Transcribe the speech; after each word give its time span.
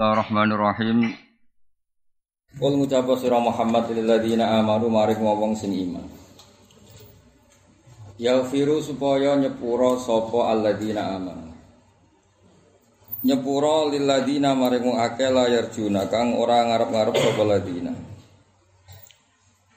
Bismillahirrahmanirrahim. 0.00 1.12
Qul 2.56 2.72
ngucapa 2.80 3.20
sira 3.20 3.36
Muhammad 3.36 3.92
lil 3.92 4.08
ladina 4.08 4.56
amanu 4.56 4.88
maring 4.88 5.20
wong 5.20 5.52
sing 5.52 5.76
iman. 5.76 6.08
Yaghfiru 8.16 8.80
supaya 8.80 9.36
nyepuro 9.36 10.00
sapa 10.00 10.56
alladzina 10.56 11.20
amanu. 11.20 11.52
Nyepuro 13.28 13.92
lil 13.92 14.08
ladina 14.08 14.56
maring 14.56 14.88
akeh 14.88 15.28
layar 15.28 15.68
juna 15.68 16.08
kang 16.08 16.32
ora 16.32 16.64
ngarep-ngarep 16.64 17.20
sapa 17.20 17.42
ladina. 17.44 17.92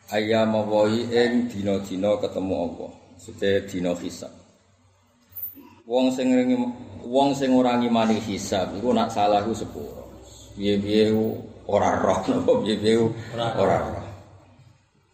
Ayam 0.08 0.55
wahi 0.55 1.04
ing 1.12 1.52
dina-dina 1.52 2.16
ketemu 2.24 2.55
Allah. 2.64 2.92
Sete 3.20 3.68
dina 3.68 3.92
hisab. 3.92 4.32
Wong 5.84 6.16
sing 6.16 6.32
wong 7.12 7.36
sing 7.36 7.52
ora 7.52 7.76
ngimani 7.76 8.24
hisab 8.24 8.71
iku 8.80 8.96
nak 8.96 9.12
salah 9.12 9.44
ku 9.44 9.52
sepuro. 9.52 10.02
Piye-piye 10.54 11.09
ora 11.65 11.97
roh 11.97 12.20
napa 12.30 12.52
piye-piye 12.63 12.95
ora 13.38 13.77
roh. 13.81 14.05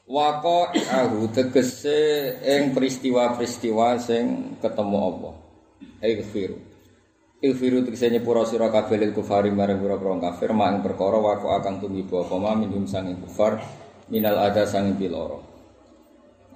Wako 0.09 0.73
ahu 0.73 1.29
tegese 1.29 2.33
ing 2.41 2.73
peristiwa-peristiwa 2.73 4.01
sing 4.01 4.57
ketemu 4.57 4.97
Allah. 4.97 5.33
Ighfiru. 6.01 6.57
Ighfiru 7.45 7.85
tegese 7.85 8.09
nyepura 8.09 8.41
sira 8.49 8.73
kabeh 8.73 8.97
lil 8.97 9.13
kufari 9.13 9.53
marang 9.53 9.77
pira-pira 9.77 10.17
kafir 10.17 10.49
mak 10.49 10.81
perkara 10.81 11.21
wako 11.21 11.53
akan 11.61 11.77
tumiba 11.77 12.25
apa 12.25 12.35
ma 12.41 12.57
minum 12.57 12.89
sanging 12.89 13.21
kufar 13.21 13.61
minal 14.09 14.33
ada 14.41 14.65
sanging 14.65 14.97
piloro. 14.97 15.45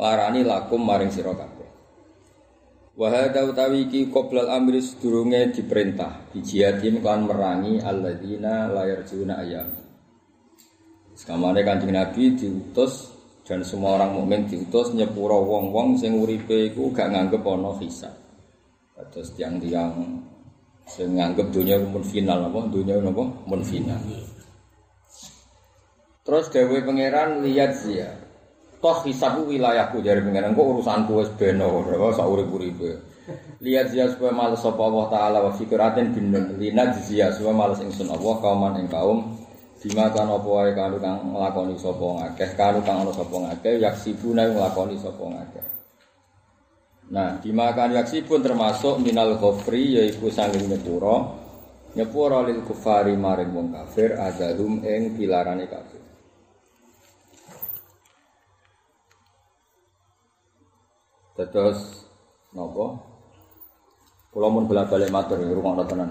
Larani 0.01 0.41
lakum 0.41 0.81
maring 0.81 1.13
sira 1.13 1.37
kabeh. 1.37 1.52
Wahada 2.93 3.49
utawi 3.49 3.89
iki 3.89 4.13
qoblal 4.13 4.53
amri 4.53 4.77
sedurunge 4.77 5.49
diperintah 5.49 6.29
dijihadin 6.29 7.01
kan 7.01 7.25
merangi 7.25 7.81
alladzina 7.81 8.69
layar 8.69 9.01
juna 9.01 9.41
ayam. 9.41 9.65
Sekamane 11.17 11.65
Kanjeng 11.65 11.89
Nabi 11.89 12.37
diutus 12.37 13.09
dan 13.49 13.65
semua 13.65 13.97
orang 13.97 14.13
mukmin 14.13 14.45
diutus 14.45 14.93
nyepuro 14.93 15.41
wong-wong 15.41 15.97
sing 15.97 16.21
uripe 16.21 16.69
iku 16.69 16.93
gak 16.93 17.09
nganggep 17.09 17.41
ana 17.41 17.73
hisab. 17.81 18.13
Terus 19.09 19.33
tiang-tiang 19.33 19.97
sing 20.85 21.17
nganggep 21.17 21.49
dunia 21.49 21.81
mun 21.81 22.05
final 22.05 22.45
apa 22.45 22.61
dunia 22.69 23.01
napa 23.01 23.25
mun 23.25 23.61
final. 23.65 24.01
Terus 26.21 26.45
dewe 26.53 26.77
pangeran 26.85 27.41
lihat 27.41 27.73
zia 27.73 28.22
toh 28.83 28.97
hisabku 29.07 29.47
wilayahku 29.47 30.03
dari 30.03 30.19
pengiran 30.19 30.51
kok 30.51 30.67
urusanku 30.67 31.23
wis 31.23 31.31
beno 31.39 31.87
ora 31.87 32.11
sak 32.11 32.27
urip-uripe. 32.27 32.91
Lihat 33.63 33.95
zia 33.95 34.11
supaya 34.11 34.35
males 34.35 34.59
sapa 34.59 34.83
Allah 34.83 35.07
taala 35.07 35.37
wa 35.39 35.51
fikratin 35.55 36.11
bin 36.11 36.35
lina 36.59 36.91
zia 36.91 37.31
supaya 37.31 37.55
males 37.55 37.79
ingsun 37.79 38.11
Allah 38.11 38.35
kauman 38.43 38.75
ing 38.83 38.91
kaum 38.91 39.39
bima 39.79 40.11
kan 40.11 40.27
apa 40.27 40.47
wae 40.47 40.71
kanu 40.75 40.99
kang 40.99 41.31
nglakoni 41.31 41.75
sapa 41.79 42.03
ngakeh 42.03 42.51
kanu 42.59 42.79
kang 42.83 43.03
ana 43.03 43.11
sapa 43.15 43.35
ngakeh 43.35 43.79
yaksibuna 43.79 44.47
nglakoni 44.51 44.95
sapa 44.99 45.23
ngakeh 45.23 45.65
Nah, 47.11 47.35
dimakan 47.43 47.91
yaksibun 47.99 48.39
termasuk 48.39 49.03
minal 49.03 49.35
ghafri 49.35 49.99
yaiku 49.99 50.31
sanging 50.31 50.71
nyepura 50.71 51.35
nyepura 51.99 52.47
lil 52.47 52.63
kufari 52.63 53.13
maring 53.13 53.51
wong 53.53 53.67
kafir 53.75 54.15
adahum 54.17 54.81
ing 54.81 55.13
pilarane 55.19 55.67
kafir 55.67 56.02
Terus 61.33 62.05
nopo? 62.53 63.01
Kula 64.29 64.49
mun 64.49 64.65
bolak-balik 64.69 65.09
matur 65.13 65.41
rungokno 65.41 65.85
tenan. 65.85 66.09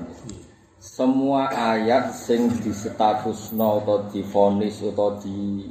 Semua 0.82 1.46
ayat 1.50 2.10
sing 2.10 2.50
disetatusno 2.58 3.86
atau 3.86 4.06
difonis 4.10 4.82
atau 4.82 5.14
di 5.22 5.70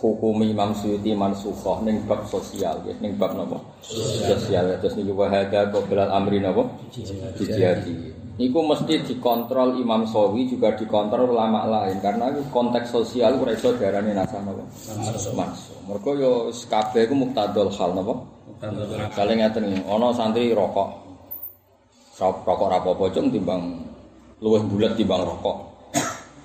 hukumi 0.00 0.52
Imam 0.52 0.76
Suyuti 0.76 1.16
mansukhoh 1.16 1.80
ning 1.84 2.04
bab 2.04 2.28
sosial. 2.28 2.80
Ya 2.84 2.92
ning 3.00 3.16
bab 3.16 3.36
napa? 3.36 3.60
Sosial. 3.84 4.80
Terus 4.80 4.96
niku 5.00 5.16
wahada 5.16 5.68
qabla 5.72 6.12
amri 6.12 6.40
napa? 6.40 6.68
Dijadi 7.36 8.20
niku 8.40 8.64
mesti 8.64 9.04
dikontrol 9.04 9.76
Imam 9.76 10.08
Sawi 10.08 10.48
juga 10.48 10.72
dikontrol 10.72 11.36
ulama 11.36 11.68
lain 11.68 12.00
karena 12.00 12.32
itu 12.32 12.40
konteks 12.48 12.88
sosial 12.88 13.36
ora 13.36 13.52
iso 13.52 13.76
diarani 13.76 14.16
nasa 14.16 14.40
napa? 14.40 14.64
Mansukh. 15.36 15.80
Mergo 15.84 16.10
yo 16.16 16.32
kabeh 16.52 17.04
iku 17.04 17.12
muktadul 17.16 17.68
hal 17.72 17.92
napa 17.92 18.39
Kali 18.60 19.32
ngeten 19.40 19.72
iki, 19.72 19.80
ana 19.88 20.12
santri 20.12 20.52
rokok. 20.52 20.88
Rokok 22.20 22.68
ra 22.68 22.76
apa-apa 22.76 23.08
cung 23.08 23.32
timbang 23.32 23.80
luwih 24.44 24.60
bulat 24.68 24.92
timbang 25.00 25.24
rokok. 25.24 25.56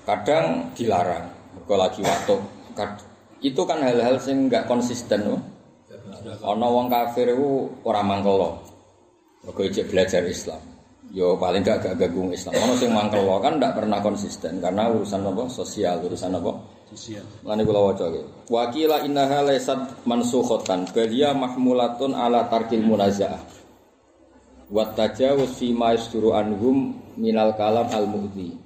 Kadang 0.08 0.72
dilarang, 0.72 1.28
mergo 1.52 1.74
lagi 1.76 2.00
waktu. 2.00 2.40
Itu 3.44 3.68
kan 3.68 3.84
hal-hal 3.84 4.16
sing 4.16 4.48
enggak 4.48 4.64
konsisten 4.64 5.28
loh. 5.28 5.40
Ana 6.40 6.66
wong 6.72 6.88
kafir 6.88 7.36
iku 7.36 7.68
ora 7.84 8.00
mangkelo. 8.00 8.64
Mergo 9.44 9.60
ijek 9.68 9.92
belajar 9.92 10.24
Islam. 10.24 10.62
Yo 11.12 11.36
paling 11.36 11.60
gak 11.60 11.84
gak 11.84 12.00
ganggu 12.00 12.32
Islam. 12.32 12.56
Ana 12.56 12.74
sing 12.80 12.96
mangkelo 12.96 13.36
kan 13.44 13.60
ndak 13.60 13.76
pernah 13.76 14.00
konsisten 14.00 14.56
karena 14.64 14.88
urusan 14.88 15.20
apa? 15.20 15.52
Sosial, 15.52 16.00
urusan 16.00 16.32
apa? 16.32 16.52
Lani 17.44 17.62
kula 17.62 17.80
waca 17.92 18.08
iki. 18.08 18.22
Wa 18.48 18.72
qila 18.72 19.04
innaha 19.04 19.44
laysat 19.44 20.08
mansukhatan 20.08 20.88
bal 20.88 21.12
mahmulatun 21.36 22.16
ala 22.16 22.48
tarkil 22.48 22.80
munazaah. 22.80 23.40
Wa 24.72 24.90
tajawuz 24.96 25.60
fi 25.60 25.76
ma 25.76 25.92
yasduru 25.92 26.32
anhum 26.32 26.96
minal 27.20 27.54
kalam 27.54 27.86
al 27.92 28.08
mu'dhi. 28.08 28.56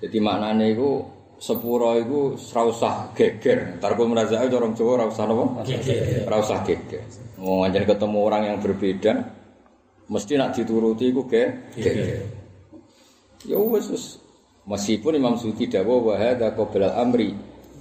Jadi 0.00 0.18
maknane 0.18 0.72
iku 0.72 1.04
sepuro 1.36 1.94
iku 2.00 2.34
ora 2.34 2.62
usah 2.64 2.94
geger. 3.12 3.76
Tarkul 3.76 4.08
munazaah 4.08 4.48
orang 4.48 4.72
Jawa 4.72 4.90
ora 4.96 5.04
usah 5.12 5.24
napa? 5.28 5.44
Geger. 5.68 6.24
Ora 6.26 6.36
usah 6.40 6.64
geger. 6.64 7.04
Mau 7.36 7.64
ketemu 7.68 8.18
orang 8.20 8.42
yang 8.48 8.58
berbeda 8.60 9.12
mesti 10.10 10.34
nak 10.40 10.56
dituruti 10.56 11.12
iku 11.12 11.28
geger. 11.28 12.24
Ya 13.44 13.56
wis 13.56 13.88
wis 13.88 14.04
Meskipun 14.68 15.16
Imam 15.16 15.34
Suti 15.40 15.66
dawa 15.66 15.98
wa 15.98 16.14
hadza 16.14 16.52
qabla 16.52 17.00
amri 17.00 17.32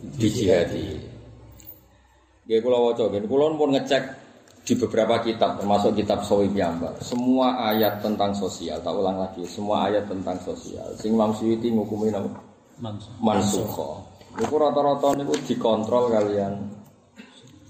di 0.02 0.28
jihadi. 0.32 0.88
Ya 2.50 2.58
kula 2.64 2.82
waca 2.82 3.06
kula 3.12 3.46
pun 3.54 3.78
ngecek 3.78 4.04
di 4.66 4.74
beberapa 4.78 5.22
kitab 5.22 5.58
termasuk 5.62 5.98
kitab 5.98 6.22
Sawi 6.26 6.50
Piyambak. 6.50 7.02
Semua 7.02 7.70
ayat 7.74 8.06
tentang 8.06 8.34
sosial, 8.34 8.82
tak 8.82 8.94
ulang 8.94 9.18
lagi, 9.18 9.46
semua 9.46 9.90
ayat 9.90 10.06
tentang 10.10 10.38
sosial. 10.42 10.94
Sing 10.98 11.14
Imam 11.14 11.34
Suyuti 11.34 11.74
ngukumi 11.74 12.14
nama 12.14 12.30
mansukho. 13.22 14.06
Niku 14.38 14.56
rata-rata 14.62 15.18
niku 15.18 15.34
dikontrol 15.42 16.14
kalian 16.14 16.54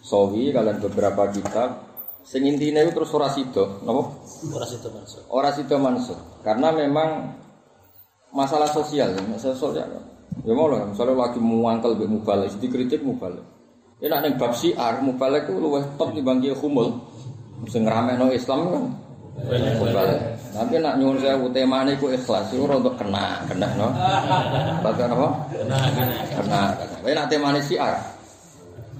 Sawi 0.03 0.51
kalian 0.51 0.81
beberapa 0.81 1.29
kitab 1.31 1.85
sing 2.25 2.45
intine 2.45 2.83
itu 2.83 2.93
terus 2.93 3.11
ora 3.15 3.29
sida, 3.31 3.79
napa? 3.83 4.11
Ora 4.53 4.65
sida 4.67 4.89
mansuk. 4.91 5.21
Ora 5.31 5.49
sida 5.55 5.77
mansuk. 5.79 6.19
Karena 6.43 6.69
memang 6.73 7.35
masalah 8.33 8.69
sosial, 8.69 9.13
masalah 9.27 9.57
sosial. 9.57 9.89
Ya 10.47 10.53
mau 10.55 10.71
lah, 10.71 10.87
misalnya 10.87 11.19
lagi 11.19 11.39
muangkel 11.41 11.99
be 11.99 12.05
mubalik, 12.07 12.49
dikritik 12.57 13.03
mubalik. 13.03 13.43
Ya 13.99 14.07
nak 14.07 14.23
neng 14.23 14.39
bab 14.39 14.55
siar, 14.55 15.03
mubalik 15.03 15.51
itu 15.51 15.59
luwes 15.59 15.83
top 15.99 16.15
di 16.15 16.23
bangki 16.23 16.55
humul. 16.55 16.95
Mesti 17.59 17.83
no 17.83 18.25
Islam 18.31 18.59
kan. 18.71 18.83
Mubalik. 19.83 20.19
Tapi 20.49 20.81
nak 20.81 20.97
nyuwun 20.97 21.21
saya 21.21 21.37
tema 21.53 21.85
ini 21.85 21.99
ku 21.99 22.09
ikhlas, 22.09 22.49
itu 22.49 22.63
untuk 22.63 22.95
kena, 22.95 23.43
kena 23.45 23.67
no. 23.77 23.87
Baca 24.81 25.03
apa? 25.05 25.27
Kena, 25.53 25.77
kena. 26.33 26.61
Tapi 26.75 27.11
nak 27.13 27.27
tema 27.27 27.53
ini 27.53 27.61
siar. 27.61 27.93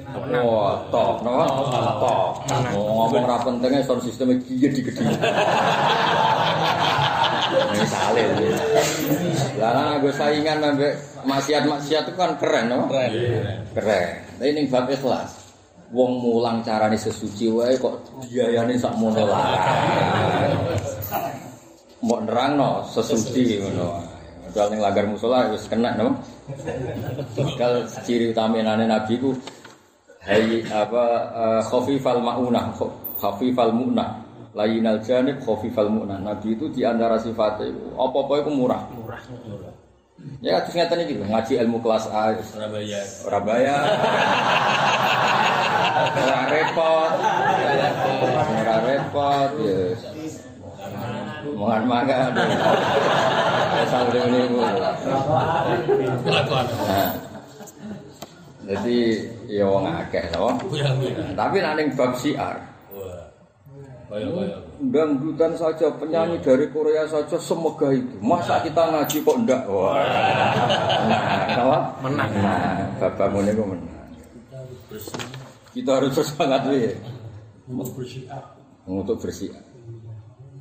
Wah, 0.09 0.89
top, 0.89 1.21
no? 1.21 1.45
Top. 2.01 2.41
Ngomong 2.73 3.29
rapentengnya 3.29 3.85
sound 3.85 4.01
sistemnya 4.01 4.41
gigi 4.41 4.89
Misale. 7.73 8.23
Lah 9.59 9.69
ana 9.73 10.01
gue 10.01 10.13
saingan 10.13 10.63
ambek 10.63 10.93
maksiat-maksiat 11.25 12.03
itu 12.09 12.13
kan 12.15 12.37
keren, 12.37 12.71
no? 12.71 12.87
Keren. 12.87 13.11
Keren. 13.75 14.07
Tapi 14.39 14.51
ning 14.55 14.65
bab 14.71 14.87
ikhlas. 14.87 15.51
Wong 15.89 16.21
mulang 16.21 16.61
carane 16.61 16.93
sesuci 16.93 17.49
wae 17.49 17.73
kok 17.73 17.97
biayane 18.29 18.77
sak 18.77 18.93
mono. 18.93 19.25
Mbok 22.05 22.19
nerangno 22.29 22.85
sesuci 22.93 23.57
ngono. 23.57 24.05
Padahal 24.49 24.67
ning 24.69 24.81
lagar 24.81 25.05
musola 25.09 25.49
wis 25.49 25.65
kena, 25.65 25.97
no? 25.97 26.13
Kalau 27.57 27.85
ciri 28.05 28.33
utamane 28.33 28.85
Nabi 28.85 29.17
ku 29.17 29.33
hai 30.25 30.61
apa 30.69 31.03
uh, 31.33 31.61
khafifal 31.65 32.21
maunah, 32.21 32.69
khafifal 33.17 33.73
mu'nah 33.73 34.28
layinal 34.59 34.99
janib 34.99 35.39
khafifal 35.39 35.87
mu'na. 35.87 36.19
Nabi 36.19 36.59
itu 36.59 36.67
di 36.67 36.83
antara 36.83 37.15
sifatnya 37.15 37.71
apa-apa 37.95 38.43
itu 38.43 38.51
murah. 38.51 38.83
Murah. 38.91 39.23
Ya 40.43 40.59
terus 40.63 40.75
ngeten 40.75 41.03
iki 41.07 41.15
ngaji 41.15 41.53
ilmu 41.63 41.79
kelas 41.79 42.11
A 42.11 42.35
Surabaya. 42.43 43.01
Surabaya. 43.07 43.77
Ora 46.19 46.41
repot. 46.51 47.11
Ora 48.51 48.75
repot 48.83 49.51
ya. 49.63 49.79
Mohon 51.55 51.83
maaf. 51.87 52.31
sampai 53.87 54.19
ini. 54.27 54.41
Kelakuan. 56.27 56.65
Nah. 56.67 57.11
Jadi 58.69 58.97
ya 59.47 59.65
wong 59.65 59.87
akeh 59.87 60.23
to. 60.35 60.47
Tapi 61.35 61.55
nek 61.63 61.73
ning 61.79 61.87
bab. 61.95 62.11
Kaya-kaya. 62.15 62.68
Dangdutan 64.89 65.53
saja 65.53 65.93
penyanyi 65.93 66.41
dari 66.41 66.65
Korea 66.73 67.05
saja 67.05 67.37
semegah 67.37 67.93
itu. 67.93 68.17
Masa 68.25 68.57
kita 68.65 68.89
ngaji 68.89 69.17
kok 69.21 69.37
ndak? 69.45 69.61
Wah. 69.69 70.01
Nah, 71.05 71.21
apa? 71.53 71.77
Menang. 72.01 72.29
Nah, 72.33 72.89
bapak 72.97 73.27
ngene 73.37 73.51
kok 73.53 73.67
menang. 73.69 74.09
Kita 75.77 75.91
harus 76.01 76.17
semangat 76.17 76.65
ya. 76.73 76.93
Untuk 77.69 79.21
bersiap. 79.21 79.61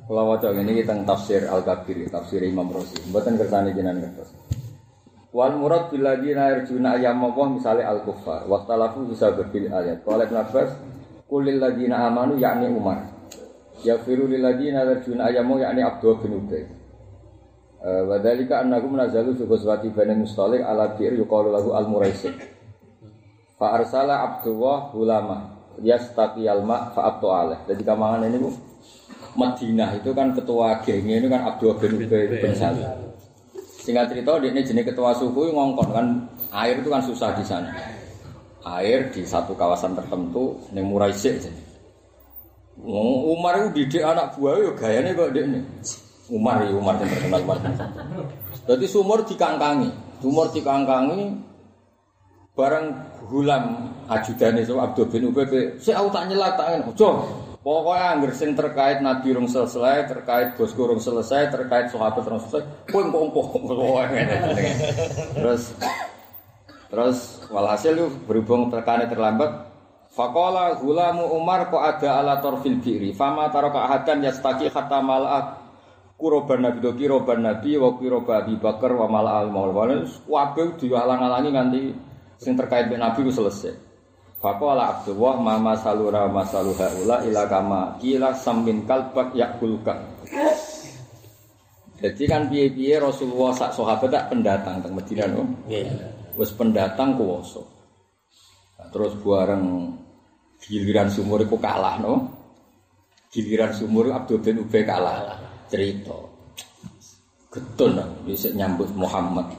Kalau 0.09 0.25
waca 0.25 0.49
ini 0.53 0.81
kita 0.81 1.05
tafsir 1.05 1.45
Al-Kabir, 1.45 2.09
tafsir 2.09 2.41
Imam 2.45 2.69
Rosi. 2.69 2.97
Mboten 3.09 3.37
kersane 3.37 3.73
jenengan 3.73 4.09
kertas. 4.09 4.33
Wal 5.29 5.53
murad 5.57 5.93
bil 5.93 6.01
ladina 6.01 6.49
yarjuna 6.53 6.97
ayyam 6.97 7.21
Allah 7.21 7.45
misale 7.53 7.85
al 7.85 8.01
kuffar 8.01 8.49
wa 8.49 8.65
talafu 8.65 9.05
bisa 9.05 9.29
bil 9.33 9.69
ayat. 9.69 10.01
Qala 10.01 10.25
Ibn 10.25 10.37
Abbas 10.41 10.69
kulil 11.29 11.61
ladina 11.61 12.09
amanu 12.09 12.41
yakni 12.41 12.69
Umar. 12.73 13.18
Yafiru 13.83 14.27
lil 14.27 14.43
ladina 14.43 14.83
yarjuna 14.83 15.31
Allah 15.31 15.57
yakni 15.71 15.81
Abdullah 15.83 16.19
bin 16.19 16.31
Ubay. 16.35 16.63
Eh, 17.79 18.01
Wa 18.03 18.19
dzalika 18.19 18.59
annahum 18.59 18.99
nazalu 18.99 19.39
fi 19.39 19.43
ghazwati 19.47 19.87
Bani 19.95 20.19
Mustalik 20.19 20.59
ala 20.59 20.99
bir 20.99 21.15
yuqalu 21.15 21.55
lahu 21.55 21.71
al 21.71 21.87
muraisik. 21.87 22.35
Fa 23.55 23.79
arsala 23.79 24.19
Abdullah 24.19 24.91
ulama 24.91 25.37
yastaqiyal 25.79 26.59
ma 26.67 26.91
fa 26.91 27.07
abtu 27.07 27.27
alaih. 27.31 27.59
Jadi 27.71 27.81
kamangan 27.87 28.27
ini 28.27 28.37
Bu 28.43 28.51
Madinah 29.39 29.95
itu 29.95 30.11
kan 30.11 30.35
ketua 30.35 30.83
gengnya 30.83 31.23
ini 31.23 31.27
kan 31.31 31.47
Abdullah 31.55 31.79
bin 31.79 32.03
Ubay 32.03 32.27
bin 32.27 32.51
Salul. 32.51 32.83
Singkat 33.79 34.11
cerita, 34.11 34.35
dia 34.43 34.51
ini 34.51 34.61
jenis 34.61 34.85
ketua 34.91 35.15
suku 35.15 35.55
ngongkon 35.55 35.89
kan 35.95 36.05
air 36.51 36.83
itu 36.83 36.91
kan 36.91 36.99
susah 36.99 37.31
di 37.31 37.47
sana. 37.47 37.71
Air 38.67 39.07
di 39.07 39.23
satu 39.23 39.55
kawasan 39.55 39.95
tertentu 39.95 40.59
yang 40.75 40.91
murai 40.91 41.15
sih. 41.15 41.39
Wong 42.79 43.09
Umar 43.35 43.59
itu 43.59 43.69
didik 43.83 44.03
anak 44.03 44.39
buah 44.39 44.55
yo 44.55 44.71
gayanya 44.75 45.11
kok 45.15 45.35
ini. 45.35 45.59
Umar 46.29 46.61
ya 46.63 46.71
Umar 46.77 46.95
yang 47.01 47.09
terkenal 47.09 47.41
Umar. 47.43 47.57
Jadi 48.69 48.85
sumur 48.85 49.25
dikangkangi, 49.25 49.89
sumur 50.21 50.47
dikangkangi 50.53 51.49
bareng 52.53 52.87
gulam 53.31 53.63
ajudan 54.11 54.59
itu 54.59 54.75
Abdul 54.75 55.07
bin 55.07 55.31
Ubay, 55.31 55.79
saya 55.79 56.03
aku 56.03 56.09
tak 56.11 56.27
nyelak 56.27 56.59
tak 56.59 56.83
ojo. 56.91 57.09
Pokoknya 57.59 58.15
anggar 58.15 58.31
sing 58.31 58.55
terkait 58.55 59.03
Nabi 59.03 59.35
rung 59.35 59.47
selesai, 59.47 60.07
terkait 60.07 60.55
bosku 60.55 60.79
rung 60.79 61.03
selesai, 61.03 61.51
terkait 61.51 61.91
sahabat 61.91 62.23
rung 62.23 62.39
selesai, 62.39 62.63
kowe 62.87 63.03
engko-engko 63.03 63.99
Terus 65.35 65.75
terus 66.89 67.17
walhasil 67.53 68.09
berhubung 68.25 68.71
terkane 68.73 69.05
terlambat 69.11 69.68
Fakola 70.09 70.73
gulamu 70.81 71.37
Umar 71.37 71.69
kok 71.69 71.79
ada 71.79 72.19
ala 72.19 72.41
torfil 72.41 72.81
biri 72.81 73.13
Fama 73.13 73.47
taraka 73.53 73.85
ahadan 73.85 74.25
yastaki 74.25 74.67
hatta 74.73 74.99
mala'at 74.99 75.45
Kuroban 76.19 76.65
Nabi 76.65 76.83
do 76.83 76.91
kiroban 76.97 77.45
Nabi 77.45 77.79
wa 77.79 77.95
kiroba 77.95 78.43
Abi 78.43 78.57
Bakar 78.57 78.91
wa 78.91 79.07
mala'al 79.07 79.53
maulwana 79.53 80.03
Wabih 80.25 80.81
dihalang-halangi 80.81 81.49
nganti 81.53 81.81
Sing 82.41 82.57
terkait 82.57 82.89
dengan 82.89 83.13
Nabi 83.13 83.23
itu 83.23 83.31
selesai 83.37 83.89
Fakola 84.39 84.95
Abdullah 84.95 85.35
mama 85.35 85.75
salura 85.75 86.23
masaluha 86.31 86.87
ula 87.03 87.19
ila 87.27 87.43
kama 87.51 87.99
kila 87.99 88.31
samin 88.31 88.87
kalbak 88.87 89.35
yakulka. 89.35 89.99
Jadi 91.99 92.23
kan 92.23 92.47
piye-piye 92.47 93.03
Rasulullah 93.03 93.51
sak 93.51 93.75
sahabat 93.75 94.07
tak 94.07 94.31
pendatang 94.31 94.79
teng 94.79 94.95
Madinah 94.95 95.27
no. 95.27 95.43
Nggih. 95.67 95.91
Wis 96.39 96.55
pendatang 96.55 97.19
kuwasa. 97.19 97.59
Terus 98.89 99.13
bareng 99.21 99.65
giliran 100.59 101.09
sumur 101.13 101.45
iku 101.45 101.61
kalah 101.61 102.01
no. 102.01 102.13
Giliran 103.29 103.71
sumur 103.73 104.09
Abdul 104.09 104.41
bin 104.41 104.65
Ubay 104.65 104.81
kalah. 104.85 105.37
Cerita. 105.69 106.17
Getun 107.49 107.97
bisa 108.25 108.49
nyambut 108.53 108.89
Muhammad. 108.93 109.49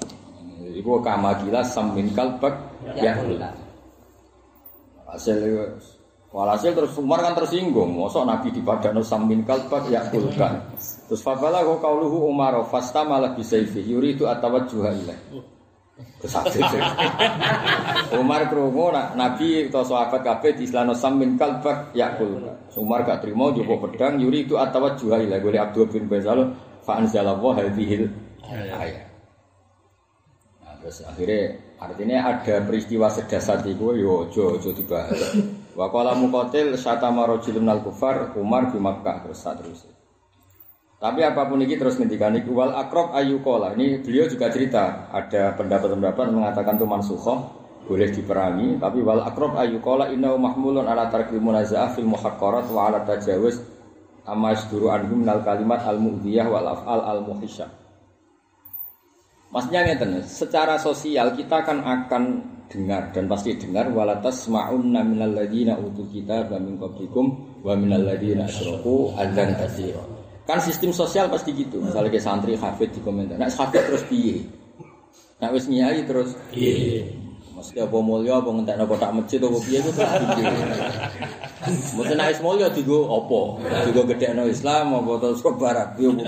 Iku 0.70 1.02
kama 1.02 1.34
kila 1.42 1.66
samin 1.66 2.14
kalbak 2.14 2.54
yakulka. 2.98 3.50
Hasil 5.10 5.42
walhasil 6.30 6.70
terus 6.70 6.94
Umar 6.94 7.18
kan 7.18 7.34
tersinggung, 7.34 7.90
mosok 7.90 8.22
Nabi 8.22 8.54
di 8.54 8.62
samin 9.02 9.42
kalbak 9.42 9.90
ya 9.90 10.06
kulkan. 10.14 10.62
Terus 11.10 11.22
fabala 11.26 11.66
kau 11.66 11.82
kauluhu 11.82 12.30
Umar 12.30 12.54
fasta 12.70 13.02
malah 13.02 13.34
bisa 13.34 13.58
yuri 13.58 14.14
itu 14.14 14.30
atawat 14.30 14.70
ilaih. 14.70 15.18
Kesakit 16.20 16.60
Umar 18.12 18.52
krungu 18.52 18.92
nak 18.92 19.16
Nabi 19.16 19.72
atau 19.72 19.80
sahabat 19.80 20.20
kabeh 20.20 20.52
di 20.52 20.68
Islam 20.68 20.92
samin 20.92 21.40
kalbak 21.40 21.96
ya 21.96 22.12
kulkan. 22.20 22.56
Umar 22.76 23.08
gak 23.08 23.24
terima 23.24 23.48
juga 23.56 23.80
pedang 23.88 24.20
yuri 24.20 24.44
itu 24.44 24.60
atawat 24.60 25.00
ilaih. 25.00 25.40
Boleh 25.40 25.60
Abdul 25.64 25.88
bin 25.88 26.04
Bezal 26.12 26.52
fa 26.84 27.00
anzalallahu 27.00 27.56
hadhil 27.56 28.12
ayat. 28.52 29.08
Nah, 30.60 30.74
terus 30.84 31.00
akhirnya 31.08 31.56
artinya 31.80 32.18
ada 32.36 32.56
peristiwa 32.68 33.08
sedasat 33.08 33.64
itu 33.64 33.96
yo 33.96 34.28
ojo 34.28 34.60
ojo 34.60 34.70
dibahas. 34.76 35.40
Wa 35.72 35.88
qala 35.88 36.12
muqatil 36.18 36.76
syatama 36.76 37.24
rajulun 37.24 37.64
al 37.68 37.80
kufar 37.80 38.36
Umar 38.36 38.68
di 38.68 38.76
Makkah 38.76 39.24
terus 39.24 39.40
terus. 39.40 39.80
Tapi 41.00 41.24
apa 41.24 41.48
pun 41.48 41.64
ini 41.64 41.80
terus 41.80 41.96
ngendikan 41.96 42.36
iku 42.36 42.52
wal 42.52 42.76
akrob 42.76 43.16
ayu 43.16 43.40
kola. 43.40 43.72
Ini 43.72 44.04
beliau 44.04 44.28
juga 44.28 44.52
cerita 44.52 45.08
ada 45.08 45.56
pendapat-pendapat 45.56 46.28
mengatakan 46.28 46.76
itu 46.76 46.84
mansukhoh 46.84 47.60
boleh 47.88 48.12
diperangi 48.12 48.76
tapi 48.76 49.00
wal 49.00 49.24
akrob 49.24 49.56
ayu 49.56 49.80
kola 49.80 50.12
innahu 50.12 50.36
mahmulun 50.36 50.84
ala 50.84 51.08
tarkil 51.08 51.40
munazaah 51.40 51.96
fil 51.96 52.04
muhaqqarat 52.04 52.68
wa 52.68 52.92
ala 52.92 53.02
tajawuz 53.08 53.64
amma 54.28 54.52
yasduru 54.52 54.92
anhum 54.92 55.24
minal 55.24 55.40
kalimat 55.40 55.80
al 55.88 55.96
mu'diyah 55.96 56.46
wal 56.52 56.68
af'al 56.68 57.00
al 57.00 57.20
muhisyah. 57.24 57.66
Maksudnya 59.50 59.82
ngeten, 59.82 60.22
secara 60.22 60.78
sosial 60.78 61.34
kita 61.34 61.66
kan 61.66 61.82
akan 61.82 62.22
dengar 62.70 63.10
dan 63.10 63.26
pasti 63.26 63.58
dengar 63.58 63.90
walatas 63.90 64.46
ma'unna 64.46 65.02
minal 65.02 65.34
ladina 65.34 65.74
utul 65.74 66.06
kita 66.06 66.46
wa 66.46 66.60
min 66.62 66.78
qablikum 66.78 67.58
wa 67.66 67.74
minal 67.74 68.06
ladina 68.06 68.46
asyraku 68.46 69.10
adzan 69.18 69.58
katsira. 69.58 70.09
Kan 70.50 70.58
sistem 70.58 70.90
sosial 70.90 71.30
pasti 71.30 71.54
gitu. 71.54 71.78
Misalnya 71.78 72.10
ke 72.10 72.18
santri 72.18 72.58
hafid 72.58 72.90
di 72.90 72.98
komentar, 73.06 73.38
nek 73.38 73.54
hafid 73.54 73.86
terus 73.86 74.02
piye? 74.10 74.42
Nek 75.38 75.54
wis 75.54 75.70
nyai 75.70 76.02
terus 76.10 76.34
Iya. 76.50 77.06
Mesti 77.54 77.76
apa 77.76 77.98
mulya 78.02 78.40
apa 78.40 78.50
ngentekno 78.50 78.88
kotak 78.88 79.14
masjid 79.14 79.38
apa 79.38 79.58
piye 79.62 79.78
iku 79.78 79.94
terus 79.94 80.10
piye. 80.34 80.44
Mesti 81.70 82.14
wis 82.18 82.40
mulya 82.42 82.66
digo 82.74 83.06
apa? 83.06 83.40
Digo 83.86 84.02
gedhekno 84.10 84.42
Islam 84.50 84.90
apa 84.98 85.12
terus 85.22 85.38
kok 85.38 85.54
barat 85.54 85.94
apa 85.94 86.02
piye. 86.02 86.26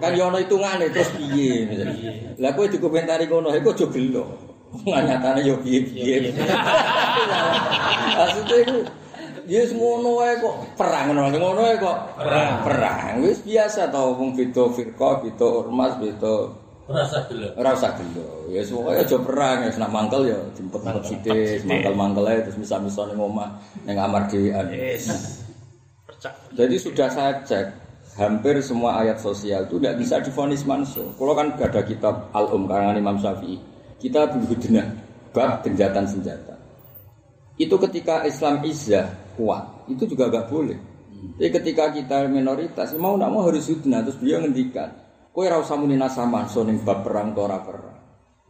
Kan 0.00 0.16
yo 0.16 0.32
ana 0.32 0.40
hitungane 0.40 0.88
terus 0.88 1.12
piye. 1.20 1.68
Lah 2.40 2.56
kowe 2.56 2.64
dikomentari 2.64 3.28
ngono 3.28 3.52
iku 3.52 3.76
aja 3.76 3.86
gelo. 3.92 4.24
Nganyatane 4.88 5.44
yo 5.44 5.60
piye-piye. 5.60 6.32
Maksudnya 8.16 8.56
iku 8.64 8.76
Ya 9.50 9.66
wis 9.66 9.74
ngono 9.74 10.22
wae 10.22 10.38
kok 10.38 10.78
perang 10.78 11.10
ngono 11.10 11.34
ngono 11.34 11.60
wae 11.66 11.74
kok 11.74 11.98
perang. 12.14 12.62
Perang 12.62 13.18
wis 13.26 13.42
biasa 13.42 13.90
to 13.90 14.14
wong 14.14 14.38
beda 14.38 14.70
firqa, 14.70 15.18
beda 15.26 15.46
ormas, 15.66 15.98
beda 15.98 16.34
Rasa 16.90 17.22
dulu. 17.30 17.46
Ora 17.54 17.70
usah 17.78 17.94
gelo. 17.94 18.50
Ya 18.50 18.66
pokoke 18.66 18.98
aja 18.98 19.16
perang, 19.22 19.56
ya 19.62 19.70
nak 19.78 19.90
mangkel 19.94 20.22
ya 20.26 20.38
jemput-jemput 20.58 21.06
sithik, 21.06 21.62
mangkel-mangkel 21.62 22.26
ae 22.26 22.42
terus 22.42 22.58
misal-misal 22.58 23.14
ning 23.14 23.22
omah 23.22 23.62
ning 23.86 23.94
kamar 23.94 24.26
dhewean. 24.26 24.66
Percak. 26.02 26.34
Jadi 26.58 26.74
sudah 26.82 27.06
saya 27.06 27.38
cek 27.46 27.66
hampir 28.18 28.58
semua 28.58 29.06
ayat 29.06 29.22
sosial 29.22 29.70
itu 29.70 29.78
tidak 29.78 30.02
bisa 30.02 30.18
difonis 30.18 30.66
mansuh. 30.66 31.14
Kalau 31.14 31.34
kan 31.38 31.54
gak 31.54 31.70
ada 31.70 31.82
kitab 31.86 32.26
Al-Um 32.34 32.66
karangan 32.66 32.98
Imam 32.98 33.16
Syafi'i, 33.22 33.62
kita 34.02 34.26
Hudnah 34.34 34.90
bab 35.30 35.62
genjatan 35.62 36.10
senjata. 36.10 36.58
Itu 37.54 37.78
ketika 37.78 38.26
Islam 38.26 38.66
izzah 38.66 39.06
kuat, 39.34 39.90
itu 39.90 40.06
juga 40.06 40.30
gak 40.30 40.48
boleh. 40.50 40.78
Tapi 41.36 41.50
ketika 41.52 41.92
kita 41.92 42.24
minoritas, 42.30 42.96
mau 42.96 43.12
nak 43.18 43.28
mau 43.28 43.44
harus 43.44 43.68
hudnah. 43.68 44.00
Terus 44.00 44.16
beliau 44.16 44.40
ngendikan, 44.40 44.88
Kowe 45.30 45.46
ora 45.46 45.62
usah 45.62 45.78
muni 45.78 45.94
nasaman 45.94 46.50
so 46.50 46.66
ning 46.66 46.82
bab 46.82 47.06
perang 47.06 47.30
to 47.30 47.40
ora 47.46 47.62
perang. 47.62 47.98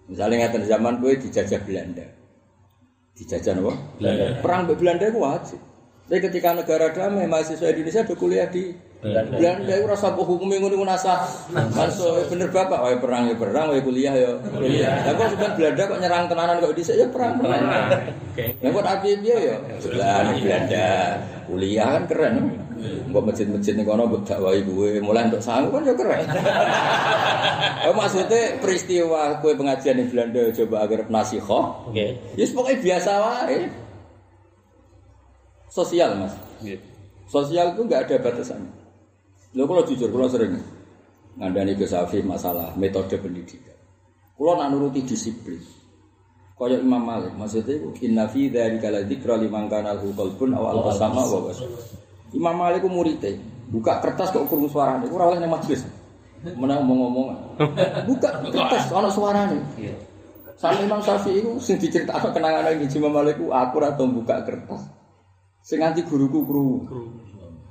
Misalnya 0.09 0.49
ngeten 0.49 0.65
zaman 0.65 0.97
kowe 0.97 1.13
dijajah 1.13 1.61
Belanda. 1.61 2.07
Dijajah 3.13 3.53
apa? 3.61 3.75
Belanda. 4.01 4.25
Perang 4.41 4.61
Belanda 4.73 5.05
itu 5.05 5.21
wajib. 5.21 5.61
Tapi 6.09 6.19
ketika 6.25 6.57
negara 6.57 6.91
damai 6.91 7.29
mahasiswa 7.29 7.71
Indonesia 7.71 8.03
ada 8.03 8.15
kuliah 8.17 8.49
di 8.49 8.75
Belanda. 9.01 9.33
Belanda 9.41 9.73
itu 9.81 9.87
rasa 9.89 10.13
kok 10.13 10.29
hukumnya 10.29 10.61
ngono 10.61 10.85
nasah. 10.85 11.25
Manso 11.57 12.21
bener 12.29 12.53
bapak 12.53 12.85
wae 12.85 12.97
perang 13.01 13.33
ya 13.33 13.35
perang 13.41 13.73
wae 13.73 13.81
kuliah 13.81 14.13
ya 14.13 14.31
kuliah. 14.53 15.09
Lah 15.09 15.13
kok 15.17 15.27
sampean 15.33 15.53
Belanda 15.57 15.83
kok 15.89 15.99
nyerang 16.05 16.25
tenanan 16.29 16.57
kok 16.61 16.75
dhisik 16.77 16.97
ya 17.01 17.07
perang. 17.09 17.41
Oke. 17.41 18.45
Lah 18.61 18.69
kok 18.77 18.85
api 18.85 19.09
piye 19.25 19.37
ya? 19.41 19.57
Sebelah 19.81 20.37
Belanda. 20.37 20.89
Kuliah 21.49 21.89
kan 21.97 22.05
keren. 22.13 22.35
Mbok 22.81 23.33
masjid-masjid 23.33 23.73
ning 23.77 23.89
kono 23.89 24.05
mbok 24.05 24.25
dakwahi 24.29 24.65
mulai 25.01 25.29
untuk 25.33 25.41
sangu 25.41 25.73
kan 25.73 25.85
ya 25.85 25.97
keren. 25.97 26.25
Eh 27.89 27.93
maksudnya 27.99 28.61
peristiwa 28.61 29.41
kowe 29.41 29.53
pengajian 29.57 30.01
di 30.01 30.09
Belanda 30.09 30.49
coba 30.53 30.77
agar 30.89 31.01
nasihoh, 31.13 31.89
Oke. 31.89 32.17
ya 32.37 32.45
pokoknya 32.53 32.81
biasa 32.81 33.11
wae. 33.21 33.59
Sosial, 35.69 36.19
Mas. 36.19 36.35
Nggih. 36.65 36.81
Sosial 37.31 37.77
itu 37.77 37.81
nggak 37.87 38.11
ada 38.11 38.17
batasannya. 38.19 38.80
Lo 39.55 39.67
kalau 39.67 39.83
jujur, 39.83 40.07
kalau 40.11 40.31
sering 40.31 40.63
ngandani 41.35 41.75
ke 41.75 41.87
Safi 41.87 42.23
masalah 42.23 42.75
metode 42.79 43.19
pendidikan. 43.19 43.75
Kalau 44.39 44.55
nak 44.57 44.71
nuruti 44.71 45.03
disiplin. 45.03 45.59
Kaya 46.61 46.77
Imam 46.77 47.01
Malik, 47.01 47.33
maksudnya 47.41 47.73
itu 47.73 48.05
inna 48.05 48.29
fi 48.29 48.53
dzalika 48.53 48.93
la 48.93 49.01
dzikra 49.01 49.41
liman 49.41 49.65
kana 49.73 49.97
lahu 49.97 50.13
qalbun 50.13 50.53
aw 50.53 50.77
alqa 50.77 50.93
sama 50.93 51.25
wa. 51.25 51.49
Imam 52.37 52.53
Malik 52.53 52.85
muridé, 52.85 53.41
buka 53.73 53.97
kertas 54.05 54.29
kok 54.29 54.45
krungu 54.45 54.69
suarane, 54.69 55.09
ora 55.09 55.33
oleh 55.33 55.41
nang 55.41 55.57
majelis. 55.57 55.89
Menang 56.45 56.85
ngomong-ngomong. 56.85 57.57
Buka 58.05 58.45
kertas 58.45 58.93
ana 58.93 59.09
suarane. 59.09 59.57
Sama 60.61 60.85
Imam 60.85 61.01
Syafi'i 61.01 61.41
itu 61.41 61.57
sing 61.65 61.81
diceritakno 61.81 62.29
kenangan 62.37 62.77
iki 62.77 63.01
Imam 63.01 63.17
Malik 63.17 63.41
ku 63.41 63.49
aku 63.49 63.81
ora 63.81 63.97
tau 63.97 64.05
buka 64.13 64.45
kertas. 64.45 64.85
Sing 65.65 65.81
nganti 65.81 66.05
guruku 66.05 66.45
krungu. 66.45 66.79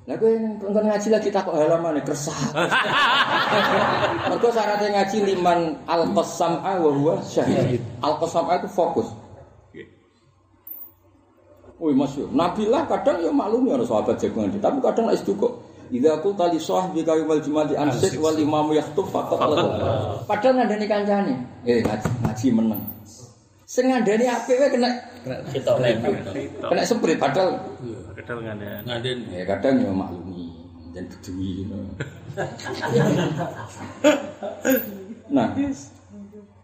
Lah 0.10 0.18
kowe 0.18 0.34
engko 0.34 0.74
ngaji 0.74 1.08
lagi 1.14 1.30
takok 1.30 1.54
halaman 1.54 2.02
kersah. 2.02 2.34
Mergo 4.34 4.50
syaratnya 4.50 4.90
ngaji 4.98 5.18
liman 5.22 5.78
al-qasam'a 5.86 6.82
wa 6.82 6.90
huwa 6.90 7.22
syahid. 7.22 7.78
Al-qasam'a 8.02 8.58
itu 8.58 8.70
fokus. 8.74 9.06
Wih 11.78 11.96
masyur, 11.96 12.28
Nabi 12.34 12.68
lah 12.68 12.90
kadang 12.90 13.24
ya 13.24 13.32
maklum 13.32 13.70
ya 13.70 13.80
sahabat 13.88 14.20
jagungan 14.20 14.52
dia, 14.52 14.60
tapi 14.60 14.84
kadang 14.84 15.14
itu 15.14 15.32
kok. 15.38 15.64
Idza 15.90 16.22
qulta 16.22 16.46
li 16.52 16.60
sahbi 16.60 17.02
ka 17.02 17.18
yawmal 17.18 17.42
jumati 17.42 17.74
ansit 17.74 18.14
wal 18.20 18.36
imamu 18.36 18.78
yahtub 18.78 19.08
faqat 19.10 19.40
Allah. 19.42 20.22
Padahal 20.26 20.60
ngandani 20.60 20.86
kancane. 20.86 21.34
Eh 21.64 21.82
ngaji, 21.86 22.10
ngaji 22.26 22.46
meneng. 22.52 22.82
Sing 23.70 23.86
ngandani 23.86 24.26
apik 24.26 24.58
wae 24.58 24.70
kena 24.74 24.90
kena 26.66 26.82
seprit 26.82 27.22
padahal 27.22 27.62
Kedal 28.20 28.44
ngandani. 28.44 28.84
Ngaden. 28.84 29.20
ya 29.32 29.44
kadang 29.48 29.76
ya 29.80 29.92
maklumi 29.96 30.52
dan 30.92 31.08
bedui 31.08 31.64
gitu. 31.64 31.76
Nah, 35.30 35.54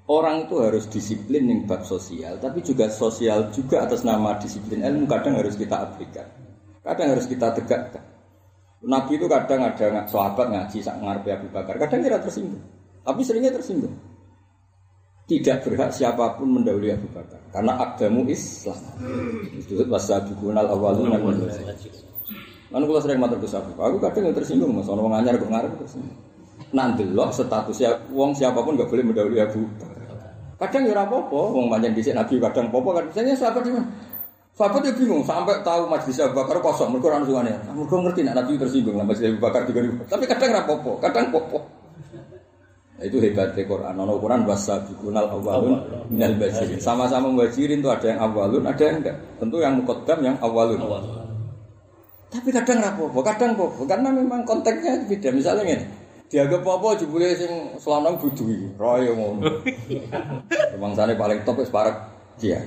orang 0.10 0.50
itu 0.50 0.56
harus 0.58 0.90
disiplin 0.90 1.46
yang 1.46 1.70
bab 1.70 1.86
sosial, 1.86 2.42
tapi 2.42 2.66
juga 2.66 2.90
sosial 2.90 3.54
juga 3.54 3.86
atas 3.86 4.02
nama 4.02 4.42
disiplin 4.42 4.82
ilmu 4.82 5.06
kadang 5.06 5.38
harus 5.38 5.54
kita 5.54 5.86
abaikan. 5.86 6.26
Kadang 6.82 7.14
harus 7.14 7.30
kita 7.30 7.54
tegakkan. 7.54 8.02
Nabi 8.82 9.22
itu 9.22 9.30
kadang 9.30 9.70
ada 9.70 9.86
nggak 9.86 10.10
sahabat 10.10 10.50
ngaji 10.50 10.78
sak 10.82 10.98
ngarepe 10.98 11.30
Abu 11.30 11.48
Bakar, 11.54 11.78
kadang 11.78 12.02
kira 12.02 12.18
tersinggung. 12.18 12.66
Tapi 13.06 13.22
seringnya 13.22 13.54
tersinggung. 13.54 13.94
Tidak 15.26 15.58
berhak 15.66 15.90
siapa 15.90 16.38
pun 16.38 16.62
mendahului 16.62 16.94
Abu 16.94 17.10
Bakar 17.10 17.42
karena 17.50 17.74
agama 17.82 18.22
Islam. 18.30 18.78
Itu 19.58 19.82
wasabiqunal 19.90 20.70
awwaluna 20.70 21.18
minal 21.18 21.50
Lalu 22.70 22.84
kalau 22.92 23.02
sering 23.02 23.18
matur 23.18 23.40
Gus 23.42 23.56
Abu, 23.58 23.72
aku 23.78 23.98
kadang 24.04 24.30
yang 24.30 24.36
tersinggung 24.36 24.74
mas, 24.76 24.90
orang 24.90 25.08
nganyar 25.08 25.40
kok 25.40 25.50
ngarep 25.50 25.72
tersinggung. 25.82 26.18
Nanti 26.76 27.08
loh 27.08 27.32
statusnya 27.32 28.12
wong 28.12 28.36
siapa 28.36 28.60
pun 28.60 28.76
nggak 28.76 28.90
boleh 28.90 29.04
mendahului 29.06 29.40
Abu 29.42 29.66
Bakar. 29.80 30.04
Kadang 30.56 30.82
ya 30.88 30.92
ora 30.94 31.04
apa-apa, 31.10 31.42
wong 31.56 31.66
pancen 31.74 31.92
dhisik 31.98 32.14
Nabi 32.14 32.36
kadang 32.38 32.70
apa-apa 32.70 32.90
kan. 33.02 33.04
Misalnya 33.10 33.34
sahabat 33.34 33.64
di 33.66 33.72
mana? 33.74 33.88
Sahabat 34.56 34.80
dia 34.88 34.94
bingung 34.96 35.24
sampai 35.26 35.60
tahu 35.66 35.88
majelis 35.88 36.22
Abu 36.22 36.34
Bakar 36.38 36.58
kosong, 36.62 36.90
mereka 36.94 37.06
orang 37.16 37.24
sungane. 37.26 37.52
Mereka 37.66 37.96
ngerti 37.98 38.22
nak 38.28 38.36
Nabi 38.44 38.52
tersinggung 38.62 38.96
lah 39.00 39.06
majelis 39.08 39.34
Abu 39.34 39.42
Bakar 39.42 39.62
juga. 39.66 39.80
Tapi 40.06 40.24
kadang 40.30 40.50
ora 40.54 40.62
apa-apa, 40.68 40.92
kadang 41.02 41.26
apa-apa. 41.34 41.60
Itu 42.96 43.20
hebatnya 43.20 43.68
Quran. 43.68 43.92
Nono 43.92 44.16
Quran 44.24 44.48
wasabiqunal 44.48 45.28
awwalun 45.28 46.08
minal 46.08 46.32
bajirin. 46.40 46.80
Sama-sama 46.80 47.28
muhajirin 47.28 47.84
itu 47.84 47.90
ada 47.92 48.08
yang 48.08 48.20
awalun, 48.24 48.64
ada 48.64 48.80
yang 48.80 49.04
enggak. 49.04 49.16
Tentu 49.36 49.60
yang 49.60 49.76
muqaddam 49.84 50.20
yang 50.24 50.36
awalun. 50.40 50.80
Tapi 52.32 52.50
kadang 52.52 52.80
rapopo, 52.84 53.20
kadang 53.24 53.56
popo, 53.56 53.88
karena 53.88 54.12
memang 54.12 54.44
konteksnya 54.44 55.08
beda. 55.08 55.30
Misalnya 55.32 55.64
ini, 55.64 55.86
dianggap 56.28 56.68
popo 56.68 56.92
jebule 56.96 57.32
sing 57.32 57.80
selanang 57.80 58.20
budui, 58.20 58.76
royo 58.76 59.16
ngono. 59.16 59.64
Memang 60.76 60.92
sana 61.00 61.16
paling 61.16 61.48
top 61.48 61.64
wis 61.64 61.72
parek 61.72 61.96
dia. 62.36 62.60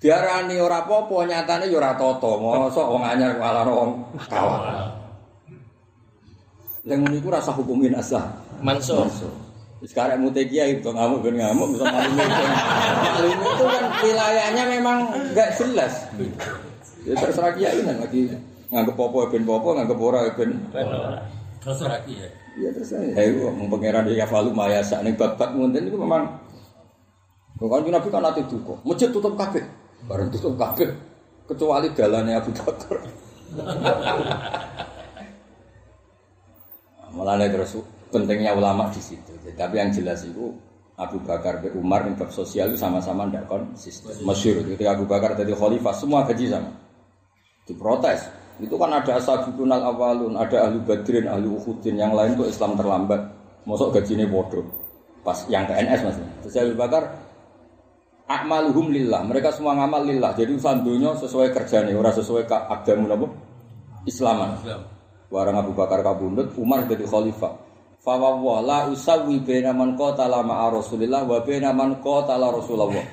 Diarani 0.00 0.56
ora 0.56 0.88
popo, 0.88 1.20
nyatane 1.20 1.68
ya 1.68 1.76
ora 1.76 1.92
toto. 2.00 2.40
Mosok 2.40 2.86
wong 2.88 3.04
anyar 3.04 3.36
malah 3.36 3.68
wong 3.68 4.08
kawan. 4.24 4.88
Yang 6.88 7.00
niku 7.12 7.28
rasa 7.28 7.52
hukumin 7.52 7.92
asah. 7.92 8.24
Mansur. 8.62 9.06
Sekarang 9.78 10.26
mute 10.26 10.42
kiai 10.50 10.82
itu 10.82 10.90
ngamuk 10.90 11.22
ben 11.22 11.38
ngamuk 11.38 11.78
bisa 11.78 11.86
malu 11.86 12.10
Malu 12.18 13.28
itu 13.30 13.62
kan 13.62 13.84
wilayahnya 14.02 14.64
memang 14.66 15.06
enggak 15.14 15.54
jelas. 15.54 16.10
Ya 17.06 17.14
terserah 17.14 17.54
kiai 17.54 17.78
kan 17.86 18.02
lagi 18.02 18.26
nganggep 18.74 18.98
popo 18.98 19.30
ben 19.30 19.46
popo, 19.46 19.78
nganggep 19.78 19.98
ora 20.02 20.34
ben 20.34 20.58
Terus 21.62 21.86
lagi 21.86 22.18
ya. 22.18 22.26
Ya 22.58 22.74
saya, 22.82 23.14
ayo 23.14 23.54
mau 23.54 23.70
pangeran 23.70 24.10
ya 24.10 24.26
falu 24.26 24.50
maya 24.50 24.82
sak 24.82 25.06
ning 25.06 25.14
bab-bab 25.14 25.54
ngoten 25.54 25.86
itu 25.86 25.94
memang 25.94 26.26
Bukan 27.58 27.90
Nabi 27.90 28.06
kan 28.14 28.22
nanti 28.22 28.38
duka, 28.46 28.78
masjid 28.86 29.10
tutup 29.10 29.34
kabeh, 29.34 29.66
bareng 30.06 30.30
tutup 30.30 30.54
kabeh, 30.54 30.94
kecuali 31.42 31.90
dalannya 31.90 32.38
Abu 32.38 32.54
Bakar. 32.54 33.02
Malah 37.18 37.50
terus 37.50 37.82
pentingnya 38.08 38.56
ulama 38.56 38.88
di 38.92 39.00
situ. 39.00 39.32
Tapi 39.56 39.74
yang 39.80 39.90
jelas 39.92 40.24
itu 40.24 40.52
Abu 40.98 41.22
Bakar 41.22 41.62
dan 41.62 41.78
Umar 41.78 42.02
bab 42.18 42.30
sosial 42.34 42.74
itu 42.74 42.78
sama-sama 42.80 43.30
tidak 43.30 43.46
konsisten. 43.46 44.18
Masyur 44.26 44.66
ketika 44.66 44.98
Abu 44.98 45.06
Bakar 45.06 45.38
jadi 45.38 45.54
khalifah 45.54 45.94
semua 45.94 46.26
gaji 46.26 46.50
sama. 46.50 46.74
Diprotes. 47.64 48.26
Itu 48.58 48.74
kan 48.74 48.90
ada 48.90 49.22
ashabul 49.22 49.70
awalun, 49.70 50.34
ada 50.34 50.66
ahli 50.66 50.82
badrin, 50.82 51.30
ahli 51.30 51.46
uhudin, 51.46 51.94
yang 51.94 52.10
lain 52.10 52.34
tuh 52.34 52.50
Islam 52.50 52.74
terlambat. 52.74 53.22
Masuk 53.62 53.94
gajinya 53.94 54.26
bodoh. 54.26 54.66
Pas 55.22 55.46
yang 55.46 55.62
PNS 55.70 56.00
mas. 56.02 56.16
Terus 56.42 56.54
Abu 56.58 56.74
Bakar 56.74 57.02
akmaluhum 58.26 58.90
lillah. 58.90 59.22
Mereka 59.22 59.54
semua 59.54 59.78
ngamal 59.78 60.02
lillah. 60.02 60.34
Jadi 60.34 60.58
urusan 60.58 60.82
dunia 60.82 61.14
sesuai 61.14 61.54
kerjanya, 61.54 61.94
orang 61.94 62.14
sesuai 62.18 62.42
ke 62.50 62.56
agama 62.58 63.14
apa? 63.14 63.26
Islaman. 64.10 64.58
Islam. 64.58 64.82
Warang 65.28 65.56
Abu 65.60 65.72
Bakar 65.76 66.00
kabundut, 66.00 66.56
Umar 66.56 66.88
jadi 66.88 67.04
khalifah. 67.04 67.67
Fawwah 68.08 68.64
la 68.64 68.78
usawi 68.88 69.36
baina 69.44 69.68
man 69.76 69.92
qatala 69.92 70.40
ma'a 70.40 70.72
Rasulillah 70.72 71.28
wa 71.28 71.44
baina 71.44 71.76
man 71.76 72.00
qatala 72.00 72.48
Rasulullah. 72.48 73.04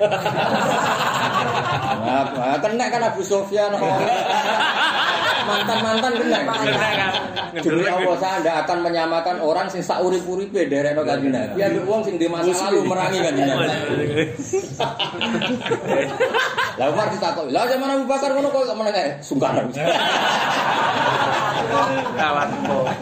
Nah, 2.06 2.56
kena 2.62 2.86
kan 2.86 3.02
Abu 3.02 3.20
Sufyan 5.46 5.62
mantan-mantan 5.62 6.12
kena. 6.18 6.38
Demi 7.62 7.86
Allah 7.86 8.16
saya 8.18 8.36
tidak 8.42 8.56
akan 8.66 8.78
menyamakan 8.82 9.36
orang 9.40 9.70
sing 9.70 9.80
sak 9.80 10.02
urip-uripe 10.02 10.66
derekno 10.66 11.06
kanjeng 11.06 11.30
Nabi. 11.32 11.62
Ya 11.62 11.70
wong 11.86 12.02
sing 12.02 12.18
di 12.18 12.26
masa 12.26 12.50
lalu 12.68 12.82
merangi 12.84 13.18
kanjeng 13.22 13.46
Nabi. 13.46 13.66
Lah 16.76 16.92
Umar 16.92 17.08
ditakoki, 17.08 17.56
"Lah 17.56 17.64
zaman 17.72 17.88
Abu 17.88 18.04
Bakar 18.04 18.36
ngono 18.36 18.52
kok 18.52 18.68
meneng 18.76 18.92
ae?" 18.92 19.16
Sungkan. 19.24 19.64
Kawan 22.16 22.50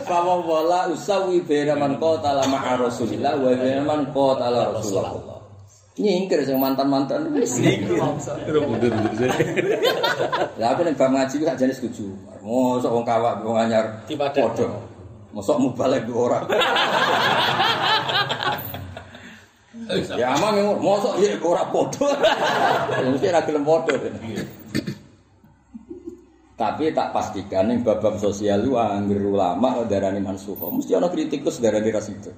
Fawa 0.07 0.35
wala 0.43 0.81
usawi 0.95 1.43
bena 1.43 1.75
man 1.75 1.99
qatala 1.99 2.47
ma'a 2.47 2.79
Rasulillah 2.79 3.35
wa 3.35 3.51
bena 3.51 3.83
man 3.83 4.07
qatala 4.15 4.71
Rasulullah. 4.79 5.34
Nyingkir 5.95 6.43
sing 6.43 6.59
mantan-mantan 6.59 7.31
wis 7.39 7.63
nyingkir. 7.63 8.03
Lah 10.59 10.69
aku 10.75 10.83
ning 10.83 10.99
bab 10.99 11.15
ngaji 11.15 11.35
ku 11.39 11.47
sakjane 11.47 11.71
setuju. 11.71 12.11
Mosok 12.43 12.91
wong 12.91 13.07
kawak 13.07 13.47
wong 13.47 13.55
anyar 13.55 14.03
padha. 14.11 14.75
Mosok 15.31 15.57
mubalek 15.63 16.11
ku 16.11 16.19
ora. 16.19 16.43
Ya 20.17 20.33
amang 20.33 20.55
yang 20.57 20.81
mosok 20.81 21.19
ya 21.21 21.35
ora 21.43 21.67
padha. 21.69 22.11
Ya 22.95 23.07
mesti 23.13 23.27
ora 23.31 23.43
gelem 23.47 23.63
padha. 23.67 23.95
Tapi 26.55 26.95
tak 26.95 27.11
pastikan 27.11 27.67
yang 27.67 27.83
bab-bab 27.83 28.15
sosial 28.23 28.63
itu 28.63 28.79
angger 28.79 29.19
ulama 29.19 29.83
darani 29.91 30.23
mansuha. 30.23 30.71
Mesti 30.71 30.95
ana 30.95 31.11
kritikus 31.11 31.59
darani 31.59 31.91
ras 31.91 32.07
itu. 32.07 32.31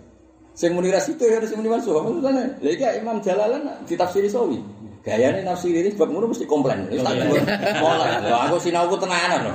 Sing 0.57 0.73
muni 0.73 0.89
ras 0.89 1.05
itu 1.13 1.21
ya 1.21 1.37
harus 1.37 1.53
muni 1.53 1.69
mansuha. 1.69 2.01
Maksudnya, 2.01 2.49
lha 2.65 2.71
iki 2.73 2.85
Imam 2.97 3.21
Jalalan 3.21 3.69
ditafsiri 3.85 4.33
sawi. 4.33 4.57
Gayane 5.07 5.47
nafsir 5.47 5.71
ini 5.71 5.95
sebab 5.95 6.11
ngono 6.11 6.35
mesti 6.35 6.49
komplain. 6.51 6.91
Wis 6.91 6.99
tak. 6.99 7.15
Lah 8.27 8.51
aku 8.51 8.59
sinauku 8.59 8.99
tenanan 8.99 9.53
lho. 9.53 9.55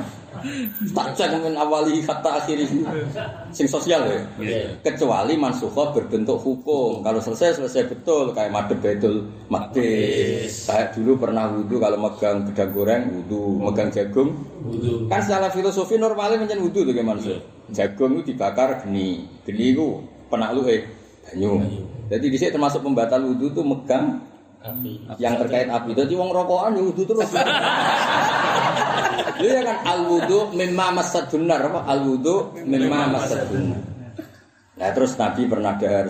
Tak 0.96 1.12
cek 1.20 1.44
min 1.44 1.60
awali 1.60 2.00
kata 2.08 2.40
akhiri 2.40 2.64
sing 3.52 3.68
sosial 3.68 4.00
ya. 4.08 4.16
Kecuali 4.80 5.36
mansukhoh 5.36 5.92
berbentuk 5.92 6.40
hukum. 6.40 7.04
Kalau 7.04 7.20
selesai 7.20 7.60
selesai 7.60 7.92
betul 7.92 8.32
kayak 8.32 8.48
madep 8.48 8.80
betul 8.80 9.28
madis. 9.52 10.72
Kayak 10.72 10.96
dulu 10.96 11.20
pernah 11.20 11.52
wudhu 11.52 11.84
kalau 11.84 12.00
megang 12.00 12.48
gedang 12.48 12.72
goreng 12.72 13.02
wudhu, 13.12 13.60
megang 13.60 13.92
jagung 13.92 14.32
Wudu. 14.64 15.10
Kan 15.12 15.20
secara 15.26 15.52
filosofi 15.52 16.00
normalnya 16.00 16.48
menjadi 16.48 16.62
wudhu 16.64 16.88
tuh 16.88 16.94
gimana 16.96 17.20
sih? 17.20 17.42
Jagung 17.76 18.16
itu 18.16 18.32
dibakar 18.32 18.88
geni, 18.88 19.28
geni 19.44 19.76
itu 19.76 20.00
penakluke 20.32 20.88
banyu. 21.28 21.60
Jadi 22.08 22.26
di 22.28 22.38
sini 22.40 22.52
termasuk 22.56 22.84
pembatal 22.84 23.24
wudhu 23.24 23.52
tuh 23.52 23.64
megang 23.64 24.20
Api. 24.62 25.18
yang 25.18 25.36
terkait 25.40 25.68
api. 25.68 25.92
Jadi 25.96 26.14
wong 26.16 26.32
rokokan 26.32 26.80
ya 26.80 26.82
wudhu 26.84 27.04
terus. 27.04 27.30
Iya 29.42 29.66
kan 29.66 29.78
al 29.90 30.00
wudhu 30.06 30.54
mimma 30.54 31.02
masadunar 31.02 31.66
apa? 31.66 31.82
Al 31.90 32.06
wudhu 32.06 32.54
mimma 32.62 33.10
masadunar. 33.10 33.82
Nah 34.78 34.90
terus 34.94 35.18
Nabi 35.18 35.50
pernah 35.50 35.82
ada 35.82 36.06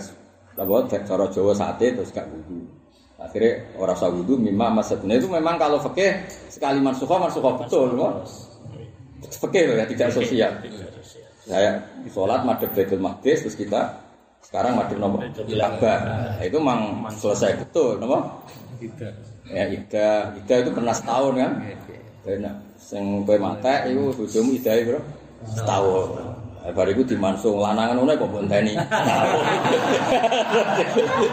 apa? 0.52 0.76
Cara 1.00 1.24
Jawa 1.32 1.52
sate 1.56 1.96
terus 1.96 2.12
gak 2.12 2.28
wudhu. 2.28 2.68
Akhirnya 3.16 3.72
orang 3.80 3.96
usah 3.96 4.12
wudhu 4.12 4.36
mimma 4.36 4.68
masadunar 4.68 5.16
itu 5.16 5.32
memang 5.32 5.56
kalau 5.56 5.80
fikih 5.80 6.28
sekali 6.52 6.76
mansukhah 6.84 7.24
mansukhah 7.24 7.56
betul 7.56 7.88
kok. 7.96 8.12
Fikih 9.32 9.62
loh 9.70 9.76
ya 9.80 9.86
tidak 9.88 10.08
sosial. 10.12 10.52
Saya 11.48 11.80
sholat 12.12 12.44
madhab 12.44 12.68
Baitul 12.76 13.00
Maqdis 13.00 13.48
terus 13.48 13.56
kita 13.56 14.01
sekarang 14.42 14.72
madhab 14.76 14.98
nomor 14.98 15.22
Ka'bah. 15.32 15.98
Nah, 16.02 16.42
itu 16.42 16.56
memang 16.58 17.08
selesai 17.14 17.62
betul, 17.62 17.96
nomor 18.02 18.42
Ya 19.52 19.68
ida, 19.68 20.32
ida 20.34 20.54
itu 20.64 20.70
pernah 20.74 20.94
setahun 20.94 21.34
kan? 21.38 21.52
Enak. 22.26 22.54
Sing 22.78 23.26
kowe 23.26 23.38
mate 23.38 23.90
iku 23.90 24.14
bojomu 24.14 24.54
idahe 24.54 24.80
bro. 24.86 25.00
Setahun. 25.54 26.08
Eh, 26.62 26.70
Bar 26.70 26.86
iku 26.86 27.02
dimansung 27.02 27.58
lanangan 27.58 27.98
ngono 27.98 28.14
kok 28.14 28.30
mbok 28.30 28.42
enteni. 28.46 28.78
Setahun. 28.78 29.44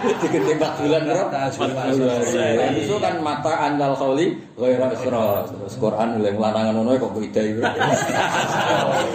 Digede 0.25 0.51
4 0.58 0.82
bulan 0.82 1.01
bro. 1.06 1.24
Itu 2.82 2.96
kan 2.98 3.16
mata 3.22 3.54
andal 3.70 3.94
khauli 3.94 4.34
ghairu 4.58 4.89
isra. 4.89 5.46
Terus 5.46 5.75
Quran 5.78 6.18
oleh 6.18 6.34
lanangan 6.34 6.74
ngono 6.74 6.98
kok 6.98 7.10
mbok 7.13 7.24
idahe 7.24 7.50
bro. 7.58 7.66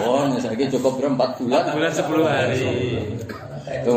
Oh, 0.07 0.23
saiki 0.39 0.71
cukup 0.71 0.95
bro 0.97 1.07
4 1.19 1.39
bulan. 1.43 1.63
Bulan 1.75 1.91
10 1.91 2.23
hari. 2.23 2.59
Itu 3.83 3.95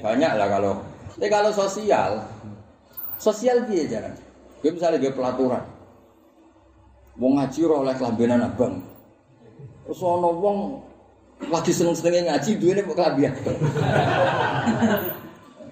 banyak 0.00 0.32
lah 0.36 0.48
kalau. 0.48 0.72
Tapi 1.16 1.28
kalau 1.28 1.50
sosial, 1.52 2.24
sosial 3.20 3.64
piye 3.68 3.88
jalan? 3.88 4.12
Gue 4.60 4.72
misalnya 4.76 5.00
gue 5.00 5.12
pelaturan, 5.12 5.64
wong 7.16 7.32
ngaji 7.40 7.58
ora 7.64 7.76
oleh 7.88 7.94
kelambenan 7.96 8.44
abang. 8.44 8.80
Terus 9.84 10.00
wong 10.00 10.84
lagi 11.48 11.72
seneng-senenge 11.72 12.28
ngaji 12.28 12.50
duwene 12.60 12.84
kok 12.84 12.96
kelambian. 12.96 13.34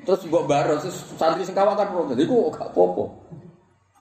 Terus 0.09 0.25
mbok 0.25 0.49
baro 0.49 0.81
terus 0.81 1.05
santri 1.21 1.45
sing 1.45 1.53
kawakan 1.53 1.93
protes. 1.93 2.17
Iku 2.17 2.49
gak 2.49 2.73
apa-apa. 2.73 3.13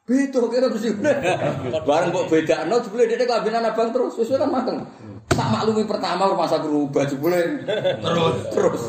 Beda 0.08 0.40
kira 0.48 0.72
mesti. 0.72 0.90
Bareng 1.88 2.10
mbok 2.16 2.32
bedakno 2.32 2.80
jebule 2.80 3.04
dhek 3.12 3.28
kelambenan 3.28 3.68
abang 3.68 3.92
terus 3.92 4.16
wis 4.16 4.32
kan 4.32 4.48
mateng. 4.48 4.88
Tak 5.28 5.48
maklumi 5.52 5.84
pertama 5.84 6.32
rumah 6.32 6.48
saya 6.48 6.64
berubah 6.64 7.04
jebule 7.04 7.68
terus 8.00 8.36
terus. 8.56 8.84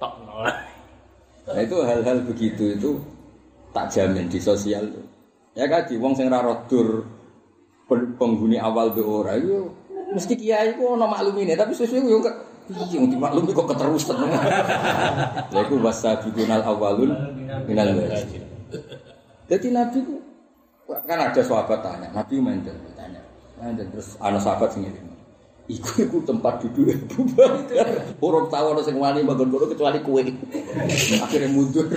Nolak. 0.00 0.56
Nah 1.44 1.60
itu 1.60 1.76
hal-hal 1.84 2.24
begitu 2.24 2.72
itu 2.72 2.90
tak 3.76 3.92
jamin 3.92 4.32
di 4.32 4.40
sosial 4.40 4.88
tuh. 4.88 5.04
Ya 5.52 5.68
kan 5.68 5.84
di 5.84 6.00
wong 6.00 6.16
sing 6.16 6.32
ra 6.32 6.40
rodur 6.40 7.04
pen- 7.84 8.16
penghuni 8.16 8.56
awal 8.56 8.96
be 8.96 9.04
ora 9.04 9.36
itu 9.36 9.68
mesti 10.16 10.40
kiai 10.40 10.72
ku 10.80 10.96
ono 10.96 11.04
maklumine 11.04 11.52
tapi 11.52 11.76
sesuai 11.76 12.08
yo 12.08 12.24
kok 12.24 12.36
iya 12.72 13.04
dimaklumi 13.04 13.52
kok 13.52 13.68
keterusan. 13.76 14.16
Lha 14.24 15.60
iku 15.68 15.76
wasabiqunal 15.84 16.64
awalun 16.64 17.12
minal 17.68 17.92
wajib. 17.92 18.45
Jadi 19.46 19.70
Nabi 19.70 19.98
ku 20.02 20.18
kan 21.06 21.18
ada 21.18 21.42
sahabat 21.42 21.82
tanya, 21.82 22.10
Nabi 22.10 22.42
mandel 22.42 22.74
tanya. 22.98 23.22
Mandel 23.58 23.86
terus 23.94 24.18
ana 24.18 24.42
sahabat 24.42 24.74
sing 24.74 24.86
ngene. 24.86 25.14
Iku 25.66 26.06
iku 26.06 26.22
tempat 26.22 26.62
duduk 26.62 26.94
Abu 26.94 27.26
Bakar. 27.34 27.86
Orang 28.26 28.46
tahu 28.50 28.66
ana 28.74 28.82
sing 28.86 28.98
wani 28.98 29.22
manggon 29.22 29.50
kono 29.50 29.66
kecuali 29.66 29.98
kowe. 30.02 30.22
Akhirnya 31.26 31.50
mundur. 31.50 31.90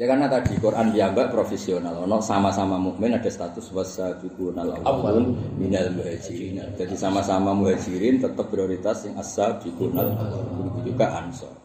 ya 0.00 0.08
karena 0.08 0.32
tadi 0.32 0.56
Quran 0.56 0.96
dianggap 0.96 1.28
profesional. 1.28 2.04
Ono 2.08 2.24
sama-sama 2.24 2.80
mukmin 2.80 3.12
ada 3.12 3.28
status 3.28 3.68
wasabiqunal 3.68 4.80
awwalun 4.84 5.36
minal 5.60 5.92
muhajirin. 5.92 6.60
Jadi 6.76 6.96
sama-sama 6.96 7.52
muhajirin 7.52 8.20
tetap 8.20 8.48
prioritas 8.48 9.04
yang 9.04 9.20
as-sabiqunal 9.20 10.08
awwalun. 10.16 10.72
Begitu 10.72 10.96
juga 10.96 11.20
ansor. 11.20 11.61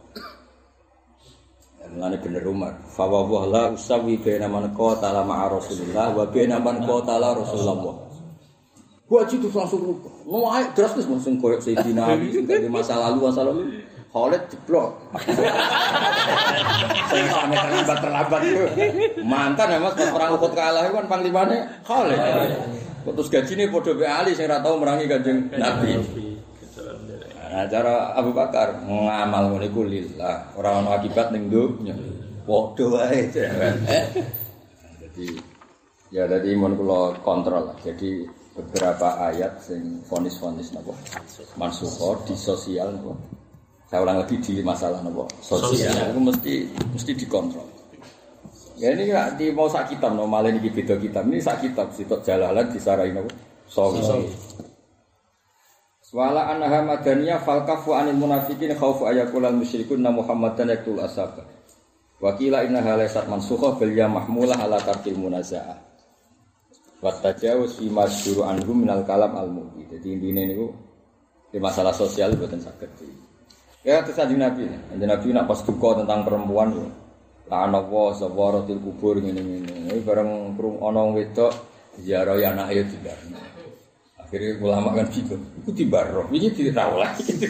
Mulane 1.95 2.17
bener 2.19 2.43
Umar. 2.47 2.73
Fa 2.89 3.08
wa 3.08 3.45
la 3.47 3.71
usawi 3.71 4.17
baina 4.19 4.47
man 4.50 4.71
qatala 4.76 5.23
ma'a 5.23 5.47
Rasulillah 5.52 6.12
wa 6.12 6.26
baina 6.28 6.60
man 6.60 6.84
qatala 6.84 7.38
Rasulullah. 7.38 8.08
Wajib 9.08 9.39
itu 9.39 9.56
langsung 9.56 9.80
rubah. 9.88 10.12
Mau 10.28 10.52
ayo 10.52 10.67
drastis 10.76 11.08
langsung 11.08 11.39
koyok 11.39 11.63
Sayyidina 11.63 12.12
Ali 12.12 12.28
sing 12.28 12.43
dari 12.43 12.67
masa 12.67 13.00
lalu 13.00 13.32
masa 13.32 13.47
lalu. 13.47 13.80
Khalid 14.12 14.43
jeblok. 14.52 15.00
Saya 17.08 17.23
sampai 17.32 17.56
terlambat 17.56 17.97
terlambat 18.04 18.41
itu. 18.43 18.65
Mantan 19.23 19.67
ya 19.71 19.80
mas 19.80 19.95
pas 19.95 20.12
perang 20.12 20.36
Uhud 20.36 20.52
kalah 20.52 20.91
kan 20.91 21.08
panglimanya 21.08 21.80
Khalid. 21.88 22.19
Terus 23.08 23.32
gaji 23.32 23.71
podo 23.71 23.95
be 23.95 24.04
Ali 24.04 24.36
saya 24.36 24.60
tahu 24.60 24.76
merangi 24.84 25.08
kanjeng 25.08 25.47
Nabi. 25.56 26.04
Nah, 27.58 27.65
cara 27.65 28.13
Abu 28.13 28.38
Bakar 28.38 28.86
ngamal 28.86 29.50
ngono 29.50 29.65
iku 29.65 29.82
lillah, 29.82 30.54
ora 30.54 30.78
ono 30.78 30.93
akibat 30.93 31.34
ning 31.34 31.50
dunya. 31.50 31.98
Padha 32.46 32.86
wae. 32.86 33.34
Jadi 35.02 35.26
ya 36.13 36.30
jadi 36.30 36.54
mun 36.54 36.78
kula 36.78 37.17
kontrol. 37.26 37.74
Jadi 37.82 38.30
beberapa 38.54 39.17
ayat 39.26 39.58
sing 39.58 40.06
fonis-fonis 40.06 40.70
napa 40.70 40.93
mansukho 41.58 42.22
di 42.30 42.38
sosial 42.38 42.93
napa. 42.93 43.17
Saya 43.89 44.06
ulang 44.06 44.22
lagi 44.22 44.38
di 44.38 44.62
masalah 44.62 45.02
napa 45.02 45.26
sosial 45.41 46.13
itu 46.13 46.22
mesti 46.22 46.54
mesti 46.93 47.12
dikontrol. 47.17 47.65
Ya 48.78 48.93
ini 48.93 49.10
nggak 49.10 49.41
di 49.41 49.50
mau 49.50 49.65
sak 49.65 49.98
kitab, 49.98 50.13
no 50.13 50.30
malah 50.30 50.54
ini 50.54 50.62
beda 50.62 51.02
kitab. 51.02 51.26
Ini 51.26 51.41
sak 51.41 51.65
kitab, 51.65 51.89
sitok 51.89 52.22
jalalan 52.22 52.70
disarai 52.70 53.10
napa. 53.10 53.34
Sawi. 53.65 53.98
Wala 56.15 56.48
anha 56.48 56.80
madaniyah 56.88 57.43
fal 57.43 57.67
kafu 57.67 57.91
anil 57.91 58.15
munafiqin 58.15 58.72
khaufu 58.80 59.12
ayakulal 59.12 59.52
musyrikun 59.52 60.00
na 60.00 60.08
Muhammadan 60.08 60.72
yaktul 60.72 61.04
asaba. 61.04 61.43
Wa 62.24 62.32
qila 62.39 62.63
innaha 62.63 62.96
laysat 62.96 63.28
mansukhah 63.28 63.76
bal 63.76 63.91
ya 63.91 64.08
mahmulah 64.08 64.56
ala 64.56 64.80
tarkil 64.80 65.20
munazaah. 65.20 65.84
Wa 67.04 67.12
tajawuz 67.12 67.84
fi 67.84 67.91
masyhur 67.91 68.48
anhu 68.48 68.72
minal 68.72 69.04
kalam 69.04 69.36
al 69.36 69.52
mubi. 69.52 69.84
Jadi 69.91 70.15
intine 70.15 70.48
niku 70.48 70.72
di 71.52 71.60
masalah 71.60 71.91
sosial 71.91 72.39
boten 72.39 72.63
saged. 72.63 72.88
Ya 73.84 74.00
terus 74.00 74.15
kanjeng 74.15 74.39
Nabi. 74.39 74.63
Kanjeng 74.63 75.12
Nabi 75.12 75.28
nak 75.36 75.52
pas 75.52 75.60
duka 75.60 76.00
tentang 76.00 76.24
perempuan 76.24 76.72
yo. 76.72 76.88
La'ana 77.52 77.84
wa 77.84 78.15
zawaratil 78.15 78.80
kubur 78.80 79.20
ngene-ngene. 79.20 79.91
Ini 79.91 80.02
bareng 80.08 80.56
krung 80.56 80.80
ana 80.84 81.04
wong 81.04 81.20
wedok 81.20 81.52
ziarah 82.00 82.39
anake 82.39 82.80
yo 82.80 82.84
dibarno. 82.88 83.57
Akhirnya 84.27 84.59
ulama 84.59 84.91
kan 84.91 85.07
bingung, 85.07 85.39
itu 85.63 85.71
dibaroh, 85.71 86.27
ini 86.35 86.51
tidak 86.51 86.91
lagi. 86.99 87.47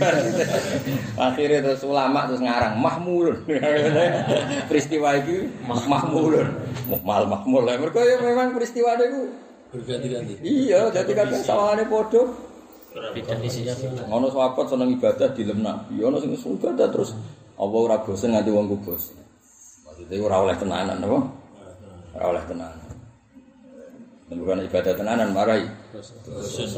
Akhirnya 1.17 1.65
terus 1.65 1.81
ulama 1.81 2.29
terus 2.29 2.37
ngarang 2.37 2.77
mahmulun. 2.77 3.49
peristiwa 4.69 5.17
itu 5.17 5.49
mahmulun, 5.65 6.53
mal 7.01 7.25
mahmul. 7.25 7.65
Mereka 7.65 7.97
ya 7.97 8.21
memang 8.21 8.53
peristiwa 8.53 8.93
itu. 8.93 9.25
Berganti-ganti. 9.73 10.37
Iya, 10.45 10.93
jadi 10.93 11.11
kadang 11.17 11.41
sawangannya 11.41 11.89
podo. 11.89 12.37
Tidak 12.93 13.37
isinya. 13.41 13.73
Ono 14.13 14.29
sahabat 14.29 14.69
seneng 14.69 14.93
ibadah 14.93 15.33
di 15.33 15.49
lem 15.49 15.65
nabi, 15.65 15.97
ono 15.97 16.21
sing 16.21 16.37
seneng 16.37 16.61
ibadah 16.61 16.93
terus 16.93 17.17
Allah 17.57 17.79
ora 17.89 17.97
bosen 18.05 18.37
nganti 18.37 18.53
wong 18.53 18.69
ku 18.69 18.77
bosen. 18.85 19.17
Maksudnya 19.81 20.21
ora 20.21 20.45
oleh 20.45 20.55
tenanan 20.61 21.01
apa? 21.01 21.19
Ora 22.21 22.25
oleh 22.37 22.43
tenanan. 22.45 22.87
Dan 24.27 24.43
bukan 24.43 24.59
ibadah 24.67 24.91
tenanan 24.91 25.31
marahi. 25.31 25.63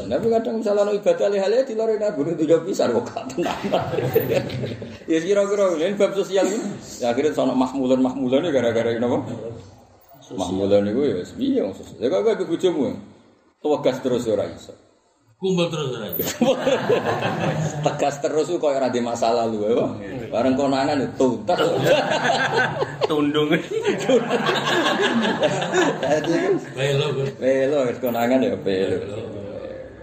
Tapi 0.06 0.26
kadang 0.30 0.62
misalnya 0.62 0.86
no 0.86 0.94
ibadah 0.94 1.26
lih-lih 1.34 1.66
di 1.66 1.74
luar 1.74 1.98
nabi 1.98 2.20
itu 2.30 2.46
juga 2.46 2.62
bisa 2.62 2.86
kok 2.86 3.02
gak 3.10 3.26
tenanan. 3.34 3.90
ya 5.10 5.18
kira-kira 5.18 5.64
ini 5.82 5.98
bab 5.98 6.14
sosial 6.14 6.46
ini. 6.46 6.62
Ya 7.02 7.10
akhirnya 7.10 7.34
sono 7.34 7.58
mahmulan 7.58 7.98
mahmulan 7.98 8.46
ini 8.46 8.54
gara-gara 8.54 8.94
ini 8.94 9.02
apa? 9.02 9.18
Mahmulan 10.30 10.86
itu 10.94 11.00
ya 11.02 11.14
sebiya 11.26 11.62
sosial. 11.74 11.98
Ya 11.98 12.06
kok 12.06 12.22
ibu 12.38 12.44
bojomu. 12.54 12.94
Tegas 13.58 13.96
terus 13.98 14.22
ya 14.30 14.32
ora 14.38 14.46
iso. 14.46 14.89
Kumpul 15.40 15.72
terus 15.72 15.96
aja. 15.96 16.20
Tegas 17.88 18.20
terus 18.20 18.52
kok 18.52 18.60
ora 18.60 18.92
di 18.92 19.00
masa 19.00 19.32
lalu 19.32 19.72
ya. 19.72 19.88
Bareng 20.28 20.52
konangan 20.52 21.00
itu 21.00 21.16
tuntas. 21.16 21.56
Tundung. 23.08 23.48
Dadi 26.04 26.32
kan 26.36 26.54
Belo 26.76 27.06
pelo 27.40 27.80
konangan 28.04 28.44
ya 28.44 28.52
pelo. 28.60 29.00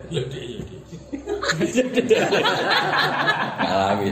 Ya 0.09 0.25
Dik, 0.25 2.09
ya. 2.09 2.25
Ngalami. 3.61 4.09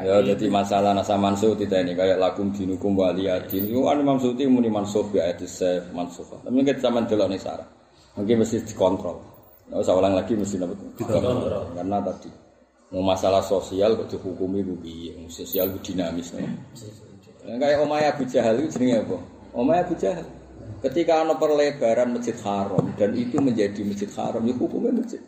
Ya 0.00 0.16
jadi 0.32 0.46
masalah 0.48 0.96
nasa 0.96 1.20
mansuh 1.20 1.52
tidak 1.60 1.84
ini 1.84 1.92
kayak 1.92 2.16
lakum 2.16 2.56
dinukum 2.56 2.96
waliyadin. 2.96 3.68
Itu 3.68 3.84
kan 3.84 4.00
Imam 4.00 4.16
Suti 4.16 4.48
muni 4.48 4.72
mansuh 4.72 5.04
ayat 5.12 5.44
sef 5.44 5.92
mansuh. 5.92 6.24
Tapi 6.24 6.56
mungkin 6.56 6.80
zaman 6.80 7.04
dulu 7.04 7.28
nih 7.28 7.36
Sarah. 7.36 7.77
Mungkin 8.18 8.42
mesti 8.42 8.66
dikontrol. 8.66 9.16
Nggak 9.70 9.80
usah 9.86 9.94
ulang 9.94 10.14
lagi 10.18 10.34
mesti 10.34 10.58
dapat 10.58 10.76
dikontrol. 10.98 11.70
Karena 11.78 11.98
tadi 12.02 12.30
mau 12.90 13.04
masalah 13.04 13.44
sosial 13.44 13.94
kok 13.94 14.10
dihukumi 14.10 14.66
piye? 14.82 15.14
Sosial 15.30 15.70
dinamis. 15.78 16.34
No? 16.34 16.42
Kayak 17.46 17.78
Omay 17.86 18.04
Abu 18.10 18.26
Jahal 18.26 18.60
itu 18.60 18.76
jenenge 18.76 19.06
apa? 19.06 19.16
Omay 19.54 19.78
Abu 19.86 19.94
Jahal. 19.94 20.26
Ketika 20.78 21.24
ada 21.24 21.34
perlebaran 21.38 22.12
masjid 22.12 22.36
haram 22.44 22.84
dan 23.00 23.10
itu 23.16 23.40
menjadi 23.40 23.80
masjid 23.82 24.10
haram, 24.20 24.44
ya 24.44 24.54
hukumnya 24.54 25.00
masjid. 25.00 25.22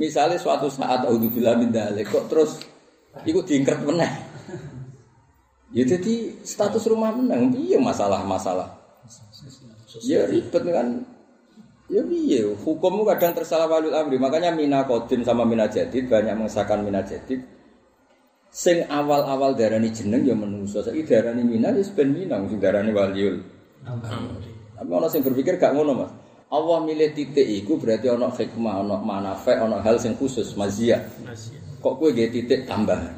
Misalnya 0.00 0.40
suatu 0.40 0.72
saat 0.72 1.04
Alhamdulillah 1.04 1.60
min 1.60 1.70
dzalik, 1.70 2.08
kok 2.08 2.26
terus 2.32 2.56
Iku 3.26 3.42
diingkret 3.42 3.82
meneh. 3.82 4.12
Ya 5.70 5.86
jadi 5.86 6.34
status 6.42 6.86
rumah 6.90 7.14
menang, 7.14 7.54
iya 7.54 7.78
masalah-masalah. 7.78 8.70
Ya 10.02 10.26
ribet 10.26 10.62
kan. 10.66 11.02
Ya 11.90 12.06
iya, 12.06 12.46
hukum 12.54 13.02
kadang 13.02 13.34
tersalah 13.34 13.66
walul 13.66 13.90
amri. 13.90 14.14
Makanya 14.14 14.54
mina 14.54 14.86
kodin 14.86 15.26
sama 15.26 15.42
mina 15.42 15.66
jadid 15.66 16.06
banyak 16.06 16.38
mengesahkan 16.38 16.86
mina 16.86 17.02
jadid. 17.02 17.42
Sing 18.46 18.86
awal-awal 18.86 19.58
darani 19.58 19.90
jeneng 19.90 20.22
ya 20.22 20.38
menungso. 20.38 20.86
Saiki 20.86 21.02
darani 21.02 21.42
mina 21.42 21.74
ya 21.74 21.82
ben 21.90 22.14
minang 22.14 22.46
sing 22.46 22.62
darani 22.62 22.94
waliul. 22.94 23.42
Tapi 23.82 24.90
orang 24.90 25.10
sing 25.10 25.26
berpikir 25.26 25.58
gak 25.58 25.74
ngono 25.74 26.06
mas. 26.06 26.10
Allah 26.50 26.78
milih 26.82 27.10
titik 27.14 27.46
iku 27.46 27.78
berarti 27.78 28.10
ono 28.10 28.26
hikmah, 28.34 28.82
ono 28.82 28.98
manfaat, 29.02 29.62
ono 29.62 29.82
hal 29.82 29.98
sing 29.98 30.14
khusus 30.14 30.54
mazia. 30.54 30.98
Kok 31.82 31.94
kue 31.98 32.14
gak 32.14 32.30
titik 32.30 32.70
tambahan? 32.70 33.14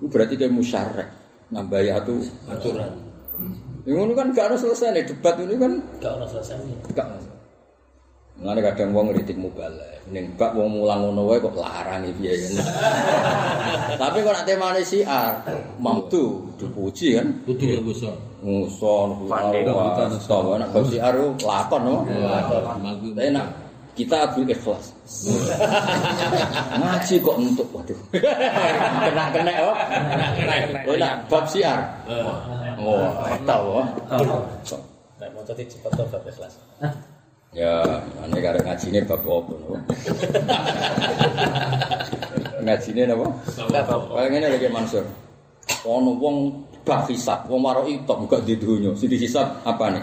Itu 0.00 0.08
berarti 0.08 0.40
dia 0.40 0.48
musyarek 0.48 1.08
nambah 1.52 1.80
ya 1.84 2.00
Aturan. 2.00 2.92
Ini 3.84 4.12
kan 4.16 4.32
gak 4.32 4.52
harus 4.52 4.60
selesai 4.64 4.92
nih 4.92 5.04
debat 5.04 5.36
ini 5.40 5.56
kan 5.60 5.72
Gak 6.00 6.12
ono 6.16 6.24
selesai. 6.28 6.56
gak. 6.96 7.29
Nggak 8.40 8.72
kadang 8.72 8.96
wong 8.96 9.12
ngeritik 9.12 9.36
mubalek, 9.36 10.00
ning 10.08 10.32
bak 10.32 10.56
wong 10.56 10.80
mulang 10.80 11.04
ngono 11.04 11.28
wae 11.28 11.44
kok 11.44 11.52
larang 11.60 12.08
iki 12.08 12.24
piye 12.24 12.32
ngene. 12.40 12.64
Tapi 14.00 14.24
kok 14.24 14.32
nak 14.32 14.48
temane 14.48 14.80
siar, 14.80 15.44
mamtu 15.76 16.48
dipuji 16.56 17.20
kan. 17.20 17.28
Kudu 17.44 17.64
ya 17.68 17.78
Gus. 17.84 18.00
Nguson, 18.40 19.28
Pandai. 19.28 19.68
tahu 20.24 20.56
nak 20.56 20.72
bab 20.72 20.84
siar 20.88 21.12
ku 21.12 21.28
lakon 21.44 21.80
no. 21.84 21.94
Magu. 22.80 23.12
Tapi 23.12 23.28
nak 23.28 23.46
kita 23.92 24.16
abdul 24.24 24.48
ikhlas. 24.48 24.96
Ngaji 26.80 27.14
kok 27.20 27.36
untuk 27.36 27.68
waduh. 27.76 28.00
kena 29.04 29.24
kena 29.36 29.52
oh. 29.68 29.76
Oh 30.88 30.96
nak 30.96 31.28
bab 31.28 31.44
siar. 31.44 31.84
Oh, 32.80 33.04
tahu. 33.44 33.84
oh. 33.84 33.84
Nah, 35.20 35.28
mau 35.36 35.44
tadi 35.44 35.68
cepat 35.68 35.92
tuh 35.92 36.08
bab 36.08 36.24
ikhlas. 36.24 36.56
Ya, 37.50 37.82
ane 38.22 38.38
karek 38.38 38.62
ngajine 38.62 39.02
bab 39.10 39.26
apa 39.26 39.52
no. 39.58 39.74
ngajine 42.62 43.10
napa? 43.10 43.26
Kayak 43.58 44.28
ngene 44.30 44.46
lagi 44.54 44.70
Mansur. 44.70 45.02
Ono 45.82 46.14
wong 46.14 46.62
bab 46.86 47.10
hisab, 47.10 47.50
wong 47.50 47.66
waro 47.66 47.90
itu 47.90 48.06
gak 48.06 48.46
di 48.46 48.54
dunya. 48.54 48.94
Sing 48.94 49.10
dihisab 49.10 49.66
apa 49.66 49.90
nih? 49.90 49.98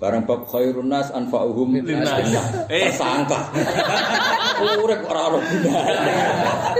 Barang 0.00 0.24
bab 0.24 0.48
khairun 0.48 0.88
nas 0.88 1.12
anfa'uhum 1.12 1.84
linnas. 1.84 2.48
Tersangka. 2.64 3.52
Urip 4.80 5.04
ora 5.04 5.28
ono 5.28 5.38
gunane. 5.44 6.12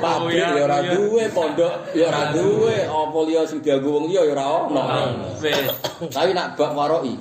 Pabrik 0.00 0.40
ya 0.40 0.64
ora 0.64 0.80
duwe, 0.80 1.28
pondok 1.28 1.92
ya 1.92 2.08
ora 2.08 2.32
duwe, 2.32 2.88
apa 2.88 3.18
liya 3.28 3.44
sing 3.44 3.60
dianggo 3.60 4.00
wong 4.00 4.08
liya 4.08 4.24
ya 4.24 4.32
ora 4.32 4.44
ono. 4.64 4.80
Wes, 5.44 5.60
Tapi 6.08 6.32
nak 6.32 6.56
bab 6.56 6.72
waroi 6.72 7.12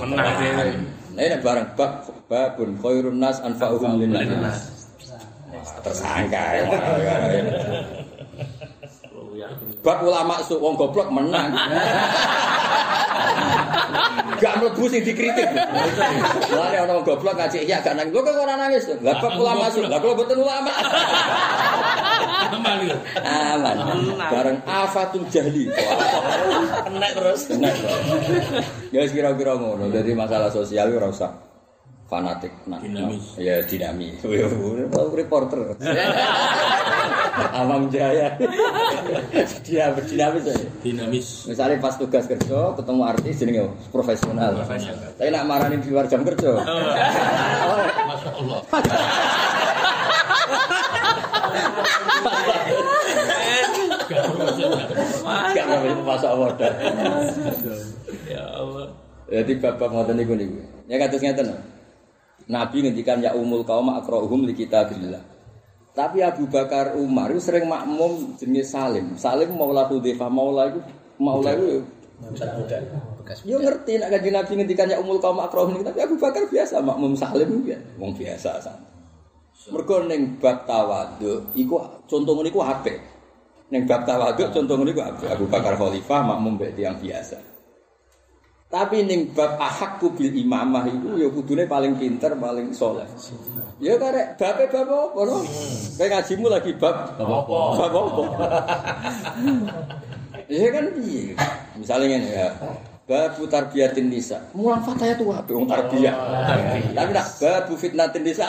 menang 0.00 0.32
dhewe. 0.40 0.99
Nah 1.20 1.28
ini 1.28 1.36
barang 1.36 1.76
bab 1.76 2.08
babun 2.32 2.80
khairun 2.80 3.20
nas 3.20 3.44
anfa'uhum 3.44 4.00
linnas. 4.00 4.88
Tersangka 5.84 6.44
ya. 6.56 6.64
Bab 9.84 10.00
ulama 10.00 10.40
su 10.40 10.56
wong 10.56 10.80
goblok 10.80 11.12
menang. 11.12 11.52
Gak 14.40 14.64
mlebu 14.64 14.88
sing 14.88 15.04
dikritik. 15.04 15.44
Lha 16.56 16.88
ana 16.88 16.96
wong 16.96 17.04
goblok 17.04 17.36
ngaji 17.36 17.68
iya 17.68 17.84
gak 17.84 18.00
nangis. 18.00 18.16
Kok 18.16 18.40
ora 18.40 18.56
nangis? 18.56 18.88
Lah 19.04 19.20
bab 19.20 19.36
ulama 19.36 19.68
su. 19.68 19.84
Lah 19.84 20.00
kula 20.00 20.16
boten 20.16 20.40
ulama. 20.40 20.72
Aman. 23.20 23.76
Bareng 24.16 24.58
afatul 24.64 25.24
jahli. 25.28 25.68
Kena 25.70 27.08
terus. 27.14 27.50
Benar. 27.50 27.74
Ya 28.90 29.00
wis 29.04 29.12
kira-kira 29.14 29.54
ngono. 29.56 29.90
Jadi 29.90 30.14
masalah 30.14 30.50
sosial 30.52 30.92
ora 30.94 31.08
usah 31.10 31.30
fanatik. 32.10 32.50
Nah, 32.66 32.82
Dinamis. 32.82 33.38
Ya 33.38 33.62
dinamis. 33.62 34.18
Ya 34.26 34.46
reporter. 35.14 35.78
Amang 37.54 37.86
Jaya. 37.88 38.34
Dia 39.62 39.94
berdinamis 39.94 40.50
ya. 40.50 40.54
Dinamis. 40.82 41.46
Misalnya 41.46 41.78
pas 41.78 41.94
tugas 41.94 42.26
kerja 42.26 42.74
ketemu 42.74 43.02
artis 43.06 43.34
jenenge 43.38 43.70
profesional. 43.94 44.58
Tapi 44.66 45.30
nak 45.30 45.46
marani 45.46 45.78
di 45.78 45.88
luar 45.94 46.10
jam 46.10 46.26
kerja. 46.26 46.50
Masya 48.10 48.30
Allah. 48.34 48.60
Gak 54.10 54.24
profesional. 54.26 54.86
Gak 55.54 55.66
apa 55.66 55.86
itu 55.86 56.02
masa 56.02 56.28
wadah. 56.34 56.72
Ya 58.26 58.42
Allah. 58.42 58.88
Jadi 59.30 59.52
bapak 59.62 59.88
ngoten 59.94 60.18
niku 60.18 60.34
niku. 60.34 60.58
Ya 60.90 60.98
kados 60.98 61.22
ngeten. 61.22 61.54
Nabi 62.50 62.76
ngendikan 62.82 63.22
ya 63.22 63.30
umul 63.38 63.62
kaum 63.62 63.94
akrahum 63.94 64.42
li 64.42 64.54
kitabillah. 64.58 65.22
Tapi 65.94 66.22
Abu 66.22 66.50
Bakar 66.50 66.98
Umar 66.98 67.30
itu 67.30 67.42
sering 67.42 67.70
makmum 67.70 68.34
jenis 68.38 68.74
Salim. 68.74 69.14
Salim 69.14 69.54
maula 69.54 69.86
Hudzaifah 69.86 70.30
maula 70.30 70.70
itu 70.70 70.80
maula 71.18 71.54
itu 71.54 71.86
yo 73.48 73.56
ngerti 73.62 73.96
nak 73.96 74.12
kanjeng 74.12 74.34
Nabi 74.36 74.52
ngendikan 74.60 74.92
ya 74.92 75.00
umul 75.00 75.16
kaum 75.22 75.40
akrahum 75.40 75.78
li 75.78 75.86
tapi 75.86 76.02
Abu 76.02 76.18
Bakar 76.18 76.44
biasa 76.50 76.82
makmum 76.82 77.14
Salim 77.14 77.62
ya. 77.62 77.78
Wong 77.96 78.12
biasa 78.18 78.58
santai. 78.58 78.89
Mergo 79.68 80.08
ning 80.08 80.40
bab 80.40 80.64
tawadhu 80.64 81.52
iku 81.52 81.76
contoh 82.08 82.32
ngene 82.32 82.48
iku 82.48 82.64
apik. 82.64 82.96
Ning 83.68 83.84
bab 83.84 84.08
tawadhu 84.08 84.48
contoh 84.48 84.80
ngene 84.80 84.96
iku 84.96 85.04
apik. 85.04 85.28
Abu 85.28 85.44
Bakar 85.52 85.76
khalifah 85.76 86.24
makmum 86.24 86.56
mbek 86.56 86.72
tiyang 86.80 86.96
biasa. 86.96 87.36
Tapi 88.72 89.04
ning 89.04 89.36
bab 89.36 89.60
ahakku 89.60 90.16
bil 90.16 90.32
imamah 90.32 90.88
itu 90.88 91.20
ya 91.20 91.28
kudune 91.28 91.68
paling 91.68 92.00
pinter, 92.00 92.32
paling 92.40 92.72
soleh. 92.72 93.04
Ya 93.76 94.00
karek 94.00 94.40
bape 94.40 94.64
bab 94.72 94.88
apa 94.88 95.20
no? 95.28 95.44
Kayak 96.00 96.08
ngajimu 96.24 96.46
lagi 96.48 96.72
bab 96.80 97.20
apa? 97.20 97.58
Bab 97.76 97.94
apa? 98.00 98.22
Ya 100.50 100.66
kan 100.74 100.82
piye? 100.98 101.38
Misalnya 101.78 102.06
ngene 102.10 102.28
ya. 102.34 102.48
Bab 103.10 103.34
tarbiyatin 103.50 104.06
nisa. 104.06 104.38
Mulang 104.54 104.86
fataya 104.86 105.18
tuh 105.18 105.34
apa 105.34 105.50
wong 105.50 105.66
tarbiyah. 105.66 106.14
Tapi 106.94 107.10
nak 107.10 107.26
bab 107.42 107.66
fitnatin 107.74 108.22
nisa. 108.22 108.46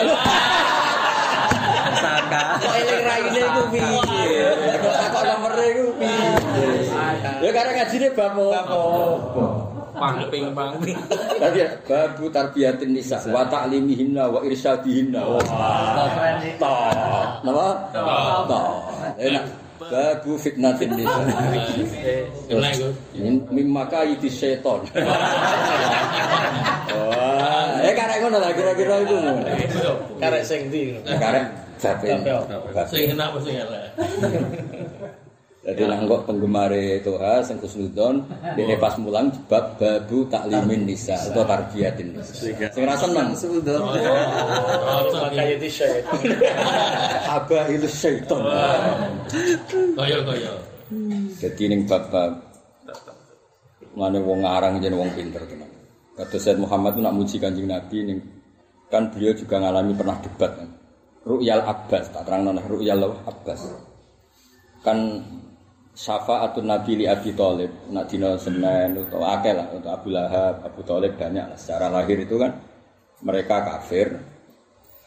Saka. 1.98 2.62
Kok 2.62 2.74
eling 2.78 3.02
raine 3.02 3.42
iku 3.42 3.62
piye? 3.74 3.98
Kok 4.86 5.24
nomere 5.26 5.66
iku 5.66 5.98
piye? 5.98 6.30
Ya 7.42 7.50
karek 7.50 7.74
ngajine 7.74 8.08
bab 8.14 8.38
apa? 8.38 8.78
Pang 9.98 10.18
ping 10.30 10.54
pang 10.54 10.78
ping. 10.78 10.98
Tadi 11.42 11.58
ya, 11.66 11.68
babu 11.82 12.30
tarbiyatin 12.30 12.94
nisa 12.94 13.18
wa 13.34 13.42
ta'limihinna 13.50 14.30
wa 14.30 14.46
irsyadihinna. 14.46 15.26
Wah. 15.26 15.42
Ta. 16.62 16.74
Napa? 17.42 17.68
Ta. 18.46 18.62
Enak. 19.18 19.71
babu 19.90 20.38
fitnah 20.38 20.78
finnisa 20.78 21.22
mimaka 23.50 24.06
iti 24.06 24.30
seton 24.30 24.86
wah. 26.92 27.82
Eh 27.82 27.94
karek 27.98 28.18
ngono 28.22 28.38
lah 28.38 28.52
kira-kira 28.54 29.02
itu 29.02 29.16
karek 30.22 30.44
sing 30.46 30.70
ndi? 30.70 31.02
Karek 31.02 31.50
jape. 31.82 32.14
sing 32.94 33.04
enak 33.18 33.34
sing 33.42 33.56
elek? 33.58 33.90
Jadi 35.62 35.86
nanggok 35.86 36.26
penggemar 36.26 36.74
Toha 37.06 37.46
sing 37.46 37.62
kusnudon 37.62 38.26
dene 38.58 38.82
pas 38.82 38.98
mulang 38.98 39.30
bab 39.46 39.78
babu 39.78 40.26
taklimin 40.26 40.90
nisa 40.90 41.14
atau 41.14 41.46
tarbiyatin 41.46 42.18
nisa. 42.18 42.34
Sing 42.50 42.82
ra 42.82 42.98
seneng 42.98 43.30
Makanya 45.22 45.56
di 45.62 45.70
share. 45.70 46.02
Aba 47.30 47.70
ilus 47.70 47.94
syaiton. 47.94 48.42
Kaya 49.94 50.18
kaya. 50.26 50.54
Jadi 51.38 51.64
ning 51.70 51.86
bab-bab 51.86 52.42
mana 53.94 54.18
wong 54.18 54.42
ngarang 54.42 54.82
jadi 54.82 54.96
wong 54.98 55.14
pinter 55.14 55.46
tenan. 55.46 55.70
Kata 56.18 56.38
Said 56.42 56.58
Muhammad 56.58 56.98
itu 56.98 57.02
nak 57.06 57.16
muji 57.16 57.36
kanjeng 57.38 57.70
Nabi 57.70 57.98
ning 58.02 58.20
kan 58.92 59.08
beliau 59.14 59.32
juga 59.38 59.62
ngalami 59.62 59.94
pernah 59.96 60.18
debat 60.20 60.52
kan. 60.58 60.70
Ru'yal 61.22 61.62
Abbas, 61.70 62.10
tak 62.10 62.26
terang 62.26 62.50
nana 62.50 62.66
Ru'yal 62.66 62.98
Abbas. 63.30 63.62
Kan 64.82 65.22
syafaatun 65.96 66.68
Nabi 66.68 67.04
li 67.04 67.06
Abi 67.08 67.36
Thalib, 67.36 67.72
nak 67.92 68.08
dina 68.08 68.36
Senin 68.40 68.96
atau 68.96 69.22
akeh 69.24 69.54
lah 69.56 69.68
untuk 69.72 69.92
Abu 69.92 70.08
Lahab, 70.12 70.64
Abu 70.64 70.82
Thalib 70.84 71.16
banyak 71.20 71.46
lah. 71.52 71.58
Secara 71.60 71.92
lahir 71.92 72.18
itu 72.24 72.36
kan 72.40 72.56
mereka 73.22 73.64
kafir. 73.64 74.18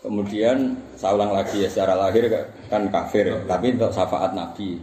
Kemudian 0.05 0.77
saya 1.01 1.17
ulang 1.17 1.33
lagi 1.33 1.65
ya 1.65 1.69
secara 1.73 1.97
lahir 1.97 2.29
kan 2.69 2.93
kafir, 2.93 3.33
tapi 3.49 3.73
untuk 3.73 3.89
syafaat 3.89 4.37
Nabi 4.37 4.77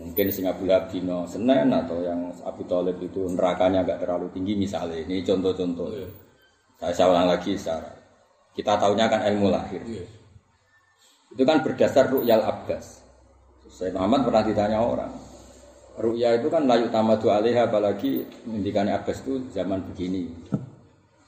mungkin 0.00 0.32
sing 0.32 0.48
Abu 0.48 0.64
Lahab 0.64 0.88
dino 0.88 1.28
Senin 1.28 1.68
atau 1.68 2.00
yang 2.00 2.32
Abu 2.40 2.64
Thalib 2.64 2.96
itu 3.04 3.28
nerakanya 3.36 3.84
agak 3.84 4.00
terlalu 4.00 4.32
tinggi 4.32 4.56
misalnya 4.56 4.96
ini 4.96 5.20
contoh-contoh. 5.20 5.92
Saya, 6.80 6.92
saya 6.96 7.06
ulang 7.12 7.28
lagi 7.28 7.52
secara 7.52 7.92
kita 8.56 8.80
tahunya 8.80 9.06
kan 9.12 9.20
ilmu 9.28 9.52
lahir. 9.52 9.84
Itu 11.30 11.42
kan 11.44 11.60
berdasar 11.60 12.08
Ru'yal 12.10 12.42
Abbas. 12.42 12.99
Saya 13.70 13.94
Muhammad 13.94 14.26
pernah 14.26 14.42
ditanya 14.42 14.82
orang. 14.82 15.12
Ru'ya 16.00 16.42
itu 16.42 16.50
kan 16.50 16.66
layu 16.66 16.90
tamadu 16.90 17.30
alaiha 17.30 17.70
apalagi 17.70 18.26
ngendikannya 18.48 18.98
Abbas 18.98 19.22
itu 19.22 19.46
zaman 19.54 19.84
begini. 19.92 20.26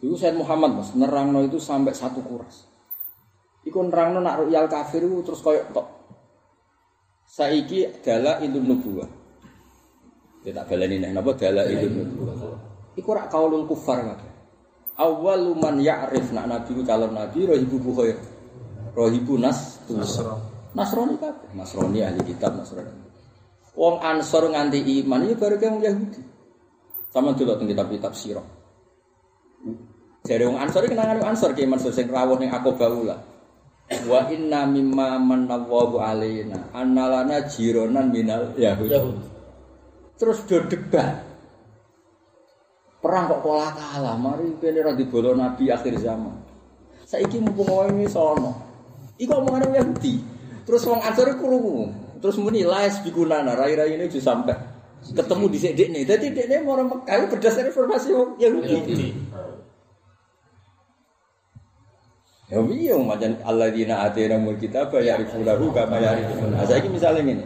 Itu 0.02 0.18
Said 0.18 0.34
Muhammad 0.34 0.82
mas 0.82 0.90
nerangno 0.98 1.46
itu 1.46 1.62
sampai 1.62 1.94
satu 1.94 2.18
kuras. 2.26 2.66
Iku 3.62 3.78
nerangno 3.86 4.18
nak 4.18 4.42
ru'yal 4.42 4.66
kafir 4.66 5.06
itu 5.06 5.22
terus 5.22 5.38
koyok 5.38 5.66
tok. 5.70 5.86
Saiki 7.22 7.86
adalah 7.86 8.42
ilmu 8.42 8.60
nubuah. 8.60 9.10
Dia 10.42 10.50
tak 10.50 10.74
baleni 10.74 10.98
nih, 10.98 11.14
napa 11.14 11.38
adalah 11.38 11.64
ilmu 11.64 12.02
nubuah. 12.02 12.34
Iku 12.98 13.08
rak 13.14 13.30
kaulul 13.30 13.64
kufar 13.70 14.02
kabeh. 14.02 14.30
Awwalu 14.98 15.56
man 15.56 15.80
ya'rif 15.80 16.34
nak 16.34 16.50
nabi 16.50 16.82
calon 16.84 17.14
nabi 17.14 17.46
rohibu 17.46 17.78
buhoy. 17.80 18.12
Rohibu 18.92 19.40
nas 19.40 19.80
Nasrani 20.72 21.16
kabeh. 21.20 21.48
Nasrani 21.52 22.00
ahli 22.00 22.20
kitab 22.24 22.56
Nasrani. 22.56 22.92
Wong 23.76 24.00
Ansor 24.00 24.52
nganti 24.52 24.84
iman 25.04 25.24
ya 25.24 25.34
baru 25.36 25.56
kayak 25.56 25.80
Yahudi. 25.80 26.20
Sama 27.12 27.36
dulu 27.36 27.56
tentang 27.56 27.68
kitab-kitab 27.72 28.12
sirah. 28.16 28.46
Jadi 30.24 30.42
wong 30.48 30.56
Ansor 30.56 30.88
kenangan 30.88 31.20
wong 31.20 31.28
Ansor 31.36 31.52
ki 31.52 31.68
Mansur 31.68 31.92
sing 31.92 32.08
rawuh 32.08 32.40
ning 32.40 32.48
aku 32.48 32.72
baula. 32.76 33.20
Wa 34.08 34.32
inna 34.32 34.64
mimma 34.64 35.20
manawwahu 35.20 36.00
alaina 36.00 36.72
annalana 36.72 37.44
jironan 37.44 38.08
minal 38.08 38.56
yahud. 38.56 39.20
Terus 40.16 40.40
do 40.48 40.64
debat. 40.64 41.28
Perang 43.02 43.26
kok 43.26 43.42
pola 43.42 43.74
kalah, 43.74 44.14
mari 44.14 44.54
kene 44.62 44.78
ra 44.78 44.94
dibolo 44.94 45.34
nabi 45.34 45.68
akhir 45.68 45.98
zaman. 45.98 46.38
Saiki 47.02 47.42
mumpung 47.42 47.90
ini 47.92 48.06
sono. 48.06 48.54
Iku 49.18 49.42
omongan 49.42 49.74
Yahudi. 49.74 50.31
Terus 50.72 50.88
wong 50.88 51.04
Ansor 51.04 51.36
krungu. 51.36 51.92
Terus 52.24 52.40
muni 52.40 52.64
laes 52.64 52.96
bikunana 53.04 53.52
rai-rai 53.52 53.92
ini 53.92 54.08
juga 54.08 54.32
sampai 54.32 54.56
ketemu 55.04 55.44
di 55.52 55.58
sini 55.60 55.84
nih. 55.92 56.02
Jadi 56.08 56.32
dia 56.32 56.64
mau 56.64 56.80
Mekah 56.80 57.28
berdasar 57.28 57.68
informasi 57.68 58.08
wong 58.16 58.40
Yahudi. 58.40 59.12
Ya 62.48 62.56
iya 62.72 62.96
macam 62.96 63.36
alladzina 63.44 64.00
atina 64.08 64.40
mul 64.40 64.56
kitab 64.56 64.96
ya 64.96 65.20
rifulahu 65.20 65.76
kama 65.76 66.00
yarifun. 66.00 66.56
Nah, 66.56 66.64
saiki 66.64 66.88
misale 66.88 67.20
ngene. 67.20 67.44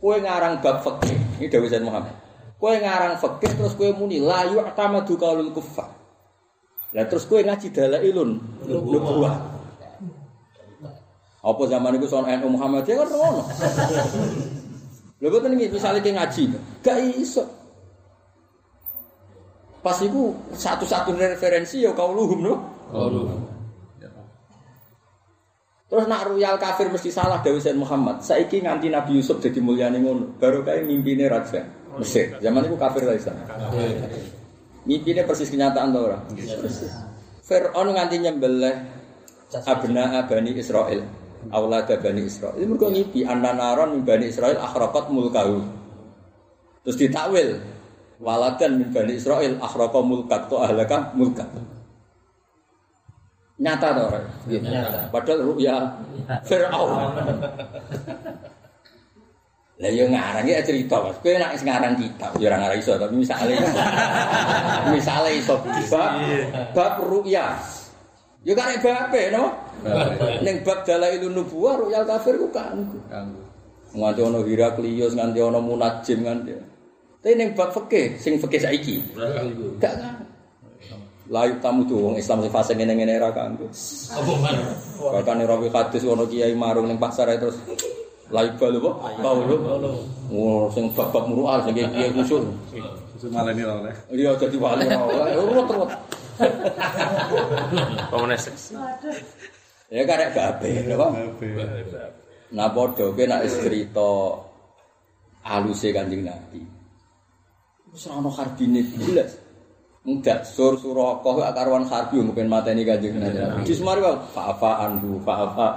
Kowe 0.00 0.16
ngarang 0.16 0.64
bab 0.64 0.80
fikih, 0.80 1.20
ini 1.40 1.52
Dawud 1.52 1.68
Zaid 1.68 1.84
Muhammad. 1.84 2.16
Kowe 2.56 2.72
ngarang 2.72 3.20
fikih 3.20 3.60
terus 3.60 3.76
kowe 3.76 3.92
muni 3.92 4.24
la 4.24 4.48
yu'tamadu 4.48 5.20
qaulul 5.20 5.52
kuffar. 5.52 5.92
Lah 6.96 7.04
terus 7.12 7.28
kowe 7.28 7.44
ngaji 7.44 7.68
dalailun 7.76 8.40
nubuwah. 8.64 9.53
Apa 11.44 11.62
zaman 11.68 12.00
itu 12.00 12.08
soal 12.08 12.24
NU 12.40 12.56
Muhammadiyah 12.56 13.04
kan 13.04 13.08
ngono. 13.12 13.42
Lha 15.20 15.28
boten 15.28 15.52
iki 15.60 15.76
misale 15.76 16.00
ki 16.00 16.16
ngaji, 16.16 16.42
gak 16.80 16.98
iso. 17.20 17.44
Pas 19.84 20.00
iku 20.00 20.32
satu-satunya 20.56 21.36
referensi 21.36 21.84
ya 21.84 21.92
kauluhum 21.92 22.40
no. 22.40 22.54
Qauluhum. 22.88 23.40
Terus 25.84 26.08
nak 26.08 26.26
ruyal 26.26 26.56
kafir 26.56 26.88
mesti 26.88 27.12
salah 27.12 27.44
Dawi 27.44 27.60
Said 27.60 27.76
Muhammad. 27.76 28.24
Saiki 28.24 28.64
nganti 28.64 28.88
Nabi 28.88 29.20
Yusuf 29.20 29.38
jadi 29.44 29.60
mulyane 29.60 30.00
ngono. 30.00 30.40
Baru 30.40 30.64
kayak 30.64 30.88
mimpine 30.88 31.28
raja 31.28 31.60
Mesir. 32.00 32.40
Zaman 32.40 32.64
itu 32.64 32.74
kafir 32.80 33.04
lah 33.04 33.14
Islam. 33.14 33.36
Mimpine 34.88 35.28
persis 35.28 35.52
kenyataan 35.52 35.92
to 35.92 36.00
ora? 36.00 36.18
Persis. 36.34 36.90
Fir'aun 37.44 37.92
nganti 37.92 38.16
nyembelih 38.24 38.74
abna 39.68 40.24
Bani 40.24 40.50
Israel. 40.56 41.23
Aulad 41.52 41.88
Bani 41.88 42.22
Israel. 42.24 42.54
Ini 42.56 42.66
mergo 42.68 42.88
ngipi 42.88 43.20
annanaron 43.26 43.98
min 43.98 44.02
Bani 44.06 44.30
Israel 44.30 44.56
akhraqat 44.56 45.10
mulkahu. 45.10 45.60
Terus 46.84 46.96
ditakwil 47.00 47.60
waladan 48.20 48.80
min 48.80 48.88
Bani 48.94 49.12
Israel 49.16 49.58
akhraqa 49.60 50.00
mulkat 50.00 50.48
to 50.48 50.56
ahlaka 50.60 51.12
mulkat. 51.12 51.48
Nyata 53.58 53.88
toh 53.94 54.04
orang. 54.10 54.26
Nyata. 54.50 55.00
Padahal 55.14 55.40
ruya 55.46 55.76
Fir'aun. 56.44 56.90
Lah 59.74 59.90
yo 59.90 60.06
ngarang 60.06 60.46
ya 60.46 60.62
cerita 60.62 61.02
Mas. 61.02 61.18
Kowe 61.18 61.34
nek 61.34 61.58
ngarang 61.58 61.98
kitab 61.98 62.30
yo 62.38 62.46
ora 62.46 62.62
ngarang 62.62 62.78
iso 62.78 62.94
tapi 62.94 63.14
misale 63.18 63.58
misale 64.94 65.30
iso 65.34 65.54
bab 65.90 66.14
bab 66.70 66.94
ruya. 67.02 67.58
Yo 68.46 68.54
karek 68.54 68.78
babe 68.82 69.34
no. 69.34 69.50
Ning 70.44 70.56
bab 70.62 70.86
dalailun 70.86 71.34
nubuwah 71.34 71.80
ruya 71.80 72.06
kafir 72.06 72.38
ku 72.38 72.48
kan. 72.54 72.78
Nganti 73.94 74.20
ono 74.22 74.42
Heraklius 74.42 75.14
nganti 75.14 75.38
ono 75.42 75.58
Munajim 75.62 76.24
nganti. 76.24 76.52
Tapi 77.24 77.34
ning 77.40 77.56
bab 77.56 77.72
fikih 77.72 78.20
sing 78.20 78.36
fikih 78.36 78.60
saiki. 78.60 78.96
Gak 79.80 79.94
kan. 79.96 80.14
Layu 81.24 81.56
tamu 81.64 81.88
tuh 81.88 81.96
wong 81.96 82.20
Islam 82.20 82.44
sing 82.44 82.52
fase 82.52 82.76
ngene-ngene 82.76 83.16
ra 83.16 83.32
kanggo. 83.32 83.64
Apa 84.12 84.32
man? 84.44 84.60
Bahkan 85.00 85.40
ora 85.40 85.56
rawi 85.56 85.72
hadis 85.72 86.04
ono 86.04 86.28
kiai 86.28 86.52
marung 86.52 86.84
ning 86.84 87.00
pasar 87.00 87.32
ae 87.32 87.40
terus 87.40 87.56
layu 88.28 88.52
bal 88.60 88.76
apa? 88.76 88.92
Paulo. 89.24 89.56
Oh, 90.28 90.68
sing 90.68 90.92
bab-bab 90.92 91.24
murual 91.24 91.64
sing 91.64 91.72
kiai 91.80 92.12
musuh. 92.12 92.44
Itu 93.16 93.32
malah 93.32 93.56
ini 93.56 93.64
oleh. 93.64 93.94
Iya 94.12 94.36
dadi 94.36 94.56
wali 94.60 94.84
ora. 94.84 95.32
Urut 95.40 95.64
urut. 95.64 95.90
Komunis. 98.12 98.74
Ya 99.94 100.02
karek 100.02 100.34
babe, 100.34 100.90
apa? 100.90 101.06
Nah 102.50 102.66
padha 102.66 103.14
kowe 103.14 103.22
nek 103.22 103.46
crita 103.62 104.10
aluse 105.46 105.94
Kanjeng 105.94 106.26
Nabi. 106.26 106.58
Wis 107.94 108.10
ora 108.10 108.18
ono 108.18 108.30
harbine 108.34 108.82
jelas. 108.98 109.38
Enggak, 110.02 110.42
sur 110.44 110.74
surakoh 110.82 111.40
gak 111.40 111.54
karuan 111.54 111.86
harbi 111.86 112.18
mungkin 112.18 112.50
mateni 112.50 112.82
Kanjeng 112.82 113.22
Nabi. 113.22 113.62
Di 113.62 113.70
semari 113.70 114.02
wae 114.02 114.18
fa'afa 114.34 114.70
anhu 114.82 115.22
fa'afa. 115.22 115.68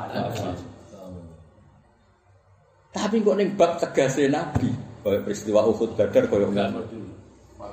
Tapi 2.97 3.21
kok 3.21 3.37
ning 3.37 3.53
bab 3.53 3.77
tegase 3.77 4.25
Nabi, 4.33 4.73
koyo 5.05 5.21
peristiwa 5.21 5.61
Uhud 5.61 5.93
Badar 5.93 6.25
koyo 6.25 6.49
ngono. 6.49 6.81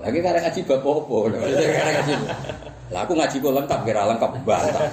Lagi 0.05 0.21
karek 0.21 0.45
ngaji 0.45 0.61
bab 0.69 0.85
ngaji. 0.85 2.15
Lah 2.93 3.01
aku 3.01 3.17
ngaji 3.17 3.37
kok 3.41 3.55
lengkap 3.57 3.81
kira 3.89 4.03
lengkap 4.13 4.31
bantah. 4.45 4.85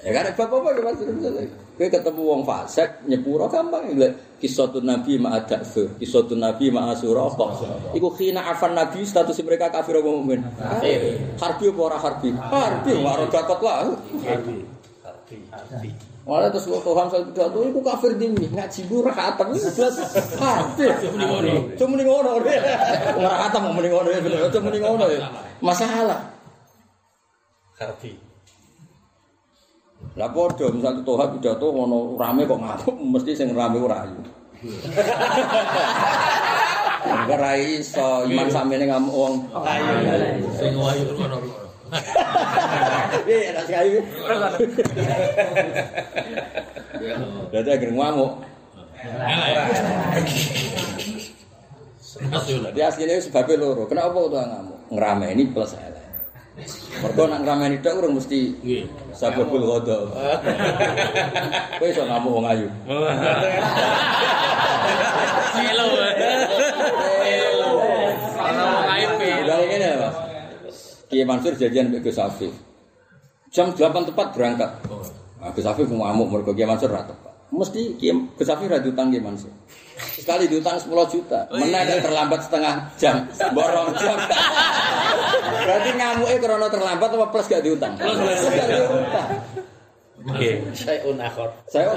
Ya 0.00 0.10
karek 0.16 0.32
bab 0.32 0.48
apa 0.48 0.68
ya 0.72 0.80
Mas? 0.80 0.96
Kowe 1.76 1.88
ketemu 1.88 2.22
wong 2.24 2.40
fasik 2.48 3.04
nyepuro 3.04 3.48
gampang 3.52 3.84
ya. 3.96 4.08
Kisatun 4.40 4.88
Nabi 4.88 5.20
ma 5.20 5.36
adaksu, 5.36 6.00
kisatun 6.00 6.40
Nabi 6.40 6.72
ma 6.72 6.92
asura 6.92 7.28
apa? 7.28 7.60
Iku 7.92 8.08
khina 8.16 8.40
afan 8.48 8.72
Nabi 8.72 9.04
status 9.04 9.36
mereka 9.44 9.68
kafir 9.68 10.00
apa 10.00 10.08
mukmin? 10.08 10.40
Kafir. 10.56 11.20
Harbi 11.36 11.64
apa 11.68 11.80
ora 11.84 11.98
harbi? 12.00 12.32
Harbi, 12.32 12.90
ora 12.96 13.24
dakot 13.28 13.60
lah. 13.60 13.92
Malah 16.24 16.48
terus 16.52 16.68
waktu 16.68 16.90
Hamzah 16.96 17.20
pidato 17.26 17.58
itu 17.64 17.80
kafir 17.80 18.12
dini 18.16 18.44
ngaji 18.48 18.80
bu 18.88 19.04
rakatam 19.04 19.52
ini 19.52 19.60
jelas 19.72 20.00
harbi. 20.40 20.84
Cuma 21.76 22.00
nih 22.00 22.04
ngono, 22.08 22.40
ora 22.40 23.36
khatam 23.44 23.60
mau 23.68 23.72
mending 23.76 23.92
ngono 23.92 24.08
ya 24.08 24.20
bener, 24.24 24.48
cuma 24.48 24.68
nih 24.72 24.80
ngono 24.80 25.04
ya. 25.12 25.20
Masalah. 25.60 26.32
Harbi. 27.76 28.29
Lah 30.20 30.28
padha 30.28 30.68
misal 30.68 31.00
toha 31.00 31.32
pidato 31.32 31.72
ngono 31.72 32.20
rame 32.20 32.44
kok 32.44 32.60
ngamuk 32.60 32.96
mesti 33.16 33.32
sing 33.32 33.56
rame 33.56 33.80
ora 33.80 34.04
ayu. 34.04 34.20
Enggak 37.08 37.56
iso 37.64 38.28
iman 38.28 38.52
sampeyan 38.52 38.84
ngamuk 38.84 39.16
wong 39.16 39.34
ayu. 39.64 40.44
Sing 40.60 40.76
wayu 40.76 41.08
ngono. 41.16 41.40
Iya, 43.24 43.56
ra 43.56 43.62
sing 43.64 43.76
ayu. 43.80 44.04
Dadi 47.48 47.70
agar 47.72 47.88
ngamuk. 47.88 48.44
Jadi 52.68 52.80
aslinya 52.84 53.16
sebabnya 53.24 53.56
loro. 53.56 53.88
Kenapa 53.88 54.20
tuh 54.28 54.36
ngamuk? 54.36 54.78
Ngerameni 54.92 55.48
plus 55.48 55.72
elek. 55.80 55.89
Mergo 57.00 57.22
nak 57.26 57.40
ngrameni 57.42 57.78
tok 57.80 57.96
urung 57.98 58.20
mesti 58.20 58.52
Nggih. 58.60 58.84
sababul 59.16 59.64
ghadab. 59.64 60.12
Kowe 61.80 61.88
iso 61.88 62.02
ngamuk 62.04 62.32
wong 62.36 62.46
ayu. 62.46 62.68
Silo. 65.54 65.86
Ana 68.40 68.62
wong 68.64 68.86
aib. 68.94 69.10
Udah 69.20 69.56
ngene 69.64 69.86
ya, 69.86 69.96
Mas. 70.00 70.16
Kiai 71.10 71.26
Mansur 71.26 71.52
janjian 71.58 71.90
mbek 71.90 72.06
Gus 72.06 72.18
Afif. 72.20 72.52
Jam 73.50 73.74
8 73.74 74.08
tepat 74.12 74.28
berangkat. 74.36 74.70
Nah, 75.40 75.50
Gus 75.50 75.66
Afif 75.66 75.88
mau 75.90 76.06
ngamuk 76.06 76.28
mergo 76.30 76.52
Kiai 76.54 76.68
Mansur 76.68 76.92
ra 76.92 77.02
tepat. 77.02 77.29
Mesti 77.50 77.98
Afif 78.38 78.68
ra 78.70 78.78
diutang 78.78 79.10
Kiai 79.10 79.22
Mansur. 79.22 79.50
Sekali 80.00 80.48
diutang 80.48 80.80
10 80.80 80.88
juta, 81.12 81.44
menang 81.52 81.84
kan 81.84 81.98
terlambat 82.00 82.40
setengah 82.46 82.74
jam, 82.96 83.26
borong 83.52 83.92
jam. 84.00 84.16
Berarti 85.60 85.90
ngamuknya 85.92 86.36
karena 86.40 86.68
terlambat 86.72 87.08
apa 87.12 87.26
plus 87.28 87.46
gak 87.50 87.60
diutang? 87.60 87.92
Plus 88.00 88.40
gak 88.48 88.68
diutang. 88.70 89.28
Saya 90.76 91.00
unakhor. 91.04 91.48
Saya 91.68 91.96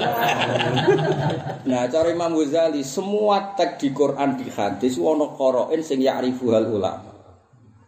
Nah, 1.64 1.82
cara 1.88 2.08
Imam 2.08 2.32
Ghazali, 2.36 2.80
semua 2.84 3.52
teks 3.56 3.84
di 3.84 3.88
Quran 3.92 4.36
di 4.40 4.48
hadis 4.52 4.96
ono 4.96 5.32
qoro'in 5.32 5.80
sing 5.80 6.00
ya'rifu 6.00 6.52
hal 6.52 6.68
ulama. 6.68 7.12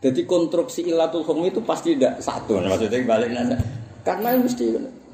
Jadi 0.00 0.28
konstruksi 0.28 0.92
ilatul 0.92 1.24
hukm 1.24 1.48
itu 1.48 1.64
pasti 1.64 1.96
tidak 1.96 2.20
satu, 2.20 2.60
maksudnya 2.60 3.00
balik 3.08 3.32
nanya. 3.32 3.56
Karena 4.04 4.36
ini 4.36 4.44
mesti 4.44 4.64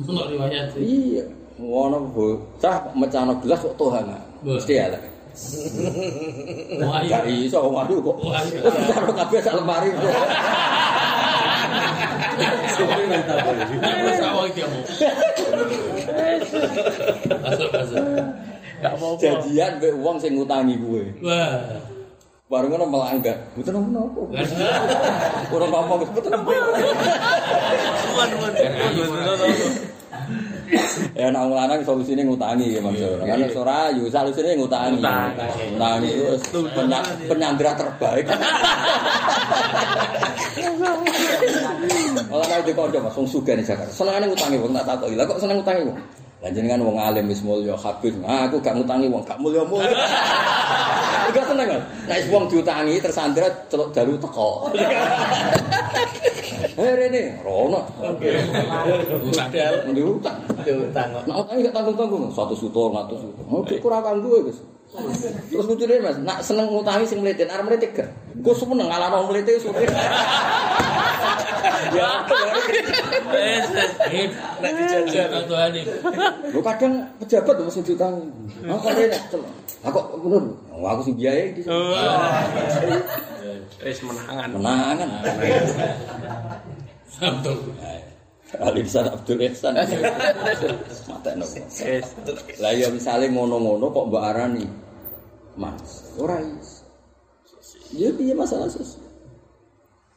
Untuk 0.03 0.27
riwayat. 0.27 0.75
iya, 0.77 1.25
ono 1.61 1.99
bocah 2.13 2.93
mecano 2.97 3.37
gelas 3.43 3.61
kok 3.61 3.77
tohana. 3.77 4.17
Mesti 4.41 4.73
ya 4.79 4.89
ayu. 4.89 5.11
Gak 7.09 7.25
iso 7.29 7.59
waduh 7.73 7.99
kok. 8.01 8.17
Taruh 8.93 9.15
kabeh 9.17 9.41
sak 9.41 9.57
lemari. 9.57 9.89
Apa-apa. 18.83 19.17
Jadian 19.23 19.79
mbek 19.79 19.95
wong 20.03 20.17
sing 20.19 20.35
ngutangi 20.35 20.75
kuwe. 20.81 21.05
Wah. 21.23 21.81
Baru 22.53 22.69
ngono 22.69 22.85
melanggar. 22.85 23.39
Mboten 23.57 23.73
napa-napa. 23.73 24.21
Ora 25.49 25.67
apa-apa, 25.71 26.05
mboten 26.05 26.31
napa. 26.35 26.53
Ya 31.13 31.29
nak 31.29 31.45
wong 31.49 31.55
lanang 31.57 31.85
solusine 31.85 32.25
ngutangi 32.25 32.77
ya 32.77 32.81
maksud. 32.81 33.21
Kan 33.21 33.45
ora 33.61 33.93
ayu, 33.93 34.09
solusine 34.09 34.57
ngutangi. 34.57 35.05
Ngutangi 35.05 36.11
itu 36.17 36.61
penya- 36.73 37.05
penyandra 37.29 37.71
terbaik. 37.77 38.27
Ora 42.33 42.61
di 42.65 42.73
kanca 42.73 42.99
Mas, 43.01 43.17
wong 43.17 43.29
sugih 43.29 43.53
ning 43.57 43.67
Jakarta. 43.67 43.93
Senengane 43.93 44.25
ngutangi 44.29 44.57
wong 44.61 44.73
tak 44.73 44.85
takoki. 44.89 45.15
Lah 45.17 45.25
kok 45.29 45.41
seneng 45.41 45.61
ngutangi 45.61 45.83
wong? 45.89 45.99
Lah 46.43 46.51
jenengan 46.51 46.83
wong 46.83 46.99
alim 46.99 47.31
wis 47.31 47.39
mulya 47.47 47.79
habis. 47.79 48.11
Ah, 48.27 48.51
aku 48.51 48.59
gak 48.59 48.75
ngutangi 48.75 49.07
wong, 49.07 49.23
gak 49.23 49.39
mulya-mulya. 49.39 49.95
Enggak 51.31 51.47
seneng 51.47 51.67
kan? 51.71 51.81
Nek 52.11 52.27
wong 52.35 52.51
diutangi 52.51 52.99
tersandra 52.99 53.47
celuk 53.71 53.95
dalu 53.95 54.19
teko. 54.19 54.51
Eh 56.73 56.89
rene, 56.97 57.37
rono. 57.45 57.85
Padahal 59.29 59.93
Diutang. 59.93 60.41
diutang 60.65 61.09
kok. 61.13 61.23
Nah, 61.29 61.45
utangnya 61.45 61.69
gak 61.69 61.75
tanggung-tanggung. 61.77 62.33
Satu 62.33 62.57
sutor, 62.57 62.89
ngatus 62.97 63.29
sutor. 63.29 63.45
Oh, 63.53 63.61
kurang 63.61 64.01
kanggo 64.01 64.41
ya, 64.41 64.49
Gus. 64.49 64.59
Terus 64.93 65.65
lucunya 65.65 66.05
mas, 66.05 66.21
nak 66.21 66.45
seneng 66.45 66.69
ngutangi 66.69 67.09
sing 67.09 67.25
melitin, 67.25 67.49
arep 67.49 67.65
melitin 67.65 67.97
gak? 67.97 68.13
Gue 68.45 68.53
seneng 68.53 68.93
ngalah 68.93 69.09
nong 69.09 69.33
melitin 69.33 69.57
supir. 69.57 69.89
ya, 71.97 72.09
Wes, 73.33 73.67
wes. 73.73 74.31
Nek 74.61 74.73
dijajar. 74.77 75.33
Satu 75.33 75.55
hari. 75.57 75.81
lu 76.53 76.61
kadang 76.61 77.09
pejabat 77.25 77.55
tuh 77.57 77.65
masih 77.73 77.83
diutangi. 77.89 78.29
Kok 78.69 78.93
rene, 78.93 79.19
celok. 79.33 79.49
Aku 79.89 79.99
oh, 80.77 80.85
aku 80.85 81.01
sing 81.09 81.17
biayai 81.17 81.57
di 81.57 81.65
sini. 81.65 81.81
Wis 83.81 83.99
menangan. 84.05 84.49
Menangan. 84.53 85.09
Sabtu. 87.09 87.53
Ali 88.61 88.85
Ihsan 88.85 89.09
Abdul 89.09 89.41
Ihsan. 89.49 89.73
Mata 91.09 91.31
nopo. 91.33 91.57
Lah 92.61 92.73
ya 92.77 92.93
misale 92.93 93.33
ngono-ngono 93.33 93.89
kok 93.89 94.05
mbak 94.13 94.25
arani 94.29 94.82
Mas, 95.57 96.17
ora 96.17 96.41
is. 96.41 96.83
Ya 97.93 98.09
piye 98.13 98.33
masalah 98.33 98.73
sosial. 98.73 99.13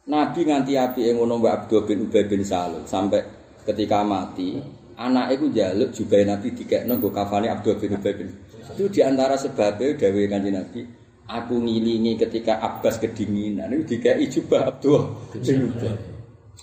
Nabi 0.06 0.46
nganti 0.46 0.78
api 0.78 1.02
yang 1.10 1.18
ngono 1.18 1.42
Mbak 1.42 1.54
Abdul 1.66 1.82
bin 1.90 2.06
Ubay 2.06 2.30
bin 2.30 2.46
Salul 2.46 2.86
sampai 2.86 3.26
ketika 3.66 4.06
mati 4.06 4.62
anak 5.02 5.34
itu 5.34 5.50
jaluk 5.50 5.90
juga 5.90 6.22
Nabi 6.22 6.54
dikekno 6.54 7.02
nggo 7.02 7.10
kafane 7.10 7.50
Abdul 7.50 7.82
bin 7.82 7.98
Ubay 7.98 8.14
bin 8.14 8.30
itu 8.70 8.86
diantara 8.86 9.34
sebabnya 9.34 9.98
dawe 9.98 10.22
kanjeng 10.30 10.56
Nabi 10.62 10.86
aku 11.26 11.58
ngilingi 11.58 12.22
ketika 12.22 12.62
Abbas 12.62 13.02
kedinginan 13.02 13.74
itu 13.74 13.98
dikai 13.98 14.30
jubah 14.30 14.70
Abdul 14.70 15.10
bin 15.42 15.74
Ubay. 15.74 15.94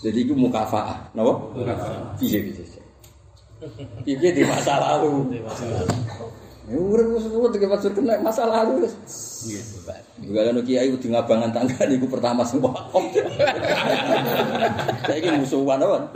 Jadi 0.03 0.19
itu 0.23 0.35
mukafaah 0.39 1.11
napa? 1.13 1.35
Mukafaah. 1.53 2.15
Piye 2.23 2.39
piye? 4.07 4.31
Di 4.33 4.43
masa 4.47 4.79
lalu 4.79 5.35
Ya 6.71 6.79
urip 6.79 7.19
wis 7.19 7.27
suwe 7.27 7.51
tiga 7.51 7.67
pasur 7.75 7.91
kena 7.91 8.23
masa 8.23 8.47
lalu 8.47 8.87
wis. 8.87 8.95
Juga 10.23 10.47
kan 10.47 10.63
kiai 10.63 10.95
udah 10.95 11.09
ngabangan 11.19 11.51
tangga 11.51 11.83
niku 11.91 12.07
pertama 12.07 12.47
sing 12.47 12.63
wakaf. 12.63 13.03
Saiki 15.11 15.27
musuhan 15.35 15.83
apa? 15.83 16.15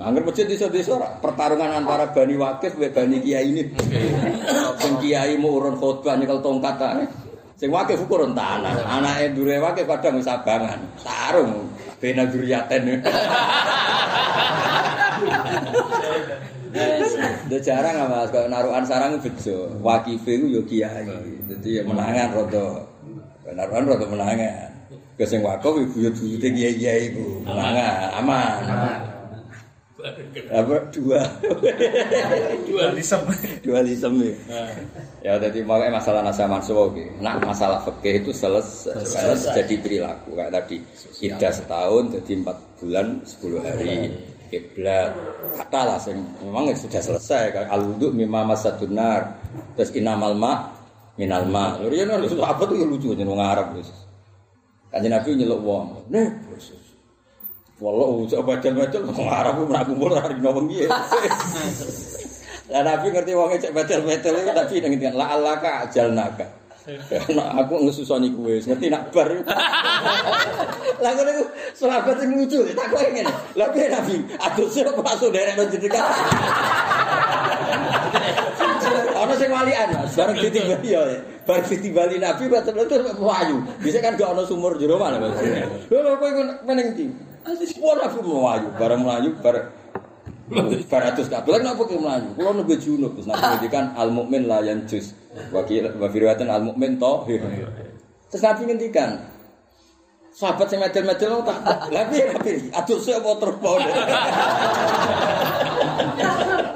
Angger 0.00 0.24
masjid 0.24 0.48
desa-desa 0.48 0.96
ora 0.96 1.12
pertarungan 1.20 1.84
antara 1.84 2.08
Bani 2.08 2.40
Wakif 2.40 2.80
mbek 2.80 2.96
Bani 2.96 3.20
Kiai 3.20 3.52
ini. 3.52 3.68
Sing 4.80 4.96
kiai 5.04 5.36
mau 5.36 5.60
urun 5.60 5.76
khotbah 5.76 6.16
nyekel 6.16 6.40
tongkat 6.40 6.80
ae. 6.80 7.04
Sing 7.60 7.68
Wakif 7.68 8.00
urun 8.08 8.32
tanah. 8.32 8.80
Anake 8.88 9.36
dure 9.36 9.60
Wakif 9.60 9.84
padang 9.84 10.16
wis 10.16 10.24
abangan. 10.24 10.80
Tarung 11.04 11.68
bena 12.00 12.24
duriyaten. 12.24 13.04
Udah 17.46 17.60
jarang 17.62 17.94
lah 17.94 18.06
mas, 18.10 18.28
kalau 18.34 18.50
naruhan 18.50 18.82
sarang 18.82 19.22
bejo, 19.22 19.70
wakife 19.78 20.26
itu 20.26 20.46
yo 20.50 20.62
kiai, 20.66 21.06
jadi 21.46 21.68
ya 21.78 21.82
menangan 21.86 22.34
rodo, 22.34 22.82
naruhan 23.46 23.86
rodo 23.86 24.04
menangan. 24.10 24.74
Keseng 25.16 25.40
wakaf 25.40 25.72
ibu 25.80 25.96
buyut 25.96 26.14
buyutnya 26.18 26.50
kiai 26.52 26.74
kiai 26.76 27.02
itu 27.14 27.40
menangan, 27.46 28.18
aman. 28.20 28.60
Apa 30.52 30.92
dua, 30.92 31.18
Dua 32.68 32.84
Lisem. 32.94 33.18
dua 33.64 33.80
lisem 33.82 34.12
ya. 34.22 34.34
Ya 35.24 35.32
jadi 35.42 35.66
makanya 35.66 35.98
masalah 35.98 36.20
nasa 36.22 36.46
mansuh 36.46 36.92
oke. 36.92 37.02
Nah 37.18 37.40
masalah 37.42 37.82
fikih 37.82 38.22
itu 38.22 38.30
selesai, 38.30 38.92
selesai. 39.02 39.56
jadi 39.64 39.74
perilaku 39.82 40.38
kayak 40.38 40.52
tadi. 40.54 40.78
Ida 41.26 41.50
setahun 41.50 42.12
jadi 42.12 42.32
empat 42.44 42.56
bulan 42.78 43.06
sepuluh 43.26 43.58
hari. 43.64 44.14
Kiblat 44.48 45.10
kata 45.58 45.80
lah 45.82 45.98
sing 45.98 46.16
memang 46.42 46.70
sudah 46.74 47.02
selesai. 47.02 47.54
Kan 47.54 47.66
wudu 47.82 48.14
mimma 48.14 48.46
masadunar 48.46 49.38
terus 49.74 49.90
inamal 49.92 50.34
ma 50.38 50.72
minal 51.18 51.46
ma. 51.48 51.80
Lho 51.82 51.90
ya 51.92 52.06
lho 52.06 52.42
apa 52.42 52.62
tuh 52.66 52.76
yang 52.78 52.90
lucu 52.90 53.12
jeneng 53.12 53.34
wong 53.34 53.42
Arab 53.42 53.74
wis 53.74 53.90
kanjeng 54.90 55.12
Nabi 55.12 55.28
nyeluk 55.36 55.60
wong. 55.60 56.06
Nih 56.12 56.26
Walau 57.76 58.24
usah 58.24 58.40
bacel-bacel 58.40 59.04
wong 59.04 59.28
Arab 59.28 59.60
mlaku 59.68 59.92
kumpul 59.92 60.16
ora 60.16 60.32
dino 60.32 60.48
wengi. 60.56 60.88
Lah 62.72 62.82
Nabi 62.82 63.06
ngerti 63.14 63.32
wong 63.36 63.52
cek 63.60 63.72
bacel-bacel 63.76 64.32
itu 64.32 64.50
Nabi 64.50 64.74
ngendikan 64.80 65.14
la 65.14 65.38
alaka 65.38 65.86
ajalnaka. 65.86 66.65
Nah, 66.86 67.66
aku 67.66 67.82
ngesusoni 67.82 68.30
kuwe, 68.30 68.62
ngerti 68.62 68.86
nak 68.86 69.10
bar. 69.10 69.26
Lah 71.02 71.10
ngono 71.18 71.30
iku 71.34 71.44
sahabat 71.74 72.22
sing 72.22 72.30
lucu, 72.38 72.62
tak 72.78 72.86
kowe 72.94 73.02
ngene. 73.02 73.26
Lah 73.58 73.66
piye 73.74 73.90
Nabi? 73.90 74.22
Aduh 74.38 74.70
sira 74.70 74.94
masuk 74.94 75.34
derek 75.34 75.58
nang 75.58 75.66
jenengan. 75.66 76.06
Ana 79.18 79.34
sing 79.40 79.50
walian, 79.50 79.88
bareng 80.14 80.36
ditimbali 80.38 80.88
ya. 80.94 81.02
Bareng 81.42 81.66
ditimbali 81.66 82.16
Nabi 82.22 82.42
betul-betul 82.46 83.02
melayu. 83.18 83.56
Bisa 83.82 83.98
kan 83.98 84.14
gak 84.14 84.30
ana 84.30 84.46
sumur 84.46 84.78
jero 84.78 84.94
mana, 84.94 85.18
Mas. 85.18 85.42
Lho 85.90 86.14
kowe 86.22 86.30
meneng 86.70 86.94
ndi? 86.94 87.10
Wah, 87.82 87.98
aku 87.98 88.22
melayu, 88.22 88.68
bareng 88.78 89.00
melayu 89.02 89.30
bareng 89.42 89.66
Baratus 90.86 91.26
kabel 91.26 91.58
kenapa 91.58 91.82
ki 91.90 91.98
melayu? 91.98 92.30
Kulo 92.38 92.50
nunggu 92.54 92.78
junub 92.78 93.18
terus 93.18 93.26
nabi 93.26 93.58
ngendikan 93.58 93.90
al 93.98 94.14
mukmin 94.14 94.46
la 94.46 94.62
yanjus. 94.62 95.10
Wa 95.52 95.62
ki 95.64 95.84
wa 95.96 96.08
fi 96.08 96.16
riwayatin 96.20 96.48
al 96.48 96.62
mukmin 96.64 96.96
tahir. 96.96 97.40
Terus 98.32 98.42
nabi 98.42 98.62
ngendikan 98.66 99.20
sahabat 100.36 100.66
sing 100.68 100.80
medel-medel 100.80 101.40
tak. 101.44 101.58
Piye 101.90 102.24
nabi? 102.32 102.52
Aduh 102.72 102.98
apa 103.00 103.30
terus 103.40 103.56
mau. 103.60 103.76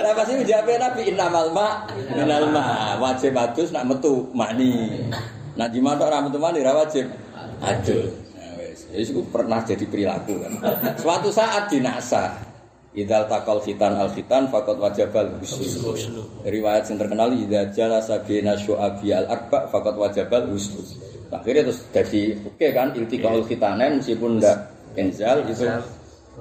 Lah 0.01 0.11
Lah 0.11 0.19
pasti 0.19 0.43
dijawab 0.43 0.75
Nabi 0.75 1.15
innamal 1.15 1.55
ma 1.55 1.87
minal 2.11 2.51
ma. 2.51 2.99
Wajib 2.99 3.31
adus 3.39 3.71
nak 3.71 3.87
metu 3.87 4.27
mani. 4.35 5.07
Nak 5.55 5.71
jima 5.71 5.95
tok 5.95 6.11
ora 6.11 6.19
metu 6.19 6.43
mani 6.43 6.67
ora 6.67 6.83
wajib 6.83 7.07
adus. 7.63 8.11
Nah, 8.35 8.99
iku 8.99 9.23
pernah 9.31 9.63
jadi 9.63 9.87
perilaku 9.87 10.35
kan. 10.43 10.53
Suatu 10.99 11.31
saat 11.31 11.71
dinasa. 11.71 12.50
Idal 12.91 13.31
takal 13.31 13.63
khitan 13.63 13.95
al 13.95 14.11
khitan 14.11 14.51
fakot 14.51 14.75
wajabal 14.83 15.31
husnu. 15.39 15.95
Riwayat 16.43 16.91
yang 16.91 16.99
terkenal 16.99 17.31
idza 17.31 17.71
jalasa 17.71 18.19
bina 18.27 18.59
syu'abi 18.59 19.15
al 19.15 19.31
arba 19.31 19.71
fakot 19.71 19.95
wajabal 19.95 20.51
husnu. 20.51 20.83
Akhirnya 21.31 21.71
terus 21.71 21.87
jadi 21.95 22.35
oke 22.43 22.67
kan 22.75 22.91
iltiqaul 22.91 23.47
khitanen 23.47 24.03
meskipun 24.03 24.43
enggak 24.43 24.75
enzal 24.99 25.39
gitu. 25.47 25.71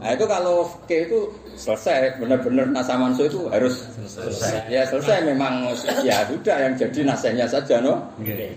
Nah 0.01 0.09
itu 0.15 0.25
kalau 0.25 0.65
ke 0.89 1.05
itu 1.05 1.29
selesai 1.53 2.17
benar-benar 2.17 2.65
nasa 2.73 2.97
mansu 2.97 3.29
itu 3.29 3.45
harus 3.53 3.85
selesai. 4.09 4.73
Ya 4.73 4.81
selesai 4.89 5.29
memang 5.29 5.69
ya 6.01 6.25
sudah 6.25 6.57
yang 6.65 6.73
jadi 6.73 7.13
nasanya 7.13 7.45
saja 7.45 7.77
no. 7.77 8.01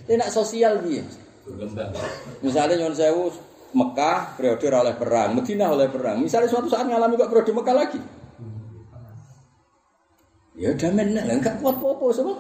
Tidak 0.09 0.29
sosial 0.33 0.81
dia. 0.81 1.05
Misalnya 2.41 2.89
nyon 2.89 2.97
sewu 2.97 3.29
Mekah 3.73 4.37
periode 4.37 4.67
oleh 4.69 4.95
perang, 4.97 5.33
Madinah 5.33 5.69
oleh 5.73 5.89
perang. 5.89 6.21
Misalnya 6.21 6.49
suatu 6.49 6.69
saat 6.69 6.85
ngalami 6.85 7.17
kok 7.17 7.33
periode 7.33 7.53
Mekah 7.57 7.77
lagi. 7.77 8.01
Ya 10.53 10.69
udah 10.77 10.91
menel, 10.93 11.27
enggak 11.33 11.59
kuat 11.65 11.81
apa-apa 11.81 12.07
semua. 12.13 12.37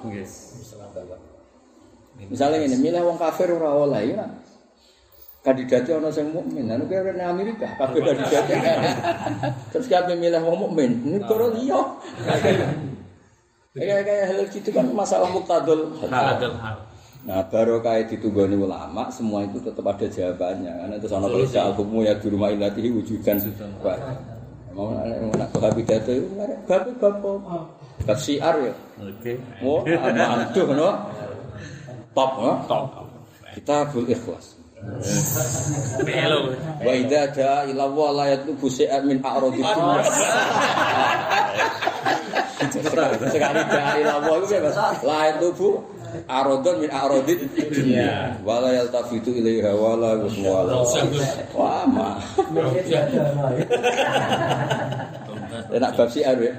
Misalnya 2.22 2.58
ini, 2.60 2.76
milih 2.76 3.02
wong 3.08 3.16
kafir 3.16 3.48
ora 3.48 3.72
oleh 3.72 4.12
ya. 4.12 4.28
Kandidatnya 5.42 5.98
ono 5.98 6.08
sing 6.12 6.30
mukmin, 6.30 6.70
anu 6.70 6.86
kaya 6.86 7.10
nang 7.18 7.34
Amerika, 7.34 7.66
kabeh 7.74 7.98
kandidatnya. 7.98 8.78
Terus 9.74 9.90
kabeh 9.90 10.14
milih 10.14 10.38
wong 10.38 10.70
mukmin, 10.70 11.02
ini 11.02 11.18
karo 11.24 11.50
liya. 11.50 11.80
Kayak 13.72 14.04
kayak 14.04 14.24
hal 14.28 14.40
gitu 14.52 14.68
kan 14.68 14.84
masalah 14.92 15.32
muktadul. 15.32 15.96
Hadal 16.04 16.60
hal. 16.60 16.91
Nah, 17.22 17.38
baru 17.46 17.78
kayak 17.78 18.10
ditunggoni 18.10 18.58
ulama, 18.58 19.06
semua 19.14 19.46
itu 19.46 19.62
tetap 19.62 19.86
ada 19.86 20.06
jawabannya. 20.10 20.72
Karena 20.74 20.94
itu 20.98 21.06
sana 21.06 21.30
kalau 21.30 21.46
soal 21.46 21.70
hukum 21.78 22.02
ya 22.02 22.18
di 22.18 22.26
rumah 22.26 22.50
ilatihi 22.50 22.90
wujudan. 22.90 23.38
Wah, 23.78 23.94
mau 24.74 24.90
nak 25.36 25.52
bab 25.54 25.70
pidato 25.76 26.10
itu 26.10 26.26
nggak 26.32 26.66
bab 26.66 27.22
bab 28.02 28.18
siar 28.18 28.56
ya. 28.58 28.74
Oke. 28.98 29.38
Oh, 29.62 29.84
ama 29.86 30.48
aduh 30.48 30.66
no. 30.74 30.90
Top 32.10 32.30
no. 32.42 32.52
Top. 32.66 32.90
Kita 33.54 33.86
bul 33.92 34.08
ikhlas. 34.10 34.58
Melo. 36.02 36.58
Wa 36.82 36.92
idza 36.96 37.30
jaa 37.30 37.70
ila 37.70 37.86
Allah 37.86 38.08
la 38.18 38.24
yatlubu 38.34 38.66
syai'an 38.66 39.06
min 39.06 39.22
dunya. 39.22 39.62
Sekali 43.30 43.62
jaa 43.70 43.92
ila 44.02 44.12
Allah 44.18 44.34
itu 44.42 44.46
bebas. 44.58 44.74
La 45.06 45.30
yatlubu 45.30 45.84
aradun 46.28 46.76
min 46.84 46.90
a'radid 46.90 47.40
dunya. 47.72 48.36
Wa 48.44 48.60
la 48.60 48.70
yaltafitu 48.82 49.32
ilaiha 49.32 49.72
wa 49.72 49.96
la 49.96 50.10
yuswala. 50.20 50.82
Wah, 51.56 51.84
mah. 51.88 52.16
Enak 55.72 55.90
bab 55.96 56.08
siar 56.12 56.36
ya. 56.36 56.52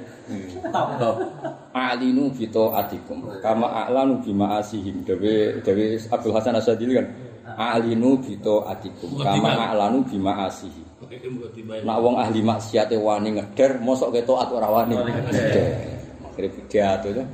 Alinu 1.74 2.30
bito 2.32 2.72
atikum 2.72 3.22
kama 3.42 3.66
a'lanu 3.86 4.22
bima 4.22 4.58
asihim 4.58 5.04
dewe 5.04 5.60
dewe 5.62 6.00
Abdul 6.10 6.34
Hasan 6.34 6.56
Asadili 6.58 6.96
kan? 6.98 7.06
Alinu 7.54 8.18
bito 8.18 8.64
atikum 8.64 9.20
kama 9.20 9.70
a'lanu 9.70 10.02
bima 10.06 10.46
asihim 10.48 10.84
Nak 11.84 11.98
wong 12.00 12.16
ahli 12.16 12.40
maksiat 12.40 12.90
wani 12.96 13.38
ngeder, 13.38 13.78
mosok 13.78 14.18
ketok 14.18 14.50
ora 14.56 14.66
wani. 14.72 14.96
Ngeder. 14.98 15.93
Akhirnya 16.34 16.50
pidato 16.50 17.06
itu. 17.14 17.22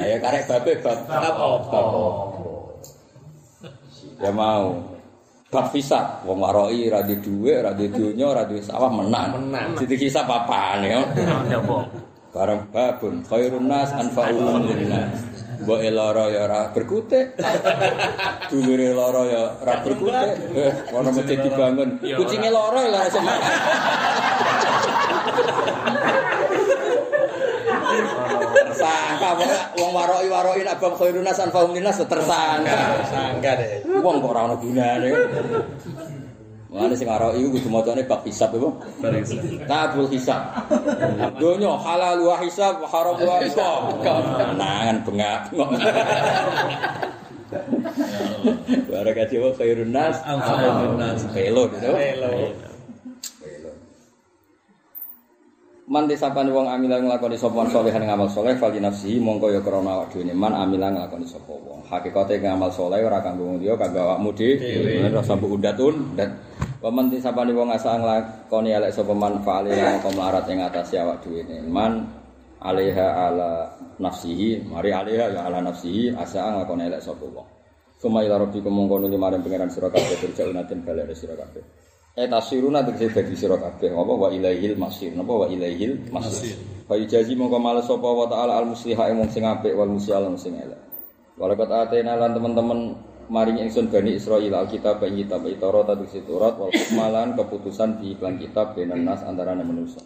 Ayo 0.00 0.16
karek 0.16 0.48
babe 0.48 0.72
bab 0.80 1.04
apa? 1.04 1.44
Bab 1.68 1.86
Ya 4.24 4.32
mau. 4.32 4.80
Bab 5.52 5.68
hisab, 5.76 6.24
wong 6.24 6.40
waroi 6.40 6.88
ra 6.88 7.04
di 7.04 7.20
dhuwit, 7.20 7.60
ra 7.60 7.76
di 7.76 7.92
donya, 7.92 8.32
ra 8.32 8.48
di 8.48 8.64
sawah 8.64 8.88
menang. 8.88 9.44
Menang. 9.44 9.76
Jadi 9.76 10.08
hisab 10.08 10.24
apaan 10.24 10.88
ya? 10.88 11.04
Barang 12.32 12.64
babun 12.72 13.20
khairun 13.28 13.68
nas 13.68 13.92
anfa'uhum 13.92 14.64
linnas. 14.64 15.20
Mbok 15.62 15.80
e 15.84 15.90
lara 15.92 16.32
ya 16.32 16.48
ora 16.50 16.60
berkutik. 16.72 17.36
Dulure 18.50 18.90
lara 18.96 19.22
ya 19.28 19.42
ora 19.62 19.74
berkutik. 19.84 20.34
Eh, 20.58 20.72
ana 20.90 21.10
masjid 21.12 21.38
dibangun. 21.38 22.02
Kucinge 22.02 22.48
lara 22.48 22.80
ya 22.82 22.90
lara 22.90 23.08
semangat. 23.12 23.52
Tersangka 28.64 29.28
pokoknya 29.38 29.58
wong 29.78 29.90
waroi 29.94 30.28
waroi 30.28 30.62
nak 30.66 30.76
bab 30.82 30.94
khairun 30.98 31.22
nas 31.22 31.38
anfa'uhum 31.38 31.76
linnas 31.76 32.02
tersangka. 32.02 32.78
Sangka 33.08 33.50
deh. 33.60 33.86
Wong 34.02 34.18
kok 34.18 34.30
ora 34.34 34.40
ono 34.50 34.56
gunane. 34.58 35.10
Mulane 36.74 36.94
sing 36.98 37.06
arok 37.06 37.38
iku 37.38 37.54
kudu 37.54 37.68
macane 37.70 38.02
bab 38.02 38.26
hisab 38.26 38.50
iku. 38.50 38.74
Tabul 39.70 40.10
hisab. 40.10 40.42
Donya 41.38 41.78
halal 41.78 42.18
wa 42.18 42.34
hisab 42.42 42.82
wa 42.82 42.88
haram 42.90 43.14
wa 43.22 43.38
hisab. 43.38 44.02
Kenangan 44.02 44.96
bengak. 45.06 45.42
Wa 48.90 49.50
khairun 49.54 49.94
nas 49.94 50.18
nas. 50.98 51.22
Pelo 51.30 51.70
gitu. 51.70 51.86
Pelo. 51.94 52.73
Man 55.84 56.08
disapani 56.08 56.48
wong 56.48 56.64
amila 56.64 56.96
nglakoni 56.96 57.36
sapa 57.36 57.60
saleh 57.68 57.92
ngamal 57.92 58.24
saleh 58.32 58.56
fali 58.56 58.80
nafsihi 58.80 59.20
mongko 59.20 59.52
ya 59.52 59.60
krana 59.60 60.00
awak 60.00 60.16
dhewe 60.16 60.32
man 60.32 60.56
amila 60.56 60.88
nglakoni 60.88 61.28
sapa 61.28 61.52
wong. 61.52 61.84
Hakikate 61.84 62.40
ngamal 62.40 62.72
saleh 62.72 63.04
ora 63.04 63.20
kanggo 63.20 63.52
wong 63.52 63.60
liya 63.60 63.76
kanggo 63.76 64.00
awakmu 64.00 64.32
dhewe 64.32 64.64
ora 65.12 65.20
sampe 65.20 65.44
undatun 65.44 66.16
dan 66.16 66.40
Paman 66.80 67.12
disapani 67.12 67.52
wong 67.52 67.68
asa 67.68 68.00
nglakoni 68.00 68.72
elek 68.72 68.96
sapa 68.96 69.12
man 69.12 69.44
fali 69.44 69.76
mongko 69.76 70.08
melarat 70.16 70.48
ing 70.48 70.64
atase 70.64 70.96
awak 71.04 71.20
dhewe 71.20 71.44
man 71.68 72.08
alaiha 72.64 73.28
ala 73.28 73.68
nafsihi 74.00 74.64
mari 74.64 74.88
alaiha 74.88 75.36
ya 75.36 75.40
ala 75.44 75.60
nafsihi 75.60 76.16
asa 76.16 76.48
nglakoni 76.48 76.88
elek 76.88 77.04
sapa 77.04 77.28
wong. 77.28 77.44
Suma 78.00 78.24
ila 78.24 78.40
rabbikum 78.40 78.72
mongko 78.72 79.04
nuli 79.04 79.20
marang 79.20 79.44
pangeran 79.44 79.68
sira 79.68 79.92
kabeh 79.92 80.16
terjaunatin 80.16 80.80
balik 80.80 81.12
sira 81.12 81.36
kabeh 81.36 81.60
Eta 82.14 82.38
siruna 82.38 82.86
tegese 82.86 83.10
dadi 83.10 83.34
sira 83.34 83.58
kabeh. 83.58 83.90
Apa? 83.90 84.12
Wa 84.14 84.28
ilaihil 84.30 84.78
masir. 84.78 85.10
Napa? 85.18 85.34
Wa 85.34 85.46
ilaihil 85.50 86.14
masir. 86.14 86.54
Fa 86.86 86.94
ijazi 86.94 87.34
mongko 87.34 87.58
males 87.58 87.90
sapa 87.90 88.06
wa 88.06 88.30
taala 88.30 88.62
al 88.62 88.70
musliha 88.70 89.10
ing 89.10 89.18
wong 89.18 89.30
sing 89.34 89.42
apik 89.42 89.74
wal 89.74 89.90
musial 89.90 90.22
sing 90.38 90.54
elek. 90.54 90.78
Walakat 91.34 91.66
atena 91.74 92.14
lan 92.14 92.30
teman-teman 92.38 92.94
maring 93.26 93.58
ingsun 93.66 93.90
bani 93.90 94.14
Israil 94.14 94.54
alkitab 94.54 95.02
ing 95.02 95.26
kitab 95.26 95.42
itara 95.50 95.82
tegese 95.90 96.22
Taurat 96.22 96.54
wal 96.54 96.70
hukmalan 96.70 97.34
keputusan 97.34 97.98
di 97.98 98.14
iklan 98.14 98.38
kitab 98.38 98.78
benan 98.78 99.02
nas 99.02 99.26
antarané 99.26 99.66
manusa. 99.66 99.98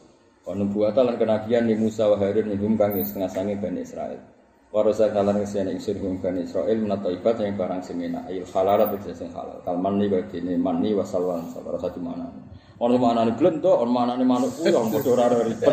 Wa 0.49 0.57
nubuwata 0.57 1.05
lan 1.05 1.21
kenabian 1.21 1.69
ni 1.69 1.77
Musa 1.77 2.09
wa 2.09 2.17
Harun 2.17 2.49
minhum 2.49 2.81
kang 2.81 2.97
setengah 2.97 3.29
sange 3.29 3.61
bani 3.61 3.85
Israil 3.85 4.38
Warosa 4.69 5.09
halal 5.09 5.41
ngesian 5.41 5.73
ingsun 5.73 5.97
hukum 5.97 6.37
Israel 6.45 6.77
menata 6.77 7.09
ibad 7.09 7.41
yang 7.41 7.57
barang 7.57 7.81
semina 7.81 8.21
ayul 8.29 8.45
halal 8.53 8.85
atau 8.85 9.01
jenis 9.01 9.25
yang 9.25 9.33
halal. 9.33 9.57
Kalman 9.64 9.97
ni 9.97 10.12
bagi 10.12 10.45
ni 10.45 10.61
man 10.61 10.85
ni 10.85 10.93
wasalwan 10.93 11.49
sabar 11.49 11.81
satu 11.81 11.97
mana. 11.97 12.29
Orang 12.77 13.01
mana 13.01 13.25
ni 13.25 13.33
belentok, 13.33 13.81
orang 13.81 14.23
manuk 14.29 14.53
pulang 14.55 14.93
bodoh 14.93 15.16
ora 15.16 15.27
ribet. 15.41 15.73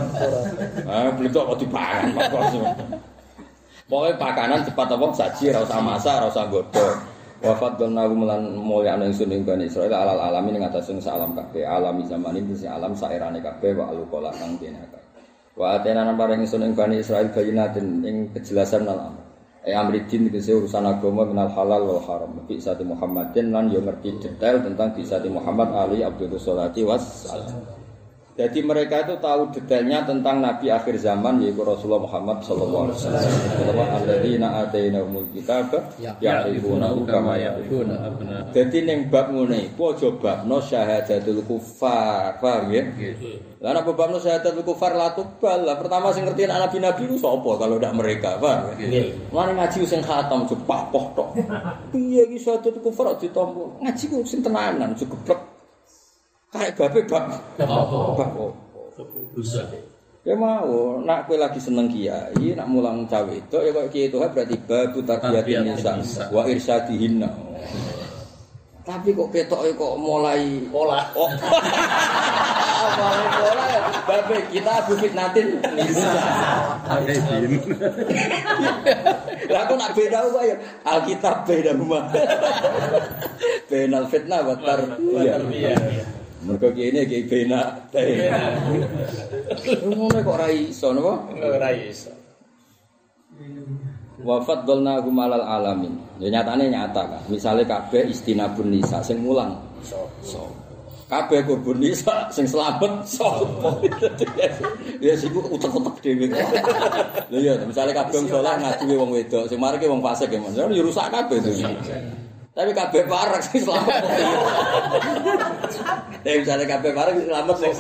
Ah 0.88 1.12
Belentok 1.12 1.44
kok 1.44 1.58
dipangan 1.60 2.18
pangan 2.18 2.74
Pokoke 3.86 4.18
pakanan 4.18 4.66
cepat 4.66 4.98
apa 4.98 5.06
saji, 5.14 5.54
rasa 5.54 5.78
masa, 5.78 6.18
rasa 6.18 6.50
godoh. 6.50 6.98
Wafat 7.46 7.78
dona 7.78 8.10
aku 8.10 8.18
melan 8.18 8.58
mulia 8.58 8.98
anu 8.98 9.12
ingsun 9.12 9.30
hukum 9.30 9.62
Israel 9.62 9.94
alal 9.94 10.18
alamin 10.18 10.58
ngatasin 10.58 10.98
sealam 10.98 11.38
kakek 11.38 11.68
alami 11.68 12.02
zaman 12.10 12.34
ini 12.34 12.58
si 12.58 12.66
alam 12.66 12.98
sairane 12.98 13.38
kabeh 13.44 13.78
wa 13.78 13.94
alukolakang 13.94 14.58
dina 14.58 14.82
kakek. 14.82 15.05
Wa 15.56 15.80
atena 15.80 16.04
nang 16.04 16.20
paring 16.20 16.44
ingsun 16.44 16.68
ing 16.68 16.76
bani 16.76 17.00
Israil 17.00 17.32
bayinatin 17.32 18.04
ing 18.04 18.16
kejelasan 18.36 18.84
al 18.92 19.00
amr. 19.12 19.24
E 19.66 19.72
amridin 19.72 20.28
tegese 20.28 20.52
urusan 20.52 20.84
agama 20.84 21.24
minal 21.26 21.50
halal 21.56 21.88
wal 21.88 22.04
haram. 22.04 22.44
Bi 22.44 22.60
sati 22.60 22.84
Muhammadin 22.84 23.56
lan 23.56 23.72
yo 23.72 23.80
ngerti 23.80 24.20
detail 24.20 24.60
tentang 24.62 24.92
bi 24.92 25.02
sati 25.08 25.32
Muhammad 25.32 25.72
Ali 25.72 26.04
Abdul 26.04 26.36
Sholati 26.36 26.84
was 26.84 27.26
Jadi 28.36 28.60
mereka 28.68 29.08
itu 29.08 29.16
tahu 29.24 29.48
detailnya 29.56 30.04
tentang 30.04 30.44
Nabi 30.44 30.68
akhir 30.68 31.00
zaman 31.00 31.40
yaitu 31.40 31.64
Rasulullah 31.64 32.04
Muhammad 32.04 32.44
Sallallahu 32.44 32.92
Alaihi 32.92 32.98
Wasallam. 33.00 33.32
Alladzina 33.96 34.48
atainahumul 34.60 35.32
kitab 35.32 35.72
ya'rifunahu 36.20 37.08
kama 37.08 37.40
ya'rifuna. 37.40 37.96
Jadi 38.52 38.78
ning 38.84 39.08
bab 39.08 39.32
ngene 39.32 39.72
iku 39.72 39.96
aja 39.96 40.12
babno 40.20 40.60
syahadatul 40.60 41.48
kufar, 41.48 42.36
paham 42.44 42.76
ya? 42.76 42.84
Lah 43.64 43.72
nek 43.72 43.88
babno 43.96 44.20
syahadatul 44.20 44.68
kufar 44.68 45.00
la 45.00 45.16
tubal. 45.16 45.64
Lah 45.64 45.80
pertama 45.80 46.12
sing 46.12 46.28
ngerti 46.28 46.44
anak 46.44 46.76
nabi-nabi 46.76 47.08
ku 47.08 47.16
sapa 47.16 47.56
kalau 47.56 47.80
ndak 47.80 47.96
mereka, 47.96 48.36
paham 48.36 48.76
ya? 48.84 49.16
Mane 49.32 49.56
ngaji 49.56 49.88
sing 49.88 50.04
khatam 50.04 50.44
jepah 50.44 50.92
poh 50.92 51.08
tok. 51.16 51.40
Piye 51.96 52.28
iki 52.28 52.36
syahadatul 52.36 52.84
kufar 52.84 53.16
ditampa? 53.16 53.80
Ngaji 53.80 54.04
ku 54.12 54.28
sing 54.28 54.44
tenanan, 54.44 54.92
cukup 54.92 55.55
Kayak 56.56 56.74
babe 56.80 57.02
bab. 57.12 57.24
Bab 57.60 57.70
apa? 58.16 58.46
Bisa. 59.36 59.62
Ya 60.26 60.34
mau, 60.34 60.98
nak 61.06 61.30
kowe 61.30 61.38
lagi 61.38 61.62
seneng 61.62 61.86
kiai, 61.86 62.58
nak 62.58 62.66
mulang 62.66 63.06
cawe 63.06 63.30
itu 63.30 63.58
ya 63.62 63.70
kok 63.70 63.94
kiai 63.94 64.10
itu 64.10 64.18
berarti 64.18 64.58
babu 64.58 65.06
tarbiyatin 65.06 65.70
nisa 65.70 66.02
wa 66.34 66.42
irsyadihinna. 66.50 67.30
Tapi 68.82 69.14
kok 69.14 69.30
ketok 69.30 69.70
kok 69.78 69.94
mulai 70.02 70.66
Pola. 70.74 71.14
Oh. 71.14 71.30
mulai 72.98 73.26
pola 73.38 73.66
ya. 73.70 73.82
Babe 74.06 74.38
kita 74.50 74.72
abu 74.82 74.94
fitnatin 74.98 75.48
nisa. 75.78 76.14
Lah 79.50 79.62
aku 79.66 79.74
nak 79.78 79.94
beda 79.94 80.18
apa 80.26 80.40
ya? 80.42 80.56
Alkitab 80.86 81.36
beda 81.46 81.72
rumah. 81.78 82.10
Benal 83.70 84.06
fitnah 84.10 84.42
wa 84.42 84.56
tarbiyah. 84.58 86.15
Mergo 86.46 86.70
kiai 86.70 86.94
ini 86.94 87.02
kiai 87.10 87.26
bena. 87.26 87.62
Kok 90.22 90.30
ora 90.30 90.48
iso 90.54 90.94
napa? 90.94 91.14
Ora 91.34 91.70
iso. 91.74 92.14
Wafat 94.22 94.64
dolna 94.70 95.02
gumalal 95.02 95.42
alamin. 95.42 95.98
Ya 96.22 96.30
nyatane 96.30 96.70
nyata 96.70 97.02
kan. 97.10 97.22
Misalnya 97.28 97.66
kabeh 97.66 98.14
istinabun 98.14 98.70
nisa 98.70 99.02
sing 99.02 99.26
mulang. 99.26 99.58
So. 100.22 100.54
Kabeh 101.06 101.46
kubun 101.46 101.82
nisa 101.82 102.30
sing 102.30 102.46
selamat 102.46 103.06
so. 103.06 103.30
ya 105.02 105.14
siku 105.18 105.42
utek-utek 105.50 106.02
dhewe. 106.02 106.26
Lha 106.30 107.38
iya 107.38 107.54
misalnya 107.66 108.06
kabeh 108.06 108.22
wong 108.22 108.30
saleh 108.30 108.54
ngaduwe 108.58 108.96
wong 108.98 109.12
wedok, 109.14 109.46
sing 109.46 109.58
mareke 109.62 109.86
wong 109.86 110.02
fasik 110.02 110.34
ya 110.34 110.42
Mas. 110.42 110.58
Ya 110.58 110.66
rusak 110.66 111.10
kabeh 111.14 111.38
itu. 111.42 111.52
Tapi 112.56 112.72
kabeh 112.72 113.04
parek 113.04 113.44
sing 113.44 113.68
selamat. 113.68 114.00
Tapi 116.24 116.36
misalnya 116.40 116.66
kabeh 116.72 116.92
parek 116.96 117.14
sing 117.20 117.28
selamat 117.28 117.56
sing 117.60 117.72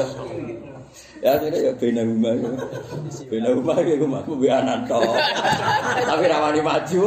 Ya 1.23 1.39
akhirnya 1.39 1.59
ya 1.71 1.73
bina 1.75 2.01
rumah 2.03 2.33
ya. 2.35 2.51
Bina 3.31 3.49
rumah 3.55 3.77
ya 3.81 3.95
aku 3.95 4.33
be 4.35 4.47
anak 4.51 4.87
tok. 4.87 5.03
Tapi 6.03 6.23
rawani 6.27 6.61
maju. 6.61 6.99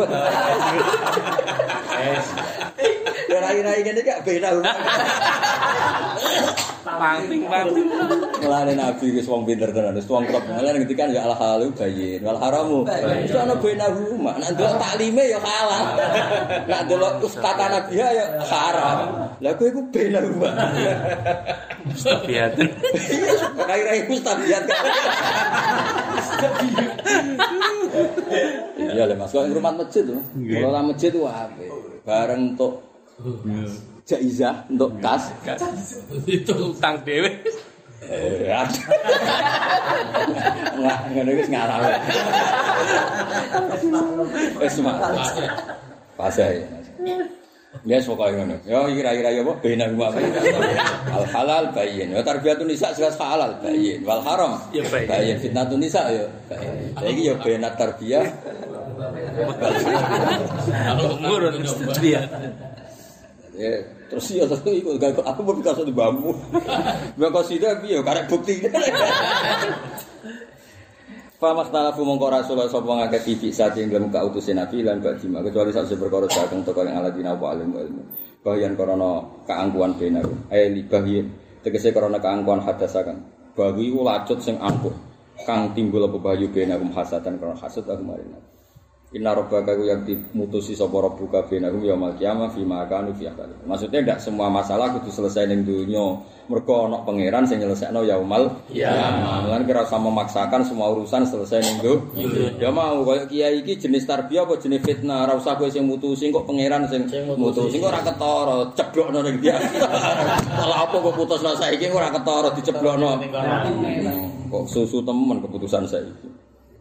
Ya 3.28 3.38
rai-rai 3.44 3.84
gini 3.84 4.00
kak 4.00 4.24
bina 4.24 4.48
rumah. 4.56 4.76
Panting 6.88 7.44
panting. 7.46 7.86
Mulane 8.42 8.72
nabi 8.72 9.12
wis 9.12 9.28
wong 9.28 9.44
pinter 9.44 9.68
tenan, 9.70 9.92
wis 9.92 10.08
wong 10.08 10.24
top. 10.32 10.40
Mulane 10.48 10.82
ngendikan 10.82 11.12
ya 11.12 11.28
al 11.28 11.36
halalu 11.36 11.70
bayin, 11.76 12.24
wal 12.24 12.40
haramu. 12.40 12.88
Wis 12.88 13.36
ana 13.36 13.54
bina 13.60 13.86
rumah. 13.92 14.34
Nek 14.40 14.56
ndelok 14.56 14.80
taklime 14.80 15.24
ya 15.28 15.38
kalah. 15.38 15.82
Nek 16.64 16.80
ndelok 16.88 17.22
ustata 17.22 17.68
nabi 17.68 18.00
ya 18.00 18.40
haram. 18.40 19.30
Lah 19.38 19.52
kowe 19.54 19.68
iku 19.68 19.84
bina 19.92 20.18
rumah. 20.24 20.50
Sabiatin. 21.94 22.68
Rai-rai 23.56 24.04
mustabiat 24.10 24.62
kan. 24.68 24.84
Iya 28.78 29.04
lah 29.06 29.16
Mas, 29.16 29.32
ing 29.34 29.54
rumah 29.54 29.72
masjid 29.74 30.02
tuh. 30.04 30.20
Kalau 30.34 30.70
lah 30.74 30.82
masjid 30.84 31.10
tuh 31.12 31.24
apa? 31.28 31.64
Bareng 32.04 32.54
untuk 32.56 32.82
jaizah, 34.08 34.66
untuk 34.72 34.96
kas. 34.98 35.32
Itu 36.26 36.74
utang 36.74 37.04
dewe. 37.04 37.30
Eh, 38.08 38.48
ada. 38.48 38.82
Nggak, 40.78 40.98
ngono 41.12 41.30
wis 41.34 41.48
ngarang. 41.50 41.82
Wis 44.62 44.72
semangat. 44.72 45.28
Pas 46.16 46.38
ae. 46.38 46.62
Ya 47.86 47.96
pokoknya 48.02 48.42
ngono. 48.42 48.56
Ya 48.66 48.78
kira-kira 48.90 49.30
ya 49.30 49.42
apa 49.46 49.52
bena 49.62 49.84
rumah 49.86 50.10
Al 51.14 51.24
halal 51.30 51.64
bayin. 51.70 52.10
Ya 52.10 52.22
tarbiyatun 52.24 52.66
nisa 52.66 52.90
jelas 52.94 53.14
halal 53.18 53.54
bayin. 53.62 54.02
Wal 54.02 54.22
haram 54.22 54.58
Ya, 54.74 54.82
bayin. 54.90 55.36
Fitnatun 55.38 55.78
nisa 55.78 56.10
ya 56.10 56.26
bayin. 56.50 56.94
Saiki 56.98 57.22
ya 57.30 57.34
bena 57.38 57.68
tarbiyah. 57.78 58.26
Umur 60.98 61.42
dia. 62.02 62.22
Ya, 63.58 63.74
terus 64.06 64.30
ya 64.30 64.46
terus 64.46 64.62
iku 64.70 64.94
gak 65.02 65.18
aku 65.18 65.42
mau 65.42 65.50
pikir 65.58 65.74
satu 65.74 65.90
bambu. 65.90 66.30
Mbak 67.18 67.28
kok 67.34 67.44
sida 67.50 67.82
piye 67.82 67.98
karek 68.06 68.30
bukti. 68.30 68.62
Fa 71.38 71.54
makhtalafu 71.54 72.02
mongko 72.02 72.34
rasul 72.34 72.58
sapa 72.66 72.98
ngakeh 72.98 73.22
bibik 73.22 73.54
saking 73.54 73.94
dalam 73.94 74.10
kautusin 74.10 74.58
nabi 74.58 74.82
lan 74.82 74.98
bak 74.98 75.22
jima 75.22 75.38
kecuali 75.38 75.70
sak 75.70 75.94
perkara 75.94 76.26
saking 76.26 76.66
teko 76.66 76.82
yang 76.82 76.98
aladina 76.98 77.38
wa 77.38 77.54
alim 77.54 77.70
ilmu. 77.70 78.02
Bahyan 78.42 78.74
karena 78.74 79.22
keangkuhan 79.46 79.94
benar. 79.94 80.26
Eh 80.50 80.66
li 80.66 80.82
tegese 81.62 81.94
karena 81.94 82.18
keangkuhan 82.18 82.58
hadasakan. 82.66 83.22
Bahwi 83.54 83.86
lacut 83.94 84.42
sing 84.42 84.58
angkuh 84.58 84.90
kang 85.46 85.70
timbul 85.78 86.10
apa 86.10 86.18
bahyu 86.18 86.50
benarum 86.50 86.90
hasatan 86.90 87.38
karena 87.38 87.54
hasad 87.54 87.86
aku 87.86 88.02
maring. 88.02 88.34
Inna 89.08 89.32
rabbaka 89.32 89.72
ku 89.72 89.88
yang 89.88 90.04
dimutusi 90.04 90.76
sapa 90.76 91.00
rabbuka 91.00 91.48
bainahum 91.48 91.80
yaumil 91.80 92.12
qiyamah 92.20 92.52
fi 92.52 92.60
ma 92.60 92.84
kanu 92.84 93.16
fi. 93.16 93.24
Maksudnya 93.64 94.04
ndak 94.04 94.20
semua 94.20 94.52
masalah 94.52 94.92
kudu 95.00 95.08
selesai 95.08 95.48
ning 95.48 95.64
dunya. 95.64 96.20
Mergo 96.44 96.84
ana 96.84 97.00
pangeran 97.08 97.48
sing 97.48 97.56
nyelesekno 97.56 98.04
yaumil 98.04 98.52
qiyamah. 98.68 99.48
Lan 99.48 99.64
kira 99.64 99.88
sama 99.88 100.12
memaksakan 100.12 100.60
semua 100.60 100.92
urusan 100.92 101.24
selesai 101.24 101.56
ning 101.56 101.76
dunya. 101.80 102.52
Ya 102.60 102.68
mau 102.68 103.00
koyo 103.00 103.24
kiai 103.24 103.64
iki 103.64 103.80
jenis 103.80 104.04
tarbiyah 104.04 104.44
apa 104.44 104.60
jenis 104.60 104.84
fitnah. 104.84 105.24
Ora 105.24 105.40
usah 105.40 105.56
kowe 105.56 105.72
sing 105.72 105.88
mutusi 105.88 106.28
kok 106.28 106.44
pangeran 106.44 106.84
sing 106.92 107.08
mutusi 107.32 107.80
kok 107.80 107.88
ora 107.88 108.04
ketara 108.04 108.56
ceblokno 108.76 109.24
ning 109.24 109.40
dia. 109.40 109.56
Kalau 110.52 110.76
apa 110.84 110.96
kok 111.00 111.16
putusno 111.16 111.56
saiki 111.56 111.88
kok 111.88 111.96
ora 111.96 112.12
ketara 112.12 112.52
diceblokno. 112.52 113.24
Kok 114.52 114.64
susu 114.68 115.00
temen 115.00 115.40
keputusan 115.40 115.88
saiki. 115.88 116.27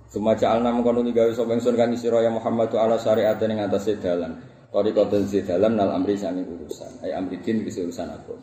Sumaja 0.07 0.55
alna 0.55 0.71
mengkono 0.71 1.03
ni 1.03 1.11
gawe 1.11 1.27
sapa 1.35 1.51
ingsun 1.51 1.75
kang 1.75 1.91
sira 1.99 2.23
ya 2.23 2.31
Muhammad 2.31 2.71
ala 2.71 2.95
syariat 2.95 3.35
ning 3.43 3.59
atase 3.59 3.99
dalan. 3.99 4.39
Tariqatul 4.71 5.27
dalam 5.43 5.75
nal 5.75 5.91
amri 5.95 6.15
sanging 6.15 6.47
urusan. 6.47 7.03
Ai 7.03 7.11
amri 7.11 7.39
din 7.43 7.63
urusan 7.63 8.07
aku. 8.15 8.35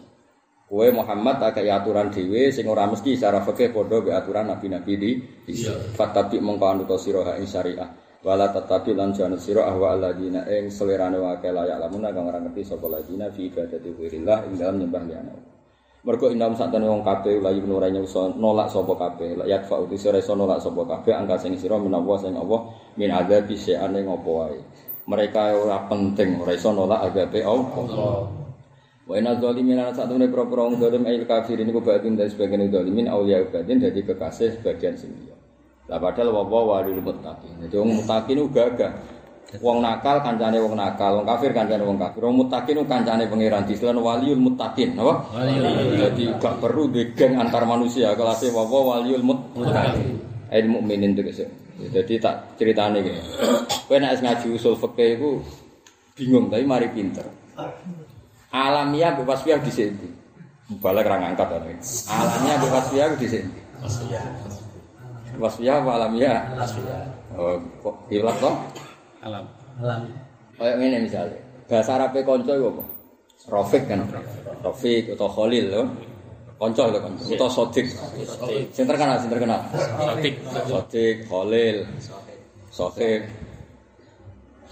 Kowe 0.65 0.89
Muhammad 0.93 1.41
akeh 1.45 1.69
aturan 1.69 2.09
dhewe 2.09 2.49
sing 2.49 2.65
ora 2.69 2.89
mesti 2.89 3.17
secara 3.17 3.45
fikih 3.45 3.73
padha 3.73 4.01
be 4.01 4.11
aturan 4.13 4.49
nabi-nabi 4.49 4.95
di 4.97 5.11
di 5.45 5.53
fatabi 5.93 6.41
mengko 6.41 6.65
anut 6.65 6.91
sira 6.97 7.37
ing 7.37 7.45
syariah. 7.45 7.89
Wala 8.25 8.49
tetapi 8.49 8.97
lan 8.97 9.13
janut 9.13 9.41
sira 9.41 9.69
ahwa 9.69 9.93
alladina 9.93 10.49
ing 10.49 10.73
selerane 10.73 11.21
wae 11.21 11.49
layak 11.53 11.77
lamun 11.77 12.09
kang 12.09 12.25
ora 12.25 12.41
ngerti 12.41 12.65
sapa 12.65 12.89
ladina 12.89 13.29
fi 13.29 13.53
ibadati 13.53 13.93
ghairillah 13.93 14.49
ing 14.49 14.53
dalam 14.57 14.81
nyembah 14.81 15.03
liyane. 15.05 15.54
Mergo 16.05 16.29
indam 16.29 16.53
satane 16.53 16.85
wong 16.85 17.01
kabeh 17.01 17.41
layu 17.41 17.65
nurane 17.65 18.05
iso 18.05 18.29
nolak 18.37 18.69
sapa 18.69 18.93
kabeh. 18.93 19.41
La 19.41 19.49
yakfa 19.49 19.89
uti 19.89 19.97
sira 19.97 20.21
iso 20.21 20.37
nolak 20.37 20.61
sapa 20.61 20.85
kabeh 20.85 21.17
angka 21.17 21.41
sing 21.41 21.57
sira 21.57 21.81
menawa 21.81 22.21
sing 22.21 22.37
Allah 22.37 22.77
min 23.01 23.09
azab 23.09 23.49
syai'ane 23.49 24.05
ngopo 24.05 24.31
wae. 24.45 24.61
Mereka 25.09 25.57
ora 25.57 25.89
penting 25.89 26.45
ora 26.45 26.53
iso 26.53 26.77
nolak 26.77 27.09
azabe 27.09 27.41
Allah. 27.41 28.29
Wa 29.09 29.15
inna 29.17 29.37
zalimin 29.41 29.81
ana 29.81 29.97
satune 29.97 30.29
pro-pro 30.29 30.69
wong 30.69 30.77
zalim 30.77 31.09
ail 31.09 31.25
kafirin 31.25 31.73
iku 31.73 31.81
batin 31.81 32.21
dari 32.21 32.29
sebagian 32.29 32.69
zalimin 32.69 33.09
auliya 33.09 33.49
batin 33.49 33.81
dadi 33.81 34.05
kekasih 34.05 34.61
sebagian 34.61 35.01
sing. 35.01 35.09
Lah 35.89 35.97
padahal 35.97 36.37
wa 36.37 36.45
walil 36.45 37.01
muttaqin. 37.01 37.65
Jadi 37.65 37.81
wong 37.81 38.05
muttaqin 38.05 38.45
ku 38.45 38.49
gagah. 38.53 38.93
Wong 39.63 39.79
nakal 39.85 40.19
kancane 40.19 40.59
wong 40.59 40.75
nakal, 40.75 41.23
wong 41.23 41.27
kafir 41.31 41.55
kancane 41.55 41.87
wong 41.87 41.95
kafir. 41.95 42.21
Wong 42.27 42.43
muttaqin 42.43 42.75
ku 42.75 42.87
kancane 42.91 43.31
pangeran 43.31 43.63
diselan 43.63 44.03
waliul 44.03 44.41
muttaqin, 44.41 44.99
apa? 44.99 45.31
Jadi 45.95 46.25
gak 46.43 46.59
perlu 46.59 46.91
di 46.91 47.15
geng 47.15 47.39
antar 47.39 47.63
manusia 47.63 48.19
kelasnya 48.19 48.51
wawa 48.51 48.99
waliul 48.99 49.23
muttaqin. 49.23 50.19
Ail 50.51 50.67
mukminin 50.67 51.15
itu 51.15 51.23
guys. 51.23 51.41
Jadi 51.75 52.23
tak 52.23 52.55
ceritane 52.59 53.03
iki. 53.03 53.15
Kowe 53.87 53.99
nek 53.99 54.23
ngaji 54.23 54.47
usul 54.55 54.75
fikih 54.79 55.19
iku 55.19 55.31
bingung 56.15 56.47
tapi 56.51 56.63
mari 56.63 56.91
pinter. 56.91 57.27
Alamiah 58.55 59.15
bebas 59.19 59.43
wasfiyah 59.43 59.59
di 59.59 59.73
sini. 59.75 60.09
Balik 60.79 61.11
ra 61.11 61.19
ngangkat 61.19 61.47
to. 61.51 61.59
Alamiah 62.11 62.57
bebas 62.63 62.87
wasfiyah 62.87 63.19
di 63.19 63.27
sini. 63.27 63.59
Wasfiyah 65.39 65.83
apa 65.83 65.91
alamiah? 65.99 66.43
Oh, 67.35 67.59
kok 67.83 67.95
ilat 68.15 68.39
toh? 68.39 68.55
Alam. 69.25 69.45
Kayak 70.61 70.77
ngene 70.79 70.99
misalnya. 71.09 71.41
Bahasa 71.65 71.97
Arab 71.97 72.13
kanca 72.13 72.53
iku 72.53 72.69
apa? 72.77 72.85
Rafiq 73.49 73.83
kan. 73.89 74.01
Rafiq 74.61 75.17
atau 75.17 75.29
Khalil 75.33 75.65
lho. 75.73 75.83
Kanca 76.61 76.93
lho 76.93 76.99
kanca. 77.01 77.23
Utawa 77.25 77.51
Sodik. 77.51 77.89
Sing 78.71 78.85
terkenal, 78.85 79.17
sing 79.17 79.33
terkenal. 79.33 79.61
Sotik. 79.73 80.35
Sodik, 80.69 81.17
Khalil, 81.25 81.77
Sohib. 82.69 83.23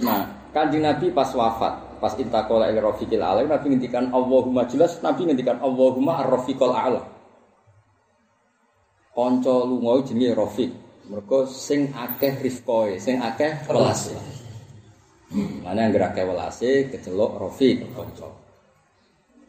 Nah, 0.03 0.27
kanjeng 0.51 0.83
Nabi 0.83 1.15
pas 1.15 1.31
wafat, 1.33 2.03
pas 2.03 2.13
intakola 2.19 2.67
ila 2.67 2.91
rafiqil 2.91 3.23
a'la, 3.23 3.47
Nabi 3.47 3.67
ngendikan 3.77 4.11
Allahumma 4.11 4.67
jelas 4.67 4.99
Nabi 5.05 5.31
ngendikan 5.31 5.63
Allahumma 5.63 6.19
ar-rafiqul 6.27 6.75
a'la. 6.75 7.03
Kanca 9.13 9.57
lunga 9.63 10.03
jenenge 10.03 10.35
Rafiq. 10.35 10.71
Mergo 11.03 11.45
sing 11.51 11.93
akeh 11.93 12.41
rifqoe, 12.41 12.97
sing 12.97 13.21
akeh 13.21 13.69
welase. 13.69 14.15
Mana 15.33 15.89
yang 15.89 15.93
gerak 15.97 16.16
welase 16.16 16.93
kecelok 16.93 17.41
Rafiq 17.41 17.80
kanca. 17.97 18.28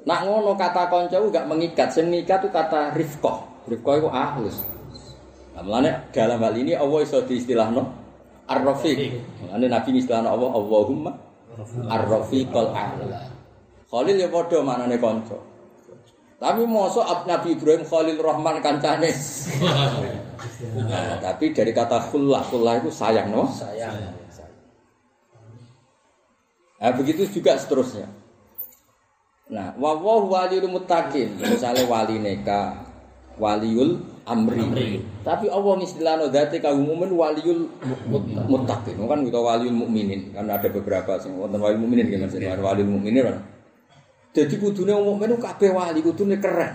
Nak 0.03 0.19
ngono 0.27 0.55
kata 0.55 0.87
ku 0.91 1.27
gak 1.31 1.47
mengikat, 1.47 1.91
sing 1.91 2.11
mengikat 2.11 2.43
itu 2.43 2.49
kata 2.51 2.91
rifqah. 2.95 3.67
Rifqah 3.67 3.93
itu 3.99 4.09
ahlus. 4.11 4.57
Nah, 5.55 5.61
mulane 5.63 6.11
dalam 6.11 6.39
hal 6.43 6.55
ini 6.59 6.75
Allah 6.75 6.99
iso 7.03 7.23
diistilahno 7.23 7.83
Ar-Rafiq. 8.47 8.97
Mulane 9.47 9.65
Nabi 9.71 9.89
istilahno 9.95 10.27
Allah 10.31 10.51
Allahumma 10.51 11.11
Ar-Rafiqul 11.87 12.71
A'la. 12.75 13.31
Khalil 13.87 14.17
ya 14.19 14.27
padha 14.27 14.59
maknane 14.59 14.97
kanca. 14.99 15.37
Tapi 16.41 16.67
mosok 16.67 17.05
Ab- 17.07 17.27
Nabi 17.29 17.55
Ibrahim 17.55 17.87
Khalil 17.87 18.19
Rahman 18.19 18.59
kancane. 18.63 19.11
Nah, 20.63 21.19
tapi 21.23 21.55
dari 21.55 21.71
kata 21.71 22.11
khullah, 22.11 22.43
khullah 22.43 22.79
itu 22.79 22.91
sayang, 22.91 23.31
no? 23.31 23.47
Sayang. 23.47 24.22
Nah, 26.83 26.91
begitu 26.91 27.23
juga 27.31 27.55
seterusnya. 27.55 28.11
Nah, 29.47 29.71
wawahu 29.79 30.35
waliul 30.35 30.67
muttaqin, 30.67 31.39
misalnya 31.39 31.87
wali 31.87 32.19
neka, 32.19 32.83
waliul 33.39 34.03
amri. 34.27 34.99
Tapi 35.23 35.47
Allah 35.47 35.79
istilahno 35.79 36.27
dzati 36.27 36.59
kaum 36.59 36.83
mukmin 36.83 37.15
waliul 37.15 37.71
muttaqin. 38.51 38.99
Kan 38.99 39.23
kita 39.23 39.39
waliul 39.39 39.71
mukminin, 39.71 40.35
kan 40.35 40.43
ada 40.51 40.67
beberapa 40.67 41.15
sing 41.23 41.39
wonten 41.39 41.63
waliul 41.63 41.87
mukminin 41.87 42.11
kan 42.11 42.27
maksudnya 42.27 42.59
waliul 42.59 42.91
mukminin. 42.99 43.31
kan. 43.31 43.37
Jadi 44.35 44.59
kudune 44.59 44.91
wong 44.91 45.15
mukmin 45.15 45.37
ku 45.37 45.39
kabeh 45.39 45.71
wali, 45.71 46.03
kudune 46.03 46.35
keren. 46.43 46.73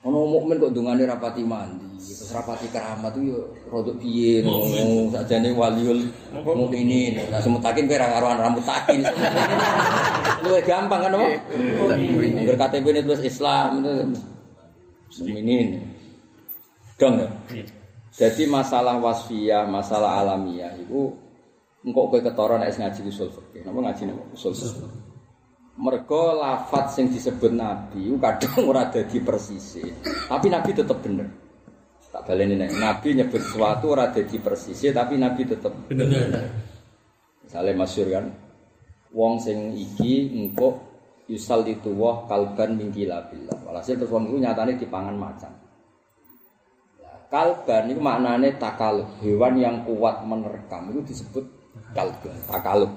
Ono 0.00 0.24
mukmin 0.24 0.56
kok 0.56 0.72
dungane 0.72 1.04
rapati 1.04 1.44
mandi, 1.44 1.84
terus 2.00 2.32
rapati 2.32 2.72
keramat 2.72 3.12
itu 3.20 3.36
yo 3.36 3.40
rodok 3.68 4.00
piye 4.00 4.40
ngomong 4.40 5.12
sakjane 5.12 5.52
waliul 5.52 6.08
mukminin. 6.40 7.20
Nah 7.28 7.36
semutakin 7.36 7.84
kowe 7.84 8.00
ra 8.00 8.08
karuan 8.08 8.40
rambut 8.40 8.64
takin. 8.64 9.04
Luwih 10.48 10.64
gampang 10.64 11.04
kan, 11.04 11.20
Pak? 11.20 11.32
Ngger 12.16 12.56
KTP 12.56 12.86
ini 12.96 13.00
tulis 13.04 13.28
Islam 13.28 13.84
itu 13.84 13.92
mukminin. 15.20 15.84
Dong 16.96 17.20
ya. 17.20 17.28
Jadi 18.16 18.48
masalah 18.48 18.96
wasfiyah, 18.96 19.68
masalah 19.68 20.24
alamiah 20.24 20.72
itu 20.80 21.12
engkau 21.84 22.08
kowe 22.08 22.24
ketara 22.24 22.56
nek 22.56 22.72
ngaji 22.72 23.04
usul 23.04 23.28
fikih. 23.28 23.68
Napa 23.68 23.84
ngaji 23.84 24.16
usul 24.32 24.56
fikih? 24.56 24.99
Mergo 25.80 26.36
lafat 26.36 26.92
sing 26.92 27.08
disebut 27.08 27.56
Nabi 27.56 28.12
kadang 28.20 28.68
ora 28.68 28.92
dadi 28.92 29.16
persis. 29.24 29.80
Tapi 30.28 30.52
Nabi 30.52 30.76
tetap 30.76 31.00
bener. 31.00 31.24
Tak 32.10 32.26
baleni 32.26 32.58
nek 32.58 32.74
Nabi 32.76 33.16
nyebut 33.16 33.40
sesuatu 33.40 33.96
ora 33.96 34.12
dadi 34.12 34.36
persis, 34.36 34.76
tapi 34.92 35.16
Nabi 35.16 35.46
tetap 35.46 35.72
Bener. 35.88 36.52
Misalnya 37.46 37.72
masyur 37.82 38.06
kan, 38.10 38.26
wong 39.14 39.38
sing 39.38 39.74
iki 39.74 40.30
engko 40.34 40.90
yusal 41.30 41.62
itu 41.66 41.94
wah 41.94 42.26
kalban 42.26 42.74
mingkilabillah. 42.74 43.62
Walhasil 43.62 43.94
terus 43.94 44.10
wong 44.10 44.26
itu 44.26 44.42
nyatane 44.42 44.74
dipangan 44.74 45.14
macan. 45.14 45.54
Nah, 46.98 47.18
Kalban 47.30 47.90
itu 47.94 48.02
maknanya 48.02 48.50
takalub, 48.58 49.06
hewan 49.22 49.54
yang 49.58 49.86
kuat 49.86 50.26
menerkam 50.26 50.90
itu 50.90 51.14
disebut 51.14 51.46
kalban, 51.94 52.34
takalub. 52.50 52.90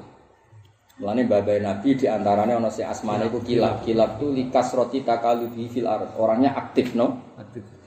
Mulane 0.94 1.26
babai 1.26 1.58
Nabi 1.58 1.98
di 1.98 2.06
antaranya 2.06 2.62
ono 2.62 2.70
si 2.70 2.86
asmane 2.86 3.26
itu 3.26 3.42
kilab, 3.42 3.82
kilab 3.82 4.22
itu 4.22 4.30
likas 4.30 4.78
roti 4.78 5.02
takalubi 5.02 5.66
fil 5.66 5.90
ard. 5.90 6.14
Orangnya 6.22 6.54
aktif 6.54 6.94
no. 6.94 7.34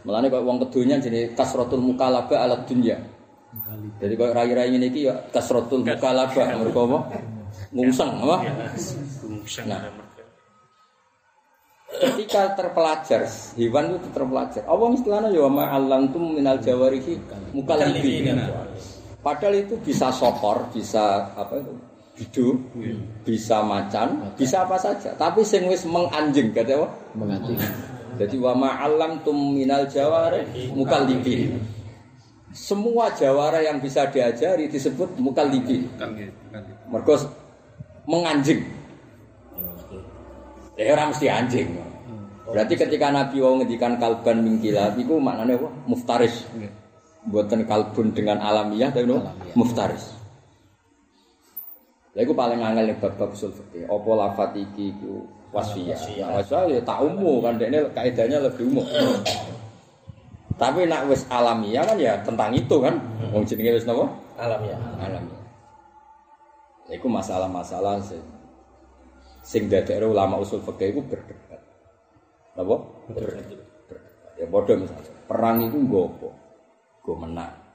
Mulane 0.03 0.27
kok 0.27 0.43
wong 0.43 0.59
kedunya 0.67 0.99
jadi 0.99 1.31
kasrotul 1.39 1.79
mukalaba 1.79 2.35
alat 2.35 2.67
dunya. 2.67 2.99
Jadi 4.03 4.13
kok 4.19 4.35
rai-rai 4.35 4.75
ini 4.75 4.91
iki 4.91 5.07
ya 5.07 5.15
kasrotul 5.31 5.87
mukalaba 5.87 6.51
mergo 6.59 6.83
apa? 6.91 6.99
Ngungseng 7.71 8.11
apa? 8.27 8.37
Nah. 9.71 9.81
Ketika 11.97 12.59
terpelajar, 12.59 13.23
hewan 13.55 13.97
itu 13.97 14.09
terpelajar. 14.11 14.63
Allah 14.67 14.89
istilahnya 14.93 15.31
ya 15.31 15.47
ma 15.47 15.71
alantum 15.71 16.35
minal 16.35 16.59
jawarihi 16.59 17.23
mukallibin. 17.55 18.35
Padahal 19.23 19.55
itu 19.63 19.79
bisa 19.79 20.11
sopor, 20.11 20.67
bisa 20.75 21.31
apa 21.39 21.63
itu? 21.63 21.73
Bidu, 22.17 22.57
bisa 23.29 23.61
macan, 23.61 24.33
bisa 24.41 24.65
apa 24.65 24.81
saja. 24.81 25.13
Tapi 25.21 25.45
sing 25.45 25.69
wis 25.69 25.85
menganjing 25.85 26.49
kata 26.57 26.81
apa? 26.81 26.89
Menganti. 27.13 27.53
Jadi 28.17 28.41
wa 28.41 28.57
ma'alam 28.57 29.21
tum 29.21 29.53
minal 29.53 29.85
jawari 29.85 30.41
mukallibin. 30.73 31.61
Semua 32.57 33.13
jawara 33.13 33.61
yang 33.61 33.85
bisa 33.85 34.09
diajari 34.09 34.73
disebut 34.73 35.21
mukallibin. 35.21 35.93
Mergo 36.89 37.21
menganjing. 38.09 38.65
Ya 40.81 40.97
orang 40.97 41.13
mesti 41.13 41.29
anjing. 41.29 41.69
Berarti 42.49 42.75
ketika 42.81 43.13
Nabi 43.13 43.45
wau 43.45 43.61
ngendikan 43.61 44.01
kalban 44.01 44.41
mingkilab 44.41 44.97
iku 44.97 45.21
maknanya 45.21 45.61
apa? 45.61 45.69
Muftaris. 45.85 46.49
Buatan 47.29 47.69
kalbun 47.69 48.17
dengan 48.17 48.41
alamiah 48.41 48.89
tapi 48.89 49.05
no? 49.05 49.21
muftaris. 49.53 50.16
Lha 52.17 52.25
iku 52.25 52.33
paling 52.33 52.65
angel 52.65 52.89
ning 52.89 52.97
bab-bab 52.97 53.29
usul 53.37 53.53
fikih. 53.53 53.85
Apa 53.93 54.11
lafat 54.17 54.57
iki 54.57 54.89
iku 54.89 55.29
wasfiyah. 55.53 56.01
Nah, 56.25 56.41
wasfiyah 56.41 56.65
ya 56.73 56.81
tak 56.81 57.05
umum 57.05 57.45
kan 57.45 57.61
dekne 57.61 57.93
kaidahnya 57.93 58.41
lebih 58.41 58.65
umum. 58.73 58.89
Tapi 60.57 60.89
nak 60.89 61.13
wis 61.13 61.29
alamiah 61.29 61.85
kan 61.85 62.01
ya 62.01 62.17
tentang 62.25 62.57
itu 62.57 62.81
kan. 62.81 62.97
Wong 63.37 63.45
jenenge 63.45 63.77
wis 63.77 63.85
napa? 63.85 64.09
Alam. 64.41 64.65
Alamiah. 64.97 65.45
Lha 66.89 66.95
Iku 66.97 67.05
masalah-masalah 67.13 68.01
sing 68.01 68.25
sing 69.45 69.69
dadekno 69.69 70.17
ulama 70.17 70.41
usul 70.41 70.65
fikih 70.65 70.97
iku 70.97 71.05
berdebat. 71.05 71.61
Napa? 72.57 72.81
Berdebat. 73.13 73.61
Ya 74.41 74.49
padha 74.49 74.73
misalnya. 74.73 75.13
Perang 75.29 75.61
itu 75.69 75.77
nggo 75.77 76.01
apa? 76.17 76.29
Nggo 77.05 77.13
menang. 77.21 77.66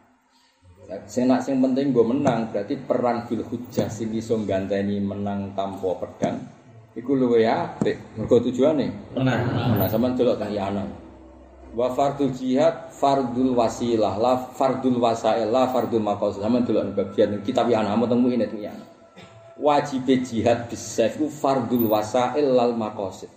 Sing 1.08 1.32
nak 1.32 1.48
sing 1.48 1.64
penting 1.64 1.96
gue 1.96 2.04
menang 2.04 2.52
berarti 2.52 2.76
perang 2.76 3.24
bil 3.24 3.48
hujjah 3.48 3.88
sing 3.88 4.12
iso 4.12 4.36
ganteni 4.44 5.00
menang 5.00 5.56
tanpa 5.56 5.96
pedang 5.96 6.44
iku 6.92 7.16
luwe 7.16 7.48
apik 7.48 8.20
mergo 8.20 8.44
tujuane 8.44 9.16
Tenang. 9.16 9.42
Nah, 9.80 9.88
sampean 9.88 10.20
delok 10.20 10.44
kahyana. 10.44 10.84
Wa 11.72 11.88
fardul 11.96 12.36
jihad 12.36 12.92
fardul 12.92 13.56
wasilah 13.56 14.20
la 14.20 14.36
fardul 14.52 15.00
wasail 15.00 15.48
la 15.48 15.72
fardul 15.72 16.04
maqasid. 16.04 16.44
Sampean 16.44 16.68
delok 16.68 16.92
bagian 16.92 17.40
kitab 17.48 17.72
yang 17.72 17.88
ana 17.88 18.04
temu 18.04 18.28
ini 18.28 18.44
ya. 18.60 18.76
Wajib 19.56 20.04
jihad 20.28 20.68
bisayf 20.68 21.16
ku 21.16 21.32
fardul 21.32 21.88
wasail 21.88 22.52
lal 22.52 22.76
maqasid. 22.76 23.32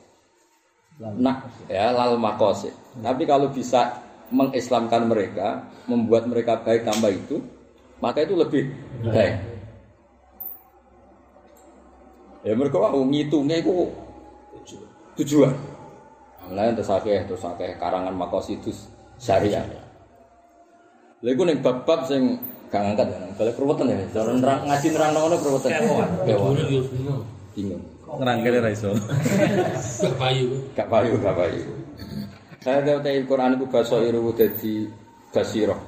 Nah, 0.99 1.47
ya 1.71 1.95
lal 1.95 2.19
maqasid. 2.19 2.75
Tapi 2.99 3.23
kalau 3.23 3.55
bisa 3.55 4.03
mengislamkan 4.35 5.07
mereka, 5.07 5.63
membuat 5.85 6.28
mereka 6.28 6.61
baik 6.64 6.85
tambah 6.89 7.12
itu, 7.12 7.41
maka 8.01 8.24
itu 8.24 8.35
lebih 8.37 8.72
baik. 9.05 9.37
Ya 12.45 12.53
mereka 12.53 12.76
wau 12.76 13.01
ngitungnya 13.09 13.64
itu 13.64 13.89
tujuan. 15.16 15.57
Mulai 16.45 16.76
terus 16.76 16.93
akeh 16.93 17.24
terus 17.24 17.41
akeh 17.41 17.80
karangan 17.80 18.12
makosidus 18.12 18.93
syariah. 19.16 19.64
Lha 21.24 21.30
iku 21.32 21.49
ning 21.49 21.64
bab-bab 21.64 22.05
sing 22.05 22.37
gak 22.68 22.85
ngangkat 22.85 23.16
ya. 23.16 23.18
Kalau 23.41 23.53
keruwetan 23.57 23.89
ya, 23.89 23.97
cara 24.12 24.30
nerang 24.37 24.61
ngaji 24.68 24.87
nerang 24.93 25.11
ngono 25.16 25.37
keruwetan. 25.41 25.70
Kewan. 25.72 26.09
Bingung. 27.57 27.82
Ngerangkele 28.05 28.59
ra 28.61 28.68
iso. 28.68 28.93
Gak 30.05 30.14
payu. 30.20 30.53
Gak 30.76 30.89
payu, 30.93 31.16
gak 31.24 31.32
payu. 31.32 31.64
Saya 32.61 32.85
tahu 32.85 32.99
tahu 33.01 33.24
Quran 33.24 33.57
itu 33.57 33.64
bahasa 33.72 33.97
iru 34.05 34.32
jadi 34.37 34.74
basirah, 35.35 35.80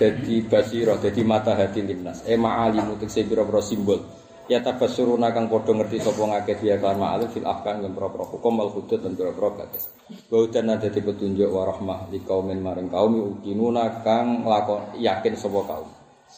jadi 0.00 0.48
basirah, 0.48 0.96
jadi 0.96 1.20
mata 1.20 1.52
hati 1.52 1.84
limnas. 1.84 2.24
Eh 2.24 2.40
ma'alimu 2.40 2.96
tegese 2.96 3.28
biro-biro 3.28 3.60
simbol. 3.60 4.00
Ya 4.44 4.60
tabasuruna 4.60 5.32
kang 5.32 5.48
padha 5.48 5.72
ngerti 5.72 6.04
sapa 6.04 6.20
ngakeh 6.20 6.60
dia 6.60 6.76
kan 6.76 7.00
ma'alif 7.00 7.32
fil 7.32 7.48
ahkam 7.48 7.80
lan 7.80 7.96
boro 7.96 8.12
hukum 8.12 8.60
wal 8.60 8.68
hudud 8.76 9.00
lan 9.00 9.16
boro 9.16 9.56
batas. 9.56 9.88
Wa 10.28 10.44
ada 10.44 10.84
di 10.84 11.00
petunjuk 11.00 11.48
wa 11.48 11.64
rahmah 11.64 12.12
li 12.12 12.20
kaumin 12.20 12.60
maring 12.60 12.92
kaum 12.92 13.40
ukinuna 13.40 14.04
kang 14.04 14.44
lakon 14.44 15.00
yakin 15.00 15.32
sapa 15.32 15.60
kaum. 15.64 15.88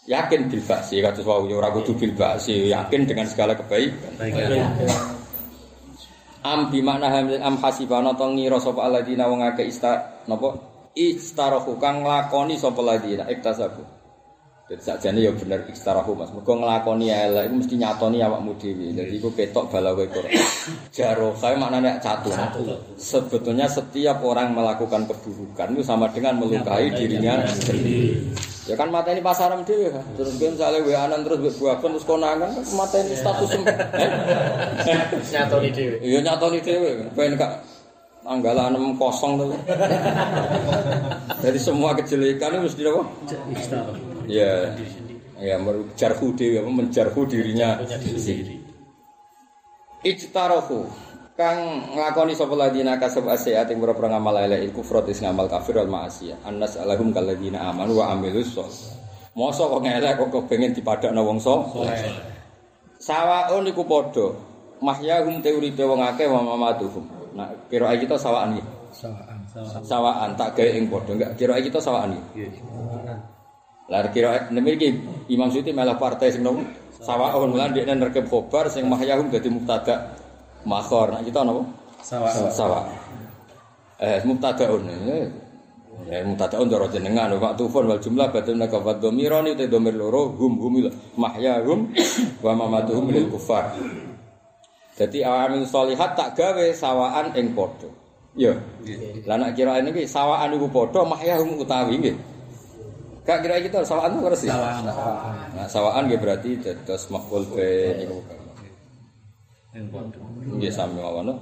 Yakin 0.06 0.46
bil 0.46 0.62
ba'si 0.62 1.02
kados 1.02 1.26
wau 1.26 1.50
ya 1.50 1.58
ora 1.58 1.74
kudu 1.74 1.98
bil 1.98 2.14
yakin 2.46 3.00
dengan 3.10 3.26
segala 3.26 3.58
kebaikan. 3.58 4.22
Am 6.46 6.70
bi 6.70 6.78
makna 6.78 7.10
hamil 7.10 7.42
am 7.42 7.58
hasibana 7.58 8.14
to 8.14 8.22
ngira 8.38 8.62
sapa 8.62 8.86
alladzina 8.86 9.26
wong 9.26 9.42
akeh 9.42 9.66
ista 9.66 10.22
napa 10.30 10.54
istarahu 10.96 11.76
kang 11.76 12.02
nglakoni 12.02 12.56
sapa 12.56 12.80
alladzina 12.80 13.28
iktasabu. 13.28 13.84
Jadi 14.66 14.82
sakjane 14.82 15.22
ya 15.22 15.30
bener 15.30 15.62
istarahu 15.70 16.18
Mas. 16.18 16.34
Mergo 16.34 16.58
nglakoni 16.58 17.06
elek 17.06 17.46
iku 17.46 17.54
mesti 17.62 17.74
nyatoni 17.78 18.18
awakmu 18.18 18.58
dhewe. 18.58 18.98
Jadi 18.98 19.14
iku 19.14 19.30
ketok 19.30 19.70
balawe 19.70 20.04
Quran. 20.10 20.34
Jaro 20.90 21.38
saya 21.38 21.54
maknanya 21.54 22.02
catu. 22.02 22.34
Sebetulnya 22.98 23.70
setiap 23.70 24.18
orang 24.26 24.58
melakukan 24.58 25.06
keburukan 25.06 25.70
itu 25.70 25.86
sama 25.86 26.10
dengan 26.10 26.42
melukai 26.42 26.90
dirinya 26.90 27.46
sendiri. 27.46 28.26
Ya 28.66 28.74
kan 28.74 28.90
mata 28.90 29.14
ini 29.14 29.22
pasaran 29.22 29.62
dhewe 29.62 29.94
kan. 29.94 30.02
Terus 30.18 30.34
kan 30.34 30.50
misalnya 30.58 30.82
wa 30.82 31.14
terus 31.14 31.54
buaban 31.62 31.90
terus 31.94 32.02
konangan 32.02 32.50
mata 32.74 32.96
ini 32.98 33.14
status 33.14 33.50
Eh? 34.02 34.10
Nyatoni 35.30 35.70
dhewe. 35.70 35.96
Iya 36.02 36.18
nyatoni 36.26 36.58
dhewe. 36.58 37.06
Ben 37.14 37.38
gak 37.38 37.75
tanggal 38.26 38.74
6 38.74 38.98
kosong 38.98 39.32
tuh. 39.38 39.54
Dari 41.38 41.60
semua 41.62 41.94
kejelekan 41.94 42.58
itu 42.58 42.62
mesti 42.66 42.82
apa? 42.90 43.02
Ya, 44.26 44.74
ya 45.38 45.56
menjarhu 45.62 46.34
diri, 46.34 46.58
apa 46.58 46.70
menjarhu 46.70 47.22
dirinya 47.30 47.78
sendiri. 47.86 48.58
Ijtarahu 50.02 50.90
kang 51.38 51.58
nglakoni 51.94 52.34
sapa 52.34 52.54
ladina 52.58 52.98
kasab 52.98 53.30
asyat 53.30 53.70
ing 53.70 53.78
pira 53.78 53.94
ngamal 53.94 54.40
elek 54.40 54.72
iku 54.72 54.82
frotis 54.82 55.22
ngamal 55.22 55.46
kafir 55.46 55.78
wal 55.78 55.90
ma'asiyah. 55.90 56.42
Annas 56.42 56.74
alahum 56.74 57.14
kalladina 57.14 57.70
amanu 57.70 58.02
wa 58.02 58.10
amilus 58.10 58.50
sholihat. 58.50 58.98
Mosok 59.36 59.68
kok 59.68 59.82
ngelek 59.84 60.16
kok 60.16 60.28
kepengin 60.32 60.72
dipadakno 60.72 61.20
wong 61.20 61.38
saleh. 61.38 61.92
Sawaun 62.98 63.68
iku 63.68 63.84
padha. 63.84 64.32
Mahyahum 64.76 65.40
teuripe 65.40 65.84
wong 65.84 66.04
akeh 66.04 66.28
wa 66.28 66.40
mamatuhum. 66.44 67.15
Nah, 67.36 67.52
kira 67.68 67.92
kita 68.00 68.16
sawaan 68.16 68.56
iki. 68.56 68.64
Sawaan. 68.96 69.38
Sawaan 69.84 70.30
tak 70.40 70.56
gawe 70.56 70.70
ing 70.72 70.88
padha. 70.88 71.12
Enggak 71.12 71.30
kira 71.36 71.60
kita 71.60 71.78
sawaan 71.78 72.16
iki. 72.16 72.48
Lah 73.92 74.08
kira 74.08 74.48
iki 74.48 74.88
Imam 75.28 75.52
Suti 75.52 75.70
malah 75.76 76.00
partai 76.00 76.32
sing 76.32 76.40
nopo? 76.40 76.64
Sawaun 76.96 77.52
lan 77.52 77.76
dekne 77.76 77.92
nerkep 77.92 78.24
khobar 78.26 78.72
sing 78.72 78.88
mahyahum 78.88 79.28
dadi 79.28 79.52
mubtada. 79.52 80.16
Makhor. 80.64 81.12
Nah 81.12 81.20
kita 81.20 81.44
nopo? 81.44 81.68
Sawaan. 82.00 82.48
Sawa. 82.48 82.80
Eh 84.00 84.24
mubtadaun. 84.24 84.82
Eh, 84.88 85.28
Ya 86.06 86.20
mutadaun 86.22 86.68
cara 86.68 86.86
jenengan 86.92 87.32
wa 87.40 87.56
tufun 87.56 87.88
wal 87.88 87.96
jumlah 87.96 88.28
batun 88.28 88.60
nakafat 88.60 89.00
dhamirani 89.00 89.56
te 89.56 89.64
dhamir 89.64 89.96
loro 89.96 90.28
hum 90.36 90.60
humil 90.60 90.92
mahyahum 91.16 91.88
wa 92.44 92.52
mamatuhum 92.52 93.08
lil 93.08 93.26
kufar. 93.32 93.72
Dadi 94.96 95.20
awamin 95.20 95.68
sholihat 95.68 96.16
tak 96.16 96.32
gawe 96.32 96.66
sawaan 96.72 97.36
ing 97.36 97.52
padha. 97.52 97.88
Ya. 98.32 98.56
Lah 99.28 99.52
kira 99.52 99.80
ini 99.84 100.08
sawaan 100.08 100.56
iku 100.56 100.72
padha 100.72 101.04
mahyahum 101.04 101.60
utawi 101.60 102.00
nggih. 102.00 102.16
Gak 103.28 103.44
kira 103.44 103.60
kita 103.60 103.84
sawaan 103.84 104.16
itu 104.16 104.48
sih. 104.48 104.48
Sawaan. 104.48 104.88
Nah, 105.52 105.68
sawaan 105.68 106.08
nggih 106.08 106.16
berarti 106.16 106.56
dados 106.64 107.12
maf'ul 107.12 107.44
be 107.52 107.92
niku. 108.00 108.24
Nggih 110.56 110.72
sami 110.72 110.96
mawon. 110.96 111.36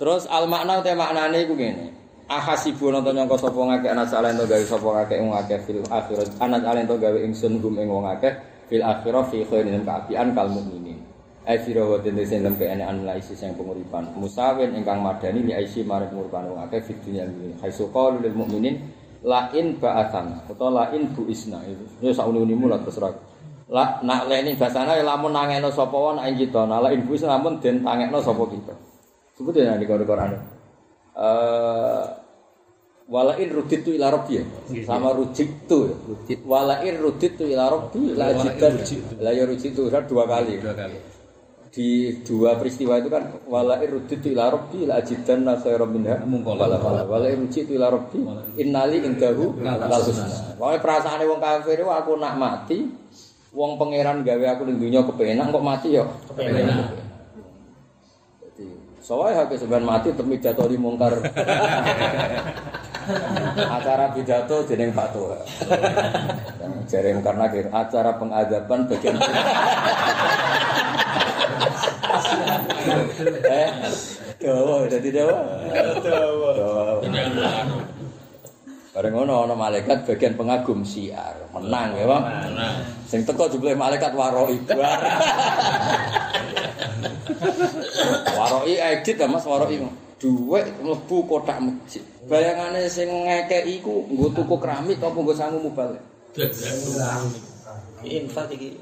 Terus 0.00 0.24
al 0.32 0.48
makna 0.48 0.80
te 0.80 0.96
maknane 0.96 1.44
iku 1.44 1.52
ngene. 1.52 1.92
Ahasibu 2.26 2.90
nonton 2.90 3.14
nyangka 3.14 3.38
sapa 3.38 3.54
ngakeh 3.54 3.90
anak 3.92 4.10
salen 4.10 4.34
to 4.34 4.50
gawe 4.50 4.64
sapa 4.66 4.88
ngakeh 4.98 5.16
wong 5.22 5.34
akeh 5.38 5.58
fil 5.62 5.78
akhirat 5.86 6.26
anak 6.42 6.58
salen 6.64 6.84
to 6.90 6.96
gawe 6.98 7.18
ingsun 7.22 7.62
gum 7.62 7.78
ing 7.78 7.86
wong 7.86 8.02
akeh 8.02 8.34
fil 8.66 8.82
akhirah 8.82 9.22
fi 9.30 9.46
khairin 9.46 9.86
kaapian 9.86 10.34
kal 10.34 10.50
mukminin. 10.50 10.98
Ai 11.46 11.62
sira 11.62 11.86
wa 11.86 11.94
dene 12.02 12.26
sing 12.26 12.42
lem 12.42 12.58
kene 12.58 12.82
an 12.82 13.06
laisi 13.06 13.38
sing 13.38 13.54
penguripan. 13.54 14.18
Musawin 14.18 14.74
ingkang 14.74 14.98
madani 14.98 15.46
li 15.46 15.54
aisi 15.54 15.86
marang 15.86 16.10
penguripan 16.10 16.50
wong 16.50 16.58
akeh 16.66 16.82
fid 16.82 16.98
dunya 17.06 17.22
ini. 17.22 17.54
Haisu 17.62 17.86
qalu 17.94 18.18
lil 18.18 18.34
mukminin 18.34 18.82
la 19.22 19.54
in 19.54 19.78
ba'athan 19.78 20.42
utawa 20.50 20.70
la 20.74 20.84
in 20.90 21.14
bu 21.14 21.22
isna 21.30 21.62
itu. 21.62 21.86
Ya 22.02 22.10
sauni-unimu 22.10 22.66
lah 22.66 22.82
terserah. 22.82 23.14
La 23.70 24.02
nak 24.02 24.26
leni 24.26 24.58
basana 24.58 24.98
lamun 24.98 25.30
nangeno 25.30 25.70
sapa 25.70 25.94
wae 25.94 26.18
nak 26.18 26.26
kita. 26.34 26.66
Nah 26.66 26.82
la 26.82 26.90
in 26.90 27.06
bu 27.06 27.14
isna 27.14 27.38
lamun 27.38 27.62
den 27.62 27.78
tangekno 27.78 28.18
sapa 28.18 28.42
kita. 28.50 28.74
Sebut 29.38 29.54
ya 29.54 29.78
di 29.78 29.86
Quran. 29.86 30.34
Eh 31.14 32.06
walain 33.06 33.48
ruditu 33.54 33.94
ila 33.94 34.10
rabbi 34.10 34.42
ya. 34.42 34.44
sama 34.82 35.14
rujitu 35.14 35.94
ya. 35.94 35.94
walain 36.42 36.98
ruditu 36.98 37.46
ila 37.46 37.70
rabbi 37.70 38.18
la 38.18 38.34
jidan 38.34 38.82
la 39.22 39.30
ya 39.30 39.46
rujitu 39.46 39.86
dua 39.86 40.26
kali 40.26 40.58
Dua 40.58 40.74
kali. 40.74 40.98
Di 41.72 42.22
dua 42.22 42.56
peristiwa 42.58 42.98
itu 43.00 43.08
kan 43.12 43.42
walain 43.46 43.88
ruditu 43.88 44.32
ila 44.32 44.52
rabbi 44.52 44.84
la 44.84 45.02
jidan 45.02 45.46
khairan 45.46 45.90
minha. 45.90 46.16
Wala 46.22 46.78
wala 46.78 47.02
walain 47.06 47.46
rujitu 47.46 47.76
ila 47.76 47.92
rabbi 47.92 48.20
innali 48.60 49.02
indahu 49.04 49.58
lal 49.62 50.02
husna. 50.02 50.56
perasaane 50.58 51.24
wong 51.26 51.40
kafir 51.40 51.82
aku 51.84 52.18
nak 52.18 52.34
mati 52.36 52.86
wong 53.56 53.80
pangeran 53.80 54.20
gawe 54.20 54.46
aku 54.56 54.62
ning 54.68 54.76
dunya 54.76 55.00
kepenak 55.04 55.48
kok 55.48 55.64
mati 55.64 55.88
ya? 55.96 56.04
Kepenak. 56.28 57.06
Soalnya 59.06 59.46
hak 59.46 59.54
sebenarnya 59.54 59.86
mati 59.86 60.10
untuk 60.10 60.26
pidato 60.26 60.66
di 60.66 60.74
mungkar. 60.74 61.14
acara 63.56 64.10
pidato 64.10 64.66
jeneng 64.66 64.90
Pak 64.90 65.08
Tua. 65.14 65.38
Jereng 66.90 67.22
karena 67.22 67.46
acara 67.70 68.18
pengadaban 68.18 68.90
bagian 68.90 69.14
eh, 73.46 73.70
Dawa, 74.36 74.84
jadi 74.86 75.08
dawa. 75.16 75.38
Dawa. 76.04 76.50
Bareng 78.96 79.12
ngono 79.12 79.44
ana 79.44 79.52
malaikat 79.52 80.08
bagian 80.08 80.40
pengagum 80.40 80.80
siar, 80.80 81.36
menang 81.52 81.92
ya, 82.00 82.08
Pak. 82.08 82.22
Sing 83.04 83.28
teko 83.28 83.44
jumlah 83.52 83.76
malaikat 83.76 84.16
waroi. 84.16 84.56
waroi 88.40 88.74
edit 88.76 89.16
ya 89.20 89.28
Mas 89.28 89.44
waroi. 89.44 89.84
Duwe 90.16 90.64
mlebu 90.80 91.28
kotak 91.28 91.60
masjid. 91.60 92.00
Bayangane 92.24 92.88
sing 92.88 93.12
ngekeki 93.12 93.84
iku 93.84 94.08
nggo 94.08 94.32
tuku 94.32 94.56
keramik 94.56 94.96
apa 94.96 95.12
nggo 95.12 95.34
sangu 95.36 95.60
mubalik. 95.60 96.00
Infak 98.04 98.52
iki. 98.52 98.76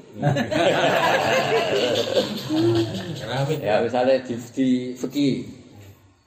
Keramik. 3.15 3.57
Ya 3.63 3.79
misalnya 3.79 4.19
di, 4.27 4.35
di 4.51 4.67
fikih 4.91 5.47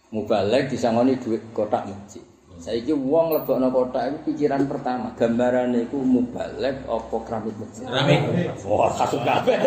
mubalek 0.08 0.72
disangoni 0.72 1.20
duit 1.20 1.44
kotak 1.52 1.84
masjid. 1.84 2.24
Saiki 2.58 2.90
wong 2.90 3.38
lebokno 3.38 3.70
kotak 3.70 4.10
itu 4.10 4.18
pikiran 4.32 4.66
pertama, 4.66 5.14
gambarane 5.14 5.86
iku 5.86 6.02
mubalek 6.02 6.82
apa 6.88 7.16
keramik 7.28 7.54
masjid. 7.60 7.86
Keramik. 7.86 8.18
Wah, 8.66 8.90
kasut 8.98 9.22
kabeh. 9.22 9.58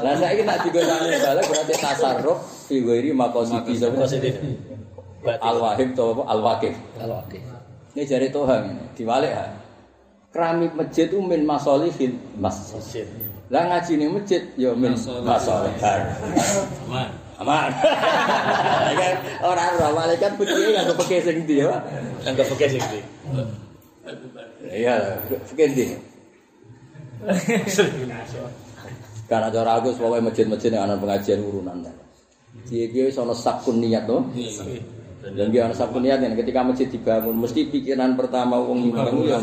Lah 0.00 0.14
saiki 0.16 0.42
nak 0.48 0.64
digosane 0.64 1.18
mubalek 1.18 1.44
berarti 1.44 1.74
tasarruf 1.76 2.38
fi 2.70 2.80
ghairi 2.80 3.10
maqasidi 3.12 3.76
al-wahib 5.44 5.92
to 5.92 6.04
apa 6.14 6.22
al-waqif. 6.30 6.74
Ini 7.98 8.06
jari 8.06 8.30
Tuhan 8.30 8.62
ini, 8.62 8.84
diwalik 8.94 9.34
ha. 9.34 9.50
Keramik 10.30 10.70
masjid 10.78 11.10
itu 11.10 11.18
min 11.18 11.42
masolihil 11.42 12.14
masjid. 12.38 13.02
Lah 13.50 13.66
ngaji 13.66 13.98
ning 13.98 14.14
masjid 14.14 14.38
ya 14.54 14.70
min 14.70 14.94
masolih. 15.26 15.74
Man. 16.86 17.10
Aman. 17.42 17.74
Kan 19.02 19.14
ora 19.42 19.74
ora 19.74 19.88
malaikat 19.98 20.30
putih 20.38 20.78
kan 20.78 20.94
pakai 20.94 21.26
sing 21.26 21.42
ndi 21.42 21.58
ya. 21.58 21.74
Anggap 22.22 22.46
oke 22.54 22.70
sih 22.70 22.78
iki. 22.78 23.00
Iya, 24.70 25.18
pakai 25.50 25.66
ndi. 25.74 25.84
Karena 29.26 29.50
cara 29.50 29.70
aku 29.74 29.90
pokoknya 29.98 30.30
masjid-masjid 30.30 30.70
yang 30.70 30.86
ana 30.86 30.94
pengajian 30.94 31.42
urunan. 31.42 31.82
Dia 32.70 33.10
wis 33.10 33.18
ana 33.18 33.34
sakun 33.34 33.82
niat 33.82 34.06
to. 34.06 34.22
Dan 35.34 35.52
dia 35.52 35.68
ana 35.68 35.74
sakun 35.76 36.00
niat 36.04 36.24
yang 36.24 36.32
ketika 36.38 36.64
masjid 36.64 36.88
dibangun 36.88 37.36
mesti 37.36 37.68
pikiran 37.68 38.16
pertama 38.16 38.56
wong 38.56 38.88
nyumbang 38.88 39.28
ya 39.28 39.36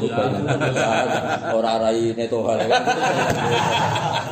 ora 1.54 1.74
rai 1.78 2.16
neto 2.18 2.42
hal. 2.48 2.66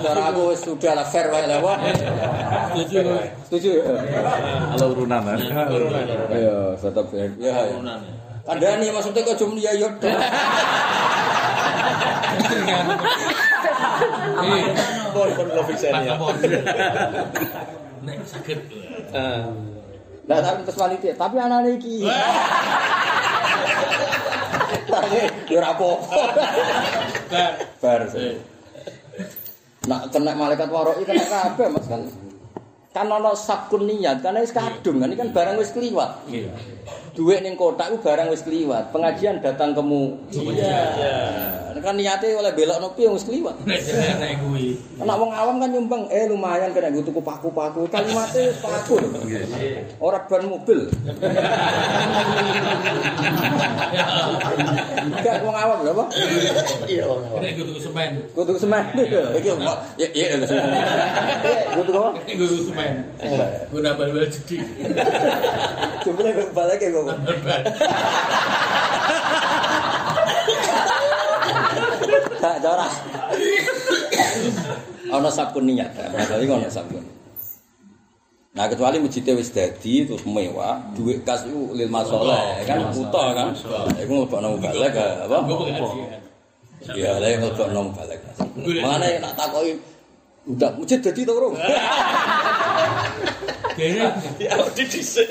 Cara 0.03 0.21
aku 0.33 0.57
sudah 0.57 0.93
lah 0.97 1.05
fair 1.05 1.29
wae 1.29 1.45
lah. 1.45 1.61
Wah. 1.61 1.77
Setuju. 2.73 2.99
Setuju 3.47 3.69
ya? 3.79 3.85
Kalau 4.75 4.97
urunan. 4.97 5.21
Ayo, 6.33 6.73
tetap 6.75 7.05
fair. 7.13 7.29
Ya. 7.37 7.53
ya. 7.53 7.69
Turunan. 7.69 7.99
Kandhani 8.43 8.91
maksudnya 8.91 9.23
kok 9.23 9.39
cuma 9.39 9.55
ya 9.55 9.71
yo. 9.71 9.87
Pun 15.13 15.29
pun 15.31 15.47
lo 15.47 15.63
fiksen 15.63 15.93
ya. 16.03 16.19
Nek 18.03 18.17
sakit. 18.27 18.59
Lah 20.23 20.39
tapi 20.39 20.63
terus 20.63 20.79
wanita, 20.79 21.09
tapi 21.19 21.35
anane 21.35 21.75
iki. 21.75 22.07
Tapi 24.87 25.19
yo 25.51 25.57
ora 25.59 25.69
apa-apa. 25.75 26.21
Bar. 27.83 28.01
Nak 29.83 30.01
kena 30.15 30.31
malaikat 30.31 30.69
waroi 30.71 31.03
kena 31.03 31.27
kabeh 31.27 31.67
Mas 31.67 31.87
kan. 31.91 32.01
Kan 32.93 33.09
ana 33.09 33.33
sabkun 33.33 33.89
niat, 33.89 34.21
karena 34.21 34.45
wis 34.45 34.53
kadung, 34.53 35.01
kan 35.01 35.09
ini 35.09 35.17
kan 35.17 35.33
barang 35.33 35.57
wis 35.57 35.73
kliwat. 35.73 36.23
Duit 37.13 37.45
ning 37.45 37.53
kotak 37.53 37.93
itu 37.93 38.01
barang 38.01 38.27
wis 38.33 38.41
kliwat. 38.41 38.89
Pengajian 38.89 39.37
datang 39.37 39.77
kemu. 39.77 40.17
Iya. 40.33 41.61
kan 41.83 41.99
niatnya 41.99 42.39
oleh 42.39 42.55
belok 42.55 42.79
nopi 42.79 43.05
yang 43.05 43.13
wis 43.13 43.27
kliwat. 43.27 43.59
Nek 43.67 44.39
kuwi. 44.39 44.79
Anak 45.03 45.19
wong 45.19 45.35
awam 45.35 45.59
kan 45.59 45.67
nyumbang, 45.67 46.07
eh 46.07 46.31
lumayan 46.31 46.71
kena 46.71 46.89
gue 46.89 47.03
tuku 47.03 47.19
paku-paku. 47.19 47.85
Kalimatnya 47.91 48.55
paku. 48.63 49.03
lho. 49.03 49.09
Ora 49.99 50.23
ban 50.25 50.47
mobil. 50.47 50.87
Enggak 55.11 55.35
wong 55.43 55.55
awam 55.59 55.77
lho 55.83 55.91
apa? 55.91 56.05
Iya, 56.87 57.03
orang 57.03 57.25
awam. 57.29 57.39
Nek 57.43 57.51
kudu 57.59 57.71
semen. 57.77 58.11
Gue 58.31 58.43
tuku 58.47 58.59
semen. 58.63 58.83
Iki 59.43 59.49
kok 59.51 59.77
ya 59.99 60.07
iya 60.15 60.25
lho. 60.39 60.47
Gue 61.77 61.83
tuku 61.83 61.99
apa? 61.99 62.11
Nek 62.15 62.35
kudu 62.39 62.57
semen. 62.63 62.93
Gue 63.69 63.79
nambah 63.83 64.07
bal 64.07 64.25
jadi. 64.31 64.57
Gue 65.99 66.13
balik 66.55 66.79
ya 66.79 66.89
gue. 66.95 67.02
Gak 72.43 72.55
cara. 72.59 72.87
Ono 75.13 75.29
sabun 75.31 75.63
niat. 75.69 75.91
Tadi 75.95 76.45
ono 76.49 76.67
sabun. 76.67 77.03
Nah, 78.53 78.69
kecuali 78.69 79.01
masjidnya 79.01 79.33
wis 79.33 79.49
dadi 79.49 80.05
terus 80.05 80.21
mewah, 80.29 80.77
duit 80.93 81.25
kas 81.25 81.41
itu 81.49 81.73
lil 81.73 81.89
masalah 81.89 82.61
kan 82.69 82.85
utah 82.93 83.33
kan. 83.33 83.49
Iku 83.97 84.11
ngelebokno 84.13 84.61
balik 84.61 84.93
apa? 84.93 85.37
Gue 85.41 85.55
pengajian. 85.57 86.21
Ya, 86.93 87.17
lha 87.17 87.33
ngelebokno 87.41 87.89
balik. 87.97 88.21
Mulane 88.53 89.17
nak 89.17 89.33
takoki 89.33 89.73
udah 90.45 90.69
masjid 90.77 91.01
dadi 91.01 91.25
to, 91.25 91.33
Bro. 91.33 91.57
Kayaknya 93.73 94.05
Ya, 94.43 94.53
audit 94.61 94.85
dhisik. 94.85 95.27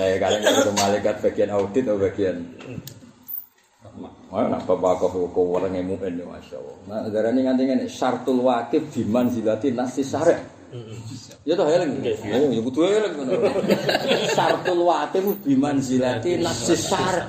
Saya 0.00 0.16
kadang 0.16 0.40
ketemu 0.40 0.72
malaikat 0.80 1.14
bagian 1.20 1.50
audit 1.52 1.84
atau 1.84 2.00
bagian 2.00 2.36
Wah, 4.30 4.46
nak 4.46 4.62
bapak 4.62 5.02
kau 5.02 5.26
kau 5.34 5.58
orang 5.58 5.74
yang 5.74 5.90
mungkin 5.90 6.14
ya 6.14 6.22
masya 6.22 6.56
Allah. 6.62 6.76
Nah, 6.86 6.98
negara 7.02 7.34
ini 7.34 7.42
nganti 7.42 7.62
ngene 7.66 7.86
syartul 7.90 8.46
wakif 8.46 8.86
biman 8.94 9.26
zilati 9.26 9.74
nasi 9.74 10.06
syarek. 10.06 10.38
Ya 11.42 11.58
toh 11.58 11.66
heleng. 11.66 11.98
Oh, 11.98 12.48
ya 12.54 12.62
kudu 12.62 12.80
heleng 12.86 13.12
ngono. 13.18 13.34
Syartul 14.30 14.86
wakif 14.86 15.26
biman 15.42 15.82
zilati 15.82 16.38
nasi 16.38 16.78
syarek. 16.78 17.26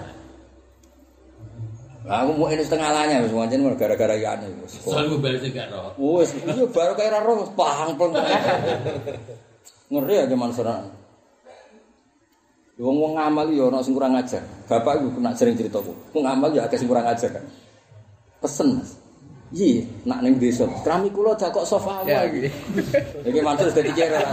Aku 2.06 2.38
mau 2.38 2.54
ini 2.54 2.62
setengah 2.62 2.94
lanya, 2.94 3.26
wis 3.26 3.34
wancen 3.34 3.66
gara-gara 3.74 4.14
ya 4.14 4.38
ane. 4.38 4.46
soal 4.70 5.10
gue 5.10 5.18
balik 5.18 5.42
juga 5.42 5.66
roh. 5.74 6.22
Wes, 6.22 6.38
iya 6.38 6.66
baru 6.70 6.94
kayak 6.94 7.18
raro 7.18 7.50
pahang 7.58 7.98
pun. 7.98 8.14
Ngeri 9.90 10.14
ya 10.22 10.24
gimana 10.30 10.54
seorang. 10.54 11.01
Wong 12.82 12.98
wong 12.98 13.14
ngamal 13.14 13.48
ya 13.54 13.70
ana 13.70 13.86
sing 13.86 13.94
kurang 13.94 14.18
ajar. 14.18 14.42
Bapak 14.66 14.98
iku 14.98 15.22
kena 15.22 15.38
sering 15.38 15.54
ceritaku. 15.54 15.94
Wong 16.18 16.26
ngamal 16.26 16.50
ya 16.50 16.66
akeh 16.66 16.82
sing 16.82 16.90
kurang 16.90 17.06
ajar 17.06 17.30
kan. 17.30 17.46
Pesen 18.42 18.82
Mas. 18.82 19.01
Iya, 19.52 19.84
nak 20.08 20.24
ning 20.24 20.40
desa. 20.40 20.64
Krami 20.64 21.12
kula 21.12 21.36
jakok 21.36 21.68
sofa 21.68 22.08
Ya, 22.08 22.24
wae 22.24 22.32
iki. 22.32 22.40
Iki 23.28 23.40
mantul 23.44 23.68
dadi 23.76 23.92
kira. 23.92 24.24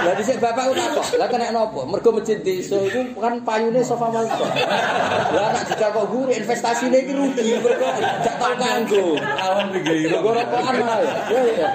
Lah 0.00 0.16
dhisik 0.16 0.40
bapak 0.40 0.72
ku 0.72 0.72
takok, 0.72 1.20
lah 1.20 1.28
kena 1.28 1.52
napa? 1.52 1.84
Mergo 1.84 2.08
masjid 2.08 2.40
desa 2.40 2.80
iku 2.88 3.04
kan 3.20 3.36
payune 3.44 3.84
sofa 3.84 4.08
mantul. 4.08 4.48
Lah 4.48 5.52
nak 5.52 5.68
dijakok 5.68 6.08
guru 6.08 6.32
investasine 6.32 7.04
iki 7.04 7.12
rugi 7.12 7.60
mergo 7.60 7.84
gak 8.24 8.36
tau 8.40 8.56
kanggo. 8.56 9.20
Awan 9.20 9.66
tiga 9.76 9.92
Lho 9.92 10.18
rokokan 10.24 10.74
malah. 10.80 11.00
Ya 11.28 11.40
ya. 11.44 11.68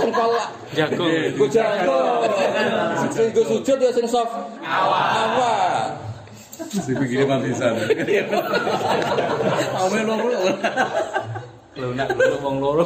Sing 0.00 0.10
kolak 0.16 0.48
Jagung. 0.72 1.12
Ku 1.36 1.44
jago. 1.52 2.00
Sing 3.12 3.28
go 3.36 3.42
sujud 3.44 3.76
ya 3.76 3.92
sing 3.92 4.08
soft. 4.08 4.32
Awak. 4.64 5.92
Si 6.72 6.96
pikirnya 6.96 7.28
mantisan. 7.28 7.76
Awan 9.76 10.08
Lunak 11.72 12.12
loro 12.12 12.36
wong 12.44 12.56
loro. 12.60 12.84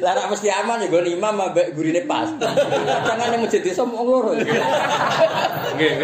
Lah 0.00 0.12
nek 0.16 0.26
mesti 0.32 0.48
aman 0.48 0.80
ya 0.80 0.88
nggon 0.88 1.08
imam 1.20 1.36
ambek 1.36 1.76
gurine 1.76 2.08
pas. 2.08 2.32
Jangan 2.40 3.28
yang 3.28 3.44
masjid 3.44 3.60
desa 3.60 3.84
wong 3.84 4.08
loro. 4.08 4.32
Nggih. 4.32 5.94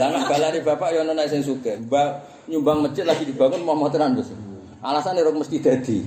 Lah 0.00 0.06
nek 0.08 0.24
balane 0.24 0.58
bapak 0.64 0.88
ya 0.96 1.04
ono 1.04 1.12
nek 1.12 1.28
sing 1.28 1.44
sugih. 1.44 1.76
Mbak 1.84 2.08
nyumbang 2.48 2.88
masjid 2.88 3.04
lagi 3.04 3.28
dibangun 3.28 3.60
mau 3.60 3.92
tenan 3.92 4.16
Gus. 4.16 4.32
Alasannya 4.78 5.26
rong 5.26 5.42
mesti 5.42 5.58
dadi. 5.60 5.98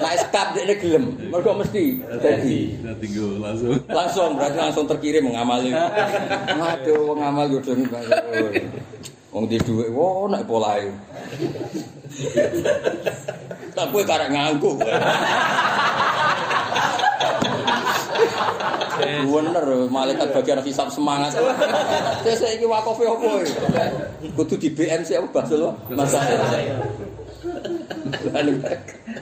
Nek 0.00 0.14
skap 0.24 0.56
dekne 0.56 0.78
gelem, 0.78 1.04
mergo 1.28 1.52
mesti 1.58 2.00
dadi. 2.22 2.80
Tinggal 2.80 3.44
langsung. 3.44 3.76
Langsung 3.90 4.28
berarti 4.40 4.56
langsung 4.56 4.86
terkirim 4.88 5.26
mengamali. 5.26 5.74
Aduh, 6.70 7.12
wong 7.12 7.18
ngamal 7.18 7.50
yo 7.50 7.58
dong. 7.60 7.82
Wong 9.30 9.46
di 9.46 9.62
dhuwit, 9.62 9.94
wo 9.94 10.26
nek 10.26 10.42
polahe. 10.42 10.90
Tak 13.70 13.86
kowe 13.94 14.02
karek 14.02 14.34
nganggo. 14.34 14.74
Bener, 19.00 19.64
malaikat 19.88 20.28
bagian 20.34 20.60
hisap 20.60 20.90
semangat. 20.90 21.32
Saya 22.20 22.36
saiki 22.36 22.66
wakofe 22.66 23.06
opo 23.06 23.40
iki? 23.40 23.54
Kudu 24.34 24.54
di 24.58 24.68
BMC 24.68 25.16
apa 25.16 25.28
Basul 25.32 25.62
masalah. 25.88 26.50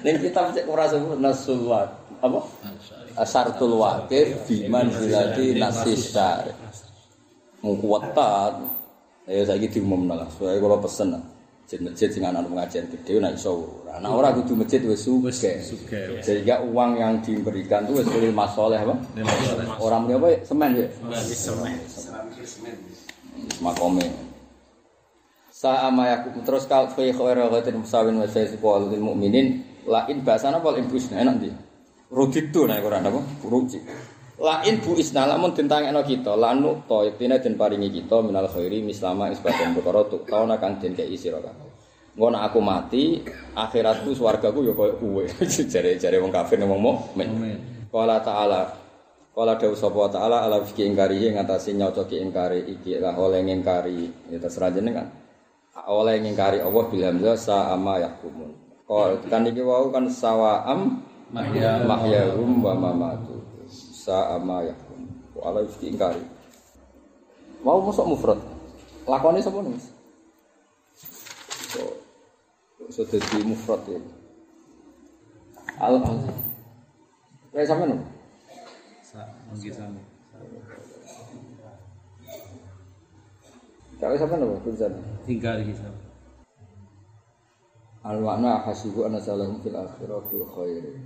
Ning 0.03 0.15
kitab 0.19 0.51
cek 0.51 0.65
ora 0.67 0.89
sebut 0.89 1.21
nasul 1.21 1.69
wa- 1.69 1.93
apa? 2.19 2.41
Asartul 3.15 3.77
wakif 3.79 4.49
biman 4.49 4.89
zilati 4.91 5.55
nasisar. 5.55 6.49
Mungkuwetan. 7.61 8.78
Ya 9.29 9.45
saiki 9.45 9.68
diumumno 9.68 10.16
lah. 10.16 10.29
Soale 10.33 10.57
kula 10.57 10.81
pesen 10.81 11.12
lah. 11.12 11.22
Masjid-masjid 11.68 12.09
sing 12.09 12.24
ana 12.24 12.41
pengajian 12.41 12.89
gede 12.89 13.20
nek 13.20 13.37
iso 13.37 13.85
ora. 13.85 14.01
Nah 14.01 14.16
ora 14.16 14.33
kudu 14.33 14.57
masjid 14.57 14.81
wis 14.89 15.05
sugih. 15.05 15.61
sugih. 15.61 16.16
Sehingga 16.24 16.64
uang 16.64 16.97
yang 16.97 17.20
diberikan 17.20 17.85
itu 17.85 18.01
wis 18.01 18.09
lil 18.09 18.33
masoleh 18.33 18.81
apa? 18.81 18.97
Orang 19.76 20.09
muni 20.09 20.16
apa? 20.16 20.33
Semen 20.49 20.81
ya? 20.81 20.89
Makome. 23.61 24.09
Sa 25.53 25.93
amayakum 25.93 26.41
terus 26.41 26.64
kal 26.64 26.89
fi 26.97 27.12
khairu 27.12 27.53
ghatin 27.53 27.85
musawin 27.85 28.16
wa 28.16 28.24
sayyiqul 28.24 28.89
lil 28.89 29.05
mukminin 29.05 29.61
la 29.85 30.09
in 30.09 30.24
basana 30.24 30.64
wal 30.64 30.72
imbusna 30.72 31.20
enak 31.20 31.37
ndi. 31.37 31.53
Ruditu 32.09 32.64
nek 32.64 32.81
Quran 32.81 33.05
apa? 33.12 33.20
Ruji. 33.45 33.85
La 34.39 34.62
in 34.62 34.78
bu 34.78 34.95
isna 34.95 35.26
lamun 35.26 35.51
den 35.51 35.66
tangekno 35.66 36.03
kita 36.07 36.39
lanu 36.39 36.86
to 36.86 37.03
yektine 37.03 37.43
den 37.43 37.59
paringi 37.59 37.91
kita 37.91 38.22
minal 38.22 38.47
khairi 38.47 38.78
mislama 38.86 39.26
isbaten 39.34 39.74
perkara 39.74 40.07
tuk 40.07 40.30
tauna 40.30 40.57
kang 40.62 40.78
den 40.78 40.95
kei 40.95 41.18
sira 41.18 41.43
aku 42.18 42.59
mati, 42.59 43.22
akhiratku 43.55 44.11
swargaku 44.11 44.66
ya 44.66 44.74
koyo 44.74 44.99
kowe. 44.99 45.22
Jare-jare 45.72 46.18
wong 46.18 46.34
kafir 46.34 46.59
wong 46.66 46.82
mukmin. 46.82 47.30
Qala 47.95 48.18
ta'ala 48.18 48.66
Kala 49.39 49.55
dawuh 49.55 49.78
sapa 49.78 50.11
taala 50.11 50.43
ala 50.43 50.59
fiki 50.66 50.82
ingkari 50.82 51.30
ngatasi 51.30 51.78
nyocoki 51.78 52.18
ingkari 52.18 52.74
iki 52.74 52.99
lah 52.99 53.14
oleh 53.14 53.39
ngingkari 53.47 54.34
ya 54.34 54.39
terserah 54.43 54.74
jenengan. 54.74 55.07
Oleh 55.86 56.18
ngingkari 56.18 56.59
Allah 56.59 56.84
bil 56.91 57.07
hamzah 57.07 57.39
sa 57.39 57.70
ama 57.70 58.03
yakumun. 58.03 58.51
Kal 58.82 59.22
kan 59.30 59.47
iki 59.47 59.62
wau 59.62 59.95
kan 59.95 60.11
sawaam 60.11 60.99
Mahya. 61.30 61.86
mahyahum 61.86 62.59
wa 62.59 62.74
mamatu. 62.74 63.39
Sa 64.09 64.41
ama 64.41 64.65
yakum. 64.65 65.05
Ala 65.37 65.69
fiki 65.69 65.93
ingkari. 65.93 66.25
Mau 67.61 67.85
mosok 67.85 68.09
mufrad. 68.09 68.41
Lakone 69.05 69.37
sapa 69.45 69.61
nih? 69.61 69.77
So, 71.69 71.85
so 72.89 73.05
dadi 73.05 73.45
mufrad 73.45 73.85
ya. 73.85 74.01
Al 75.77 76.01
al. 76.01 76.25
Kayak 77.53 77.69
sampean 77.69 78.01
lho. 78.01 78.07
Sa 79.05 79.29
mungkin 79.53 79.73
sama. 79.77 80.01
Kayak 84.01 84.21
sampean 84.25 84.41
lho 84.41 84.57
tulisan. 84.65 84.97
Tinggal 85.29 85.69
di 85.69 85.77
sana. 85.77 86.01
Al 88.09 88.25
makna 88.25 88.65
hasibu 88.65 89.05
anna 89.05 89.21
salahum 89.21 89.61
fil 89.61 89.77
akhirah 89.77 90.25
fil 90.33 90.49
khair. 90.49 90.97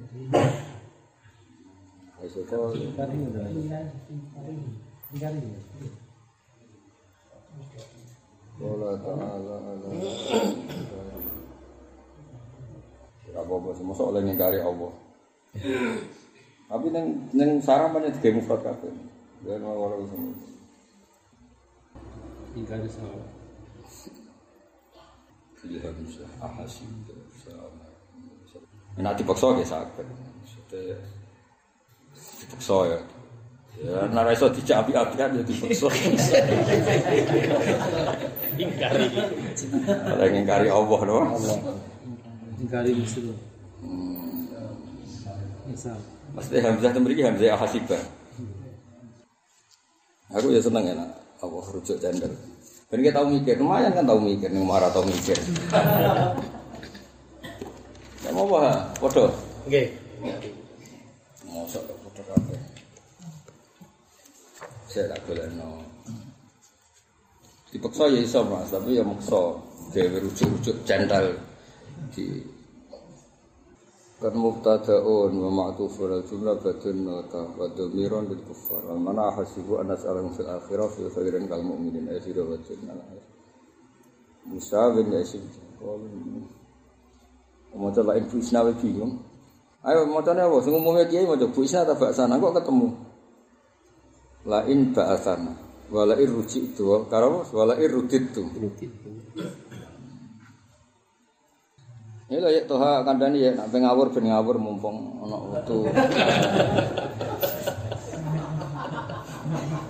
Kau 2.23 2.71
Qala 8.63 8.95
ta'ala 9.03 9.59
semua 13.75 13.95
soal 13.99 14.23
ngingkari 14.23 14.63
Allah. 14.63 14.93
Tapi 16.71 16.87
neng 16.95 17.27
neng 17.35 17.59
sarang 17.59 17.91
banyak 17.91 18.15
tiga 18.23 18.39
mufrad 18.39 18.63
kabeh. 18.63 18.93
Dan 19.43 19.67
mau 19.67 19.75
walau 19.75 20.07
semua. 20.07 20.31
Tinggal 22.55 22.87
di 22.87 22.91
sana. 22.95 23.27
Pilihan 25.59 25.95
bisa 26.07 26.23
ahasi 26.39 26.87
sama. 27.43 27.91
Nah 29.03 29.13
dipaksa 29.19 29.59
ya 29.59 29.67
sakit. 29.67 30.07
Sudah 30.47 31.03
dipaksa 32.53 32.77
ya. 32.85 32.99
Ya, 33.83 33.99
nara 34.13 34.31
iso 34.37 34.47
dijak 34.53 34.85
api-apian 34.85 35.41
ya 35.41 35.43
dipaksa. 35.43 35.89
Ingkari. 38.61 39.09
Ada 39.89 40.23
yang 40.29 40.33
ngingkari 40.37 40.69
Allah 40.69 41.01
doang. 41.09 41.33
Ingkari 42.61 42.93
musuh. 42.93 43.33
Misal. 45.65 45.97
Mesti 46.37 46.57
Hamzah 46.61 46.91
itu 46.93 46.99
memiliki 47.01 47.23
Hamzah 47.25 47.57
Ahasibah. 47.57 48.03
Aku 50.33 50.49
ya 50.53 50.61
seneng 50.61 50.85
ya, 50.89 50.95
nak. 50.97 51.13
Allah 51.45 51.65
rujuk 51.73 51.97
jandel. 52.01 52.33
Dan 52.89 52.99
kita 53.01 53.21
tahu 53.21 53.37
mikir, 53.37 53.57
lumayan 53.57 53.93
kan 53.93 54.05
tahu 54.05 54.21
mikir, 54.21 54.49
nih 54.53 54.65
marah 54.65 54.93
tahu 54.93 55.09
mikir. 55.09 55.37
Ya 58.23 58.31
mau 58.31 58.47
apa? 58.55 58.87
Podo. 59.03 59.35
Oke. 59.67 59.99
Mosok 61.51 61.83
podo 62.13 62.23
kabeh. 62.29 62.61
Saya 64.93 65.09
tak 65.17 65.25
boleh. 65.25 65.49
Dipaksa 67.73 68.05
ya 68.13 68.21
iso 68.21 68.45
mas, 68.45 68.69
tapi 68.69 69.01
ya 69.01 69.05
maksa. 69.05 69.57
Dewi 69.93 70.25
rujuk-rujuk 70.25 70.89
jandel 70.89 71.37
di 72.17 72.41
kan 74.23 74.33
mubtada'un 74.33 75.35
wa 75.35 75.51
ma'tufun 75.51 76.23
al-jumlah 76.23 76.57
badun 76.63 76.99
nota 77.03 77.43
wa 77.59 77.67
dhamiran 77.75 78.31
lil 78.31 78.41
kuffar 78.47 78.81
wal 78.87 78.97
mana 78.97 79.35
hasibu 79.35 79.83
an 79.83 79.91
nas'alahum 79.91 80.33
fil 80.33 80.47
akhirah 80.47 80.89
fil 80.95 81.11
khairin 81.11 81.51
kal 81.51 81.61
mu'minin 81.61 82.07
ayasiru 82.07 82.47
wa 82.47 82.57
jannah 82.63 82.97
Musa 84.47 84.95
bin 84.95 85.11
Yasin 85.11 85.43
mau 87.75 87.91
coba 87.91 88.15
ibu 88.15 88.39
isna 88.39 88.63
wa 88.63 88.73
bingung 88.79 89.19
Ayo 89.83 90.07
macane 90.07 90.47
apa? 90.47 90.63
Sing 90.63 90.79
umumnya 90.79 91.11
kiai 91.11 91.27
maca 91.27 91.43
bu 91.51 91.67
isna 91.67 91.83
ta 91.83 91.99
ba'sana 91.99 92.39
kok 92.39 92.55
ketemu. 92.55 92.89
La 94.47 94.63
in 94.71 94.95
ba'sana 94.95 95.59
wa 95.91 96.03
la 96.07 96.15
irruji 96.15 96.71
tu 96.79 96.87
karo 97.11 97.43
wa 97.51 97.65
la 97.67 97.75
irruditu. 97.75 98.47
Ya 102.31 102.39
lha 102.41 102.49
yek 102.49 102.71
toha 102.71 103.03
kandhani 103.03 103.43
ya 103.43 103.59
nak 103.59 103.75
ngawur 103.75 104.09
ben 104.15 104.31
ngawur 104.31 104.57
mumpung 104.57 105.19
ana 105.27 105.37
wektu. 105.51 105.85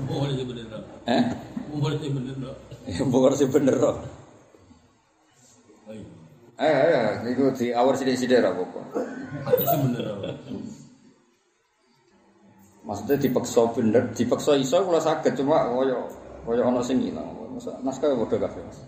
Mumpung 0.09 0.33
sih 0.33 0.45
bener. 0.49 0.67
Eh? 1.05 1.23
Mumpung 1.69 1.95
sih 2.01 2.11
bener. 2.11 2.35
Mumpung 2.97 3.35
sih 3.45 3.49
bener. 3.53 3.79
Eh, 6.63 6.71
eh, 6.71 7.11
niku 7.27 7.51
di. 7.59 7.75
Itu 7.75 9.65
sih 9.67 9.79
bener 9.83 10.03
dong. 10.07 10.23
Maksudnya 12.83 13.15
dipaksa 13.19 13.63
bener, 13.75 14.11
dipaksa 14.11 14.59
iso 14.59 14.83
kula 14.83 14.99
saged 14.99 15.39
cuma 15.39 15.71
kaya 15.71 15.99
kaya 16.47 16.63
ana 16.67 16.83
sing 16.83 16.99
ilang. 17.03 17.31
Masa 17.55 17.75
naskah 17.83 18.11
padha 18.15 18.47
kabeh. 18.47 18.63
Mas. 18.63 18.79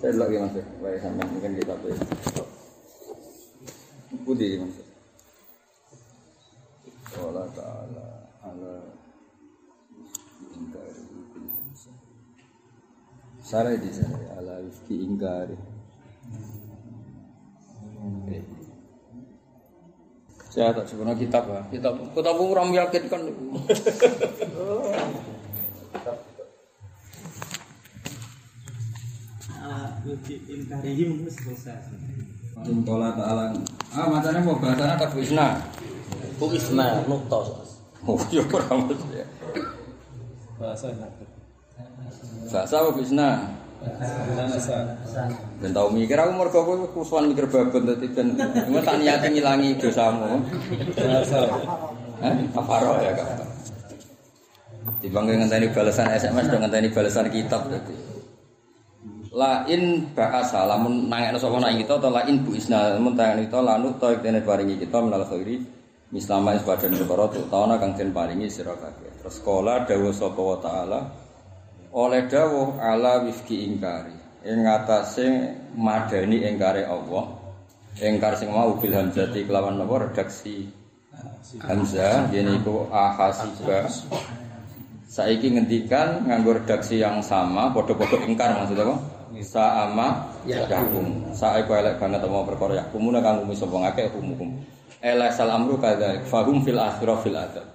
Saya 0.00 0.12
lagi 0.16 0.36
Mas. 0.40 0.56
Wae 0.80 0.96
sampean 1.00 1.28
mungkin 1.32 1.52
kita 1.56 1.76
tuh. 1.84 1.92
Budi 4.24 4.56
Mas. 4.56 4.76
Allah 7.14 7.46
taala 7.54 8.06
ala 8.42 8.74
ingkari 10.50 10.92
Sarai 13.44 13.76
di 13.78 13.90
sana 13.92 14.18
ala 14.40 14.64
wifki 14.64 14.96
ingkari. 15.04 15.73
Saya 20.54 20.70
tak 20.70 20.86
sebenarnya 20.86 21.18
kitab 21.18 21.50
ya. 21.50 21.62
Kitab 21.66 21.98
kitab 22.14 22.38
orang 22.38 22.70
meyakinkan. 22.70 23.26
Intola 32.64 33.08
ta'ala 33.16 33.50
Ah 33.90 34.06
macamnya 34.06 34.40
mau 34.44 34.60
bahasanya 34.60 34.94
tak 35.00 35.16
Isna 35.16 35.58
Bu 36.38 36.52
Isna 36.52 37.02
nukta. 37.08 37.40
Oh 38.04 38.20
iya 38.28 38.44
kurang 38.44 38.86
mesti 38.86 39.24
ya 39.24 39.26
Bahasa 40.60 40.92
Isna 40.92 41.08
Bahasa. 42.52 43.63
Ben 45.60 45.70
tau 45.72 45.88
mikir 45.92 46.16
aku 46.16 46.32
mergo 46.36 46.58
aku 46.64 46.74
kusuan 46.92 47.30
mikir 47.30 47.48
babon 47.48 47.88
dadi 47.88 48.06
ben 48.12 48.36
cuma 48.36 48.80
tak 48.80 49.00
niate 49.00 49.28
ngilangi 49.32 49.76
dosamu. 49.80 50.40
Hah? 52.20 52.34
Kafaro 52.56 52.92
ya 53.00 53.12
kafaro. 53.12 53.44
Dibangga 55.00 55.36
ngenteni 55.36 55.68
balasan 55.72 56.08
SMS 56.12 56.46
dan 56.48 56.58
ngenteni 56.64 56.88
balasan 56.92 57.28
kitab 57.28 57.68
dadi. 57.68 57.96
Lain 59.34 60.14
bahasa 60.14 60.62
lamun 60.62 61.10
nangekno 61.10 61.42
sapa 61.42 61.58
nang 61.58 61.74
kita 61.74 61.98
atau 61.98 62.10
lain 62.14 62.46
bu 62.46 62.54
isna 62.54 62.94
lamun 62.94 63.18
tangan 63.18 63.42
kita 63.42 63.58
lanu 63.58 63.88
ta 63.98 64.14
dene 64.14 64.40
paringi 64.46 64.78
kita 64.78 65.02
menal 65.02 65.26
khairi 65.26 65.58
mislama 66.14 66.54
is 66.54 66.62
badan 66.62 66.94
perkara 66.94 67.26
tauna 67.50 67.74
kang 67.82 67.98
den 67.98 68.14
paringi 68.14 68.46
sira 68.46 68.78
kabeh. 68.78 69.10
Terus 69.18 69.42
kala 69.42 69.82
dawuh 69.82 70.14
sapa 70.14 70.38
wa 70.38 70.58
taala 70.62 71.23
oleh 71.94 72.26
dawuh 72.26 72.74
ala 72.82 73.22
wifki 73.22 73.70
ingkari. 73.70 74.12
Ing 74.44 74.66
ngatasé 74.66 75.54
madani 75.78 76.42
ingkare 76.42 76.84
Allah. 76.84 77.38
Ingkar 78.02 78.34
sing 78.34 78.50
mau 78.50 78.74
bil 78.76 78.92
hamzati 78.92 79.46
kelawan 79.46 79.78
napa 79.78 80.10
redaksi. 80.10 80.66
Hamzah 81.62 82.34
iku 82.34 82.90
ahasiba. 82.90 83.86
Saiki 85.06 85.54
ngendikan 85.54 86.26
nganggo 86.26 86.58
redaksi 86.58 86.98
yang 86.98 87.22
sama 87.22 87.70
padha-padha 87.70 88.26
ingkar 88.26 88.50
maksud 88.58 88.74
apa? 88.82 88.94
Sa'ama 89.38 90.34
yakum. 90.42 91.30
Sae 91.30 91.62
kok 91.62 91.78
elek 91.78 92.02
banget 92.02 92.26
apa 92.26 92.38
perkara 92.42 92.82
yakumuna 92.82 93.22
kang 93.22 93.46
umi 93.46 93.54
sapa 93.54 93.78
ngakeh 93.78 94.10
hukum. 94.10 94.50
Ela 94.98 95.30
sal 95.30 95.54
amru 95.54 95.78
kadza 95.78 96.18
fahum 96.26 96.66
fil 96.66 96.82
akhirah 96.82 97.18
fil 97.22 97.38
adab. 97.38 97.73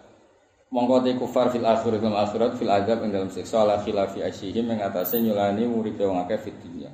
Mongko 0.69 1.01
te 1.01 1.17
kufar 1.17 1.49
fil 1.49 1.65
akhirah 1.65 1.97
fil 1.97 2.13
akhirat 2.13 2.51
fil 2.61 2.69
adab 2.69 3.01
ing 3.01 3.09
dalam 3.09 3.33
siksa 3.33 3.65
la 3.65 3.81
khilafi 3.81 4.21
asyihim 4.21 4.69
ing 4.69 4.77
nyulani 5.25 5.65
uripe 5.65 6.05
wong 6.05 6.21
akeh 6.21 6.37
fit 6.37 6.53
dunya. 6.61 6.93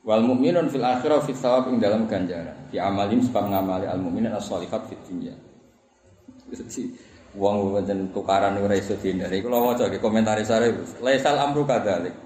Wal 0.00 0.24
mukminun 0.24 0.72
fil 0.72 0.80
akhirah 0.80 1.20
fit 1.20 1.36
thawab 1.36 1.68
ing 1.68 1.76
dalam 1.76 2.08
ganjaran. 2.08 2.56
Fi 2.72 2.80
amalin 2.80 3.20
sebab 3.20 3.52
ngamali 3.52 3.84
al 3.84 4.00
mukminin 4.00 4.32
as-shalihat 4.32 4.88
fit 4.88 4.96
dunya. 5.04 5.36
Wong 7.36 7.76
pancen 7.76 8.08
tukaran 8.08 8.56
ora 8.56 8.72
iso 8.72 8.96
dihindari. 8.96 9.44
Kula 9.44 9.60
maca 9.60 9.84
iki 9.92 10.00
komentari 10.00 10.40
sare. 10.48 10.72
Laisal 11.04 11.36
amru 11.36 11.68
kadzalik. 11.68 12.16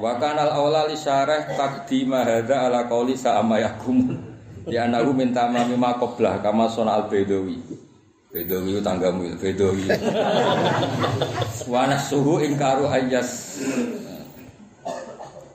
Wa 0.00 0.16
kanal 0.16 0.48
aula 0.48 0.88
li 0.88 0.96
syarah 0.96 1.44
taqdima 1.44 2.24
hadza 2.24 2.72
ala 2.72 2.88
qauli 2.88 3.20
sa'ama 3.20 3.60
yakum. 3.60 4.16
Ya 4.64 4.88
anahu 4.88 5.12
min 5.12 5.36
tamami 5.36 5.76
ma 5.76 5.92
kama 6.00 6.72
sona 6.72 6.96
al 6.96 7.12
bedawi. 7.12 7.89
Bedawi 8.30 8.78
itu 8.78 8.80
tanggamu 8.80 9.26
itu 9.26 9.36
bedawi. 9.42 9.90
Wa 11.66 11.82
nasuhu 11.90 12.38
ingkaru 12.46 12.86
ayas. 12.86 13.58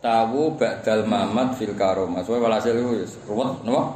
Tawu 0.03 0.59
ba'dal 0.59 1.07
mamat 1.07 1.55
fil 1.55 1.71
karomah. 1.71 2.19
Soale 2.27 2.43
walhasil 2.43 2.75
itu 2.75 2.99
wis 2.99 3.15
ruwet 3.25 3.63
napa? 3.63 3.95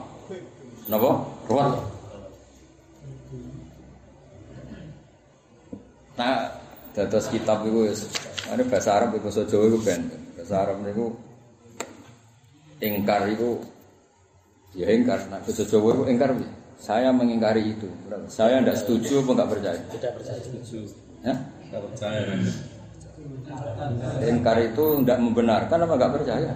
Napa? 0.88 1.12
Ruwet. 1.52 1.70
Nah, 6.16 6.52
dados 6.96 7.28
kitab 7.32 7.64
itu 7.64 7.80
Ini 8.50 8.64
bahasa 8.66 8.98
Arab, 8.98 9.14
bahasa 9.22 9.46
Jawa 9.46 9.70
itu 9.70 9.78
ben. 9.84 10.10
Bahasa 10.40 10.56
Arab 10.66 10.82
itu 10.88 11.06
ingkar 12.82 13.28
itu 13.28 13.60
ya 14.74 14.88
ingkar. 14.90 15.20
Nah, 15.28 15.38
bahasa 15.44 15.68
Jawa 15.68 16.00
itu 16.00 16.04
ingkar. 16.16 16.32
Saya 16.80 17.12
mengingkari 17.12 17.76
itu. 17.76 17.92
Saya 18.32 18.64
tidak 18.64 18.80
setuju 18.80 19.20
apa 19.22 19.32
enggak 19.36 19.50
percaya. 19.52 19.82
Tidak 19.92 20.12
percaya. 20.16 20.40
Ya? 21.28 21.36
Tidak 21.36 21.82
percaya. 21.92 22.20
Ingkar 24.24 24.58
itu 24.64 24.86
tidak 25.04 25.20
membenarkan 25.20 25.78
apa 25.84 25.94
enggak 26.00 26.14
percaya. 26.16 26.52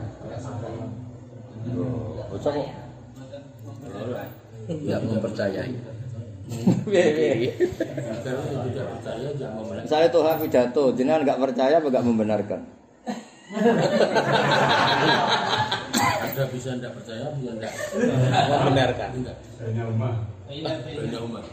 Loh, 1.75 2.23
bocah 2.31 2.51
kok. 2.55 2.67
Tidak 4.63 4.99
mempercayai. 5.03 5.75
Karena 8.23 8.43
tidak 8.67 8.87
percaya 8.95 9.27
jangan 9.35 9.55
memulai. 9.59 9.83
Saya 9.87 10.07
tuh 10.07 10.23
pidato, 10.47 10.83
jenengan 10.95 11.27
enggak 11.27 11.41
percaya 11.43 11.83
apa 11.83 11.87
enggak 11.91 12.07
membenarkan? 12.07 12.61
Ada 16.23 16.49
bisa 16.49 16.73
tidak 16.73 16.97
percaya, 16.97 17.29
bisa 17.37 17.51
tidak. 17.53 17.73
Membenarkan. 18.49 19.09
Enggak. 19.13 19.37
Benda 20.53 21.19
umat. 21.23 21.45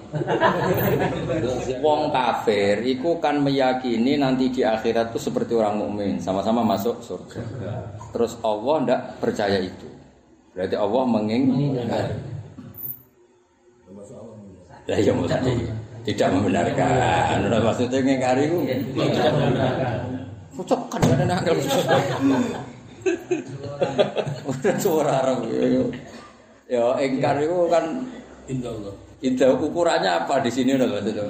Wong 1.80 2.10
kafir 2.10 2.82
iku 2.84 3.20
kan 3.22 3.38
meyakini 3.40 4.16
nanti 4.18 4.50
di 4.50 4.66
akhirat 4.66 5.14
itu 5.14 5.20
seperti 5.30 5.52
orang 5.56 5.78
mukmin, 5.78 6.18
sama-sama 6.20 6.64
masuk 6.64 7.00
surga. 7.04 7.40
Terus 8.12 8.36
Allah 8.42 8.76
ndak 8.84 9.00
percaya 9.22 9.60
itu. 9.60 9.88
Berarti 10.56 10.76
Allah 10.76 11.02
mengingkari. 11.06 12.16
Ya 14.90 15.12
mulai. 15.14 15.38
Di 15.38 16.12
Tidak 16.16 16.28
membenarkan. 16.32 17.46
Maksudnya 17.46 17.98
ngingkari 18.02 18.44
ku 18.50 18.64
tidak 18.96 19.32
membenarkan. 19.36 20.19
Cocok 20.60 20.92
kan 20.92 21.00
ada 21.08 21.24
nakal. 21.24 21.56
Udah 24.44 24.76
suara 24.76 25.24
Arab. 25.24 25.48
Ya 26.68 26.84
ingkar 27.00 27.40
itu 27.40 27.64
kan 27.72 28.04
Indah. 28.44 28.92
Indah 29.24 29.56
ukurannya 29.56 30.10
apa 30.20 30.44
di 30.44 30.52
sini 30.52 30.76
loh 30.76 30.84
maksudnya? 30.84 31.24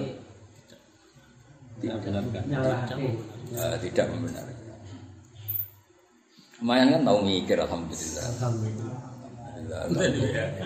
Tidak 1.78 1.97
benarkan. 2.03 2.43
Eh, 3.55 3.76
tidak 3.87 4.07
membenarkan. 4.11 4.57
Lumayan 6.59 6.87
kan 6.91 7.03
tahu 7.07 7.18
mikir 7.22 7.59
alhamdulillah. 7.62 8.26
Alhamdulillah. 8.35 8.99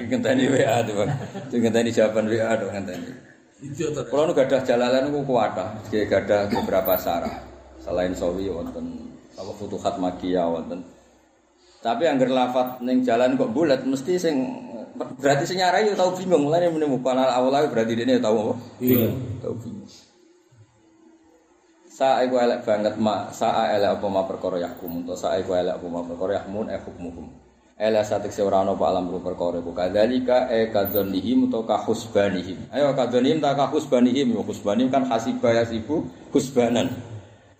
Ngenteni 0.08 0.44
WA 0.48 0.76
tuh 0.88 0.94
bang. 1.04 1.10
Ngenteni 1.52 1.90
jawaban 1.92 2.24
WA 2.32 2.50
tuh 2.56 2.68
ngenteni. 2.72 3.10
Kalau 4.08 4.24
nu 4.24 4.32
gadah 4.32 4.60
jalalan 4.64 5.12
ku 5.12 5.20
kuwata, 5.24 5.84
dia 5.92 6.08
gadah 6.08 6.48
beberapa 6.48 6.96
sarah. 6.96 7.53
Selain 7.84 8.16
sawi 8.16 8.48
wonten 8.48 9.12
apa 9.36 9.52
futuhat 9.52 10.00
makia 10.00 10.48
wonten. 10.48 10.80
Tapi 11.84 12.08
angger 12.08 12.32
lafat 12.32 12.80
ning 12.80 13.04
jalan 13.04 13.36
kok 13.36 13.52
bulat 13.52 13.84
mesti 13.84 14.16
sing 14.16 14.40
berarti 15.20 15.44
sing 15.44 15.60
nyarai 15.60 15.92
tau 15.92 16.16
bingung 16.16 16.48
mulane 16.48 16.72
muni 16.72 16.88
mukana 16.88 17.28
awal 17.36 17.68
berarti 17.68 17.92
dene 17.92 18.16
tau 18.24 18.40
apa? 18.40 18.54
Bingung. 18.80 19.20
Tau 19.44 19.52
bingung. 19.60 19.84
Sa 21.94 22.24
iku 22.26 22.42
elek 22.42 22.66
banget 22.66 22.98
ma, 22.98 23.30
sa 23.30 23.70
elek 23.70 24.00
apa 24.00 24.06
ma 24.10 24.26
perkara 24.26 24.58
yahkum, 24.58 25.06
to 25.06 25.14
sa 25.14 25.38
iku 25.38 25.54
elek 25.54 25.78
apa 25.78 25.86
ma 25.86 26.02
perkara 26.02 26.42
yahmun 26.42 26.66
e 26.72 26.80
hukmuhum. 26.80 27.26
Ela 27.78 28.02
satik 28.02 28.34
se 28.34 28.42
ora 28.42 28.66
ana 28.66 28.74
apa 28.74 28.86
alam 28.90 29.10
ru 29.10 29.22
perkara 29.22 29.62
iku 29.62 29.70
kadzalika 29.70 30.50
e 30.50 30.74
kadzonihim 30.74 31.52
to 31.54 31.62
ka 31.62 31.78
husbanihim. 31.86 32.66
Ayo 32.74 32.94
kadzonihim 32.98 33.38
ta 33.38 33.54
ka 33.54 33.70
husbanihim, 33.70 34.30
Yo, 34.34 34.42
husbanim 34.42 34.90
kan 34.90 35.06
hasibah 35.06 35.54
yasibu 35.54 36.06
husbanan. 36.34 37.13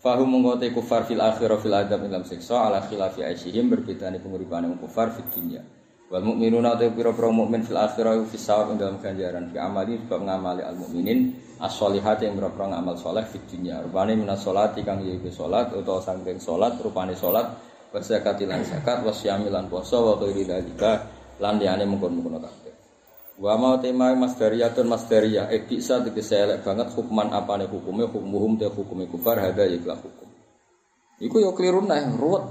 Fahum 0.04 0.28
mengkote 0.28 0.68
kufar 0.68 1.08
fil 1.08 1.16
akhirah 1.16 1.56
fil 1.64 1.72
adab 1.72 2.04
dalam 2.04 2.28
siksa 2.28 2.68
ala 2.68 2.84
khilafi 2.84 3.24
aisyihim 3.24 3.72
berbedane 3.72 4.20
penguripane 4.20 4.68
wong 4.68 4.76
kufar 4.84 5.08
fid 5.16 5.32
dunya. 5.32 5.64
Wal 6.12 6.20
mukminuna 6.20 6.76
ta 6.76 6.84
pira-pira 6.92 7.32
mukmin 7.32 7.64
fil 7.64 7.80
akhirah 7.80 8.20
fi 8.28 8.36
sawab 8.36 8.76
dalam 8.76 9.00
ganjaran 9.00 9.48
fi 9.48 9.56
amali 9.56 9.96
sebab 10.04 10.20
ngamali 10.28 10.60
al 10.60 10.76
mukminin 10.76 11.32
as-solihat 11.56 12.20
yang 12.20 12.36
pira-pira 12.36 12.76
ngamal 12.76 13.00
saleh 13.00 13.24
fid 13.24 13.48
dunya. 13.48 13.80
Rupane 13.80 14.12
minas 14.12 14.44
salati 14.44 14.84
kang 14.84 15.00
yaiku 15.00 15.32
salat 15.32 15.72
utawa 15.72 16.04
sangking 16.04 16.36
salat 16.36 16.76
rupane 16.84 17.16
salat 17.16 17.56
wa 17.88 17.96
zakati 17.96 18.44
lan 18.44 18.60
zakat 18.60 19.00
wa 19.00 19.08
syami 19.08 19.48
lan 19.48 19.72
puasa 19.72 19.96
wa 20.04 20.20
ghairi 20.20 20.44
dalika 20.44 21.00
lan 21.40 21.56
liyane 21.56 21.88
mungkon-mungkon. 21.88 22.63
Wa 23.34 23.58
mau 23.58 23.74
tema 23.82 24.14
masdariyatun 24.14 24.86
masdariyah 24.86 25.50
eh 25.50 25.66
bisa 25.66 25.98
tegese 26.06 26.38
elek 26.38 26.62
banget 26.62 26.94
hukman 26.94 27.34
apane 27.34 27.66
hukume 27.66 28.06
hukmuhum 28.06 28.54
te 28.54 28.70
hukume 28.70 29.10
kufar 29.10 29.42
hada 29.42 29.66
ya 29.66 29.74
ikhlas 29.74 29.98
hukum. 29.98 30.30
Iku 31.18 31.42
yo 31.42 31.50
keliru 31.50 31.82
nah 31.82 31.98
ruwet. 32.14 32.46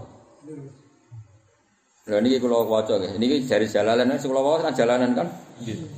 Lah 2.04 2.20
niki 2.20 2.36
kula 2.44 2.68
waca 2.68 3.00
nggih. 3.00 3.16
Niki 3.16 3.48
jari 3.48 3.64
jalalan 3.72 4.12
sing 4.20 4.28
kula 4.28 4.44
waca 4.44 4.68
kan 4.68 4.74
jalanan 4.76 5.16
kan. 5.16 5.28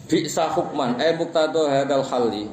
Bisa 0.06 0.54
hukman 0.54 1.02
eh 1.02 1.18
muktado 1.18 1.66
hadal 1.66 2.06
halli. 2.06 2.46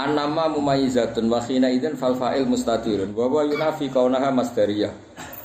Anama 0.00 0.48
mumayyizatun 0.48 1.28
wa 1.28 1.44
khina 1.44 1.68
idzin 1.68 1.92
fal 2.00 2.16
fa'il 2.16 2.48
mustatirun 2.48 3.12
wa 3.12 3.28
huwa 3.28 3.44
yunafi 3.44 3.92
kaunaha 3.92 4.32
masdariyah. 4.32 4.96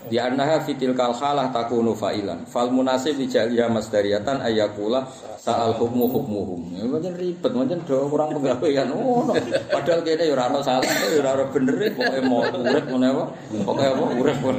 Di 0.05 0.21
annaha 0.21 0.61
fitil 0.61 0.93
kal 0.93 1.17
halah 1.17 1.49
takunu 1.49 1.97
fa'ilan. 1.97 2.45
Fal 2.45 2.69
munasib 2.69 3.17
di 3.17 3.25
jaliha 3.25 3.65
masdariyatan 3.73 4.37
ayakula 4.45 5.09
sa'al 5.41 5.77
hukmu 5.81 6.05
hukmuhum. 6.05 6.61
Ya 6.77 6.85
pancen 6.85 7.13
ribet, 7.17 7.51
pancen 7.51 7.79
do 7.89 8.05
kurang 8.09 8.29
penggawean. 8.37 8.93
Oh, 8.93 9.25
no. 9.25 9.33
padahal 9.73 10.01
kene 10.05 10.29
ya 10.29 10.33
ora 10.37 10.53
ono 10.53 10.59
salah, 10.61 10.85
ya 10.85 11.21
ora 11.25 11.45
bener 11.49 11.93
pokoke 11.97 12.19
mau 12.21 12.45
urip 12.45 12.85
ngene 12.85 13.07
apa? 13.09 13.23
Pokoke 13.65 13.85
apa 13.85 14.03
urip 14.13 14.37
pun. 14.41 14.57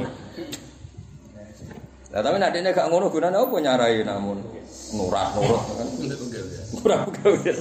Lah 2.11 2.21
tapi 2.23 2.35
nek 2.39 2.51
dene 2.55 2.69
gak 2.71 2.87
ngono 2.87 3.11
gunane 3.11 3.35
apa 3.35 3.55
nyarai 3.59 4.03
namun 4.03 4.37
nurah 4.95 5.27
nurut 5.35 5.63
kan. 5.75 5.87
Kurang 6.83 7.01
penggawean. 7.11 7.57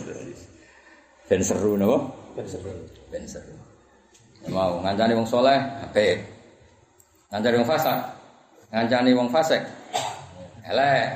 Ben 1.27 1.43
seru 1.43 1.75
napa? 1.79 1.99
Ben 2.35 2.47
seru. 2.47 2.71
Ben 3.15 3.25
seru. 3.27 3.55
Mau 4.47 4.79
ngancani 4.79 5.19
wong 5.19 5.27
soleh, 5.27 5.59
apik. 5.83 6.36
Ngancani 7.27 7.59
wong 7.59 7.69
fasik. 7.69 7.99
Ngancani 8.71 9.11
wong 9.19 9.29
fasik. 9.35 9.63
Elek. 10.63 11.07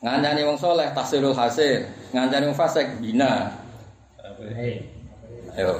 Ngancani 0.00 0.40
wong 0.48 0.56
soleh 0.56 0.88
tahsilul 0.96 1.36
hasil. 1.36 1.84
Ngancani 2.16 2.44
wong 2.48 2.56
fasik 2.56 2.86
bina. 3.04 3.52
Ayo. 5.54 5.72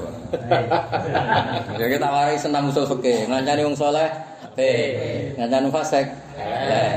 Ya 1.81 1.85
kita 1.89 2.07
wari 2.07 2.37
senam 2.37 2.69
usul 2.69 2.85
fikih. 2.85 3.25
Ngancani 3.25 3.65
wong 3.65 3.77
soleh 3.77 4.09
apik. 4.45 5.33
Ngancani 5.41 5.63
wong 5.65 5.73
fasik. 5.73 6.05
Elek. 6.37 6.93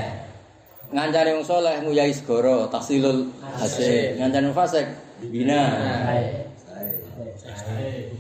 Ngancani 0.93 1.31
wong 1.33 1.47
soleh 1.49 1.77
nguyai 1.81 2.13
segoro 2.13 2.69
tahsilul 2.69 3.33
hasil. 3.57 4.21
Ngancani 4.21 4.53
wong 4.53 4.57
fasik 4.57 4.87
bina. 5.33 5.63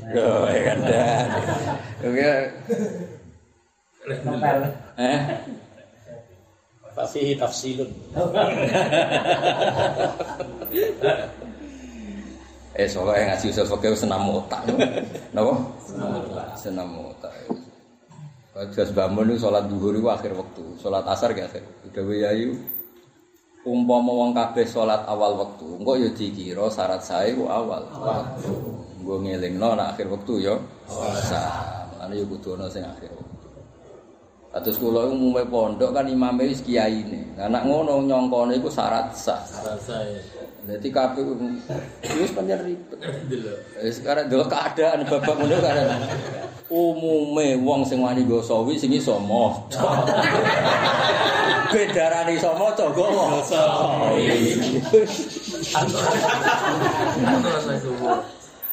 Loh, 0.08 0.48
ya 0.48 0.60
kan 0.72 0.78
dan. 0.88 1.28
Oke. 4.08 4.68
Eh, 4.98 5.20
Fafihi 6.98 7.38
tafsilun. 7.38 7.86
eh 12.78 12.86
soalnya 12.90 13.34
ngaji 13.34 13.46
usul 13.54 13.66
fakir 13.70 13.94
senam 13.94 14.26
otak. 14.34 14.66
Napa? 15.30 15.54
Senam 16.58 16.90
otak. 17.06 17.30
Kalau 18.50 18.66
jelas 18.74 18.90
bangun 18.90 19.30
itu 19.30 19.46
sholat 19.46 19.70
duhur 19.70 19.94
itu 19.94 20.10
akhir 20.10 20.34
waktu, 20.34 20.64
sholat 20.82 21.06
asar 21.06 21.30
gak 21.30 21.54
akhir. 21.54 21.62
Udah 21.86 22.02
wayayu. 22.02 22.58
Umpama 23.62 24.10
wong 24.10 24.34
kabeh 24.34 24.66
sholat 24.66 25.06
awal 25.06 25.38
waktu, 25.38 25.66
engko 25.78 25.94
ya 25.94 26.10
dikira 26.10 26.66
syarat 26.66 26.98
saya 26.98 27.30
ku 27.38 27.46
awal 27.46 27.86
waktu. 27.86 28.50
Gue 29.06 29.16
ngelingno 29.22 29.78
nak 29.78 29.94
akhir 29.94 30.10
waktu 30.10 30.50
ya. 30.50 30.58
Sah. 31.30 31.86
Ane 32.02 32.18
yo 32.18 32.26
kudu 32.26 32.58
ana 32.58 32.66
sing 32.66 32.82
akhir. 32.82 33.10
Atus 34.58 34.74
kula 34.74 35.06
umume 35.06 35.46
pondok 35.46 35.94
kan 35.94 36.10
imame 36.10 36.50
wis 36.50 36.66
kiyaine. 36.66 37.38
Lah 37.38 37.46
nek 37.46 37.62
ngono 37.62 38.02
nyongkone 38.02 38.58
iku 38.58 38.66
syarat 38.66 39.14
sah. 39.14 39.38
Rasa 39.62 40.02
ya. 40.02 40.18
Dadi 40.66 40.90
kabeh 40.90 41.22
wis 42.18 42.32
pancen 42.36 42.66
ribet. 42.66 42.98
Wis 43.78 44.02
sekarang 44.02 44.26
delok 44.26 44.50
keadaan 44.50 45.06
babak 45.06 45.38
ngono 45.38 45.62
kan. 45.62 45.78
Umume 46.66 47.54
wong 47.62 47.86
sing 47.86 48.02
wani 48.02 48.26
nggo 48.26 48.42
sawi 48.42 48.74
sing 48.74 48.90
iso 48.90 49.22
maca. 49.22 49.78
Bedarane 51.72 52.34
iso 52.34 52.50
maca 52.58 52.82
nggo 52.90 53.06
maca. 53.14 53.62
Rasa 57.46 57.70
itu. 57.78 57.94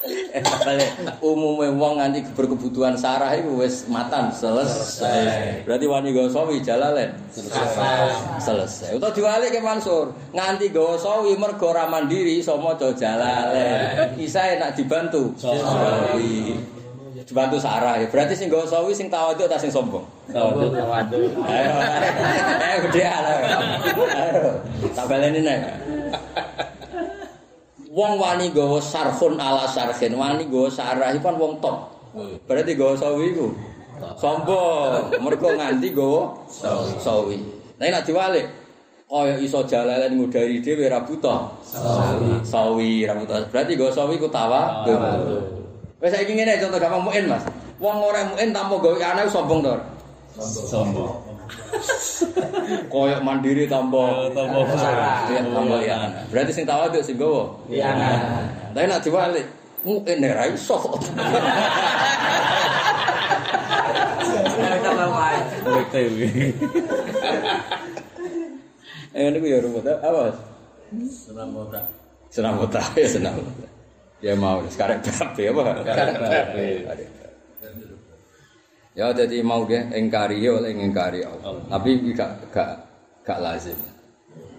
Eh, 0.06 0.41
balik. 0.62 0.89
Umume 1.20 1.74
wong 1.74 1.97
nganti 1.97 2.22
berkebutuhan 2.38 2.93
sarah 2.93 3.34
iku 3.34 3.66
wis 3.66 3.89
matan 3.89 4.30
selesai. 4.30 5.66
Berarti 5.66 5.86
wani 5.89 6.14
nggo 6.14 6.30
sawi 6.30 6.62
jalalen. 6.62 7.10
selesai. 8.38 8.95
Utawa 8.95 9.12
diwalik 9.16 9.49
ke 9.49 9.62
Mansur, 9.64 10.14
nganti 10.32 10.70
gawa 10.70 10.95
sawi 11.01 11.34
mergo 11.36 11.74
ora 11.74 11.89
mandiri 11.89 12.38
iso 12.38 12.53
maca 12.62 12.93
jalalen. 12.93 14.14
Isa 14.22 14.45
enak 14.56 14.78
dibantu. 14.78 15.34
Sawi. 15.39 16.53
Dibantu 17.26 17.58
Sarah 17.58 17.97
ya. 17.97 18.06
Berarti 18.06 18.38
sing 18.38 18.53
gawa 18.53 18.70
sawi 18.70 18.93
sing 18.93 19.10
tawadhu 19.10 19.49
ta 19.49 19.58
sing 19.58 19.74
sombong. 19.74 20.06
Tawadhu 20.30 20.70
tawadhu. 20.70 21.34
Ayo. 21.49 21.74
Ayo 22.62 22.78
gede 22.86 23.03
ala. 23.10 23.32
Ayo. 24.14 24.62
Tak 24.93 25.06
baleni 25.10 25.41
nek. 25.41 25.60
Wong 27.96 28.20
wani 28.20 28.52
gawa 28.52 28.76
sarfun 28.84 29.39
ala 29.39 29.64
sarfin, 29.64 30.12
wani 30.20 30.52
gawa 30.52 30.68
sarah 30.68 31.16
iku 31.16 31.32
kan 31.32 31.39
wong 31.39 31.64
top. 31.64 31.96
Berarti 32.43 32.76
gawa 32.76 32.91
sawi 32.91 33.32
iku 33.32 33.56
sombong. 34.20 35.16
Mergo 35.24 35.56
nganti 35.56 35.96
gawa 35.96 36.36
sawi. 37.00 37.39
Nek 37.80 38.04
diwalik 38.04 38.51
kaya 39.08 39.39
iso 39.39 39.63
jalalan 39.63 40.12
ngudari 40.20 40.59
dhewe 40.59 40.92
ra 40.92 41.08
buta. 41.08 41.55
Sawi. 41.63 42.43
Sawi 42.43 42.92
ra 43.08 43.16
buta. 43.16 43.47
Berarti 43.47 43.80
gawa 43.80 43.92
sawi 43.96 44.20
ku 44.20 44.28
tawa. 44.28 44.84
Wes 46.04 46.12
saiki 46.12 46.36
ngene 46.36 46.59
contoh 46.59 46.76
gampang 46.76 47.00
muin, 47.00 47.32
Mas. 47.32 47.47
Wong 47.80 47.96
ora 48.04 48.28
muin 48.28 48.51
tanpa 48.51 48.76
gawe 48.76 49.00
anak 49.00 49.32
sombong 49.32 49.63
to. 49.63 49.72
Sombong. 50.43 51.25
Koyok 52.93 53.22
mandiri 53.22 53.70
tanpa 53.70 54.30
Tanpa 54.34 54.76
sarah. 54.78 55.30
Iya, 55.30 55.42
tanpa 55.46 55.78
ya. 55.84 55.97
Berarti 56.34 56.51
sing 56.51 56.66
tawaduk 56.66 57.01
sing 57.05 57.16
gawa. 57.17 57.54
Iya. 57.70 57.92
Tapi 58.76 58.86
nak 58.89 59.01
diwalik, 59.04 59.46
muin 59.86 60.20
ra 60.26 60.46
iso. 60.50 60.78
Bete 65.66 66.00
iki. 66.09 66.30
Eh 69.16 69.32
niku 69.32 69.46
ya 69.47 69.63
rumput 69.63 69.88
apa? 69.88 70.36
Senam 71.08 71.55
otak. 71.55 71.86
Senam 72.28 72.59
otak 72.59 72.86
ya 73.00 73.08
senam 73.08 73.34
otak. 73.39 73.70
Ya 74.20 74.34
mau 74.36 74.59
sekarang 74.67 75.00
babe 75.36 75.50
apa? 75.55 75.63
Ya 78.96 79.12
jadi 79.12 79.43
mau 79.43 79.67
ge 79.67 79.84
engkari 79.92 80.39
ya 80.39 80.55
oleh 80.55 80.72
engkari 80.72 81.20
Allah. 81.28 81.59
Tapi 81.67 82.16
gak 82.16 82.47
gak 82.55 82.80
gak 83.28 83.43
lazim. 83.43 83.76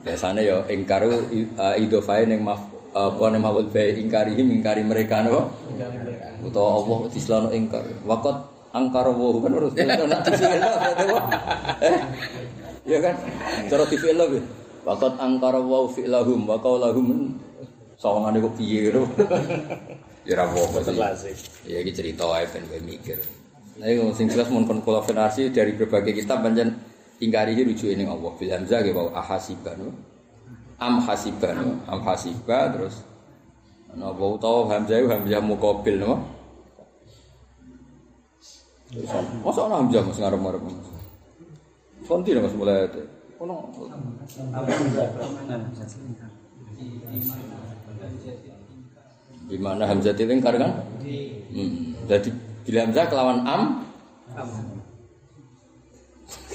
Biasanya 0.04 0.44
ya 0.44 0.56
engkaru 0.68 1.24
uh, 1.56 1.74
idofae 1.80 2.28
ning 2.28 2.44
maf 2.44 2.60
apa 2.92 3.24
ning 3.32 3.40
maful 3.40 3.64
bae 3.72 3.96
ingkari 3.96 4.36
ingkari 4.36 4.84
mereka 4.84 5.24
napa? 5.24 5.48
Utawa 6.44 6.84
Allah 6.84 6.98
dislano 7.08 7.48
engkar. 7.48 7.80
Waqat 8.04 8.36
angkara 8.76 9.08
wa 9.08 9.40
kan 9.40 9.52
harus 9.56 9.72
nak 9.72 10.20
disingin 10.28 10.60
Eh? 11.80 11.96
Ya 12.84 12.98
kan? 13.00 13.16
Cara 13.72 13.84
difil 13.88 14.20
lho. 14.20 14.36
Waqat 14.84 15.16
angkara 15.16 15.64
wa 15.64 15.88
fi'lahum 15.88 16.44
wa 16.44 16.60
qaulahum 16.60 17.40
sawangane 17.96 18.44
kok 18.44 18.52
piye 18.60 18.92
lho. 18.92 19.08
Ya 20.26 20.42
ra 20.42 20.50
apa-apa 20.50 20.82
sih. 21.14 21.38
Ya 21.70 21.78
iki 21.86 21.94
cerita 21.94 22.26
ae 22.34 22.50
ben 22.50 22.66
kowe 22.66 22.82
mikir. 22.82 23.14
Nah, 23.76 23.86
iku 23.92 24.08
sing 24.16 24.32
jelas 24.32 24.48
mun 24.48 24.64
kon 24.64 24.80
kula 24.80 25.04
dari 25.52 25.72
berbagai 25.76 26.16
kitab 26.16 26.40
pancen 26.40 26.80
ingkari 27.20 27.52
rujuke 27.60 27.92
ning 27.92 28.08
Allah. 28.08 28.32
Bil 28.40 28.50
hamzah 28.52 28.80
ge 28.80 28.90
bahwa 28.96 29.12
ahasiban. 29.12 29.92
Am 30.76 31.00
hasiban, 31.00 31.80
am 31.88 32.00
hasiba 32.04 32.68
terus 32.72 33.00
utawa 33.96 34.68
hamzah 34.68 35.00
iku 35.00 35.08
hamzah 35.08 35.40
muqabil 35.40 35.96
napa? 35.96 36.16
Terus 38.92 39.08
masa 39.40 39.60
ana 39.64 39.74
hamzah 39.80 40.00
mas 40.04 40.18
ngarep-ngarep. 40.20 40.62
Sonti 42.04 42.30
mas 42.36 42.52
mulai 42.52 42.86
itu. 42.92 43.02
Ono 43.40 43.56
di 49.46 49.56
mana 49.56 49.84
hamzah 49.88 50.12
itu 50.12 50.28
ingkar 50.28 50.60
kan? 50.60 50.84
Hmm. 51.56 51.96
Jadi 52.04 52.30
Bila 52.66 52.82
hamzah 52.82 53.06
kelawan 53.06 53.46
am. 53.46 53.62
Am. 54.34 54.50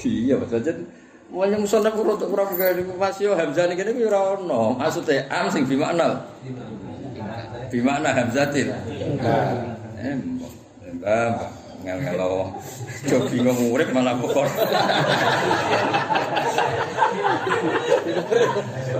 Iya, 0.04 0.36
Mas 0.36 0.52
Jajan. 0.52 0.84
Wanya 1.32 1.56
musana 1.56 1.88
kurut 1.88 2.20
kurang 2.20 2.52
gawe 2.52 2.76
niku 2.76 2.92
Mas 3.00 3.16
yo 3.16 3.32
hamzah 3.32 3.64
niki 3.64 3.80
niku 3.88 4.12
ora 4.12 4.36
ono. 4.36 4.76
Maksude 4.76 5.24
am 5.32 5.48
sing 5.48 5.64
bimakna. 5.64 6.20
Bimakna 7.72 8.12
hamzatil. 8.12 8.68
Em. 9.96 10.20
Eh, 11.00 11.32
Ngel 11.82 11.98
ngelo. 11.98 12.52
Jo 13.08 13.16
bingung 13.26 13.58
urip 13.74 13.90
malah 13.90 14.14
kok. 14.20 14.46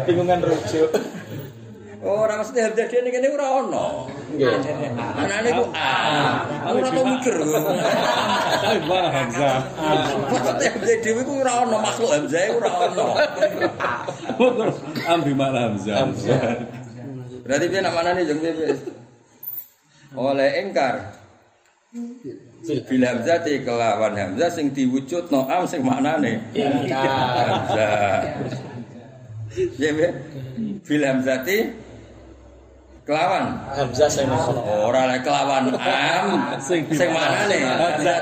Bingungan 0.08 0.40
rujuk. 0.42 0.90
Oh, 2.02 2.26
ora 2.26 2.34
mesti 2.42 2.58
hamzah 2.58 2.90
dhewe 2.90 3.06
ngene 3.14 3.30
ora 3.30 3.62
ana. 3.62 3.86
Nggih. 4.34 4.58
Anane 5.22 5.50
ku 5.54 5.64
A. 5.70 5.90
Aku 6.66 6.82
ora 6.82 6.88
tau 6.90 7.04
mikir. 7.06 7.34
Tapi 8.58 8.78
bar 8.90 9.06
hamzah. 9.06 9.56
Pokoke 10.26 10.66
dhewe 10.82 11.22
ku 11.22 11.32
ora 11.46 11.62
ana 11.62 11.76
makhluk 11.78 12.10
hamzah 12.10 12.42
ora 12.58 12.70
ana. 12.90 13.06
Oh, 14.34 14.50
ambi 15.06 15.30
mak 15.30 15.54
hamzah. 15.54 16.10
Berarti 17.46 17.66
dia 17.70 17.86
nak 17.86 17.94
manane 17.94 18.26
jeng 18.26 18.42
dhewe. 18.42 18.66
Oleh 20.18 20.58
engkar. 20.58 21.22
Bila 22.66 23.14
hamzah 23.14 23.46
dikelawan 23.46 24.18
hamzah 24.18 24.50
sing 24.50 24.74
diwujud 24.74 25.30
no 25.30 25.46
am 25.46 25.70
sing 25.70 25.86
maknane 25.86 26.42
Engkar. 26.50 27.46
Hamzah. 27.46 28.26
Ya, 29.78 29.92
Bil 30.82 31.04
Hamzati 31.04 31.81
kelawan 33.02 33.58
Hamzah 33.74 34.08
mau 34.30 34.54
ora 34.88 35.10
lek 35.10 35.26
kelawan 35.26 35.74
am 35.74 36.26
Sing 36.62 36.86
sing 36.94 37.08
maknane 37.10 37.56
hamzah. 37.66 38.16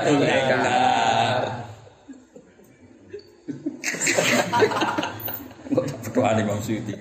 Kok 5.71 5.85
berdoa 5.87 6.29
nih 6.35 6.43
Imam 6.43 6.59
Suyuti. 6.59 6.93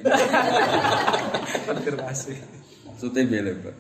konfirmasi. 1.67 2.35
Maksudnya 2.87 3.23
bela 3.27 3.53
Pak. 3.65 3.75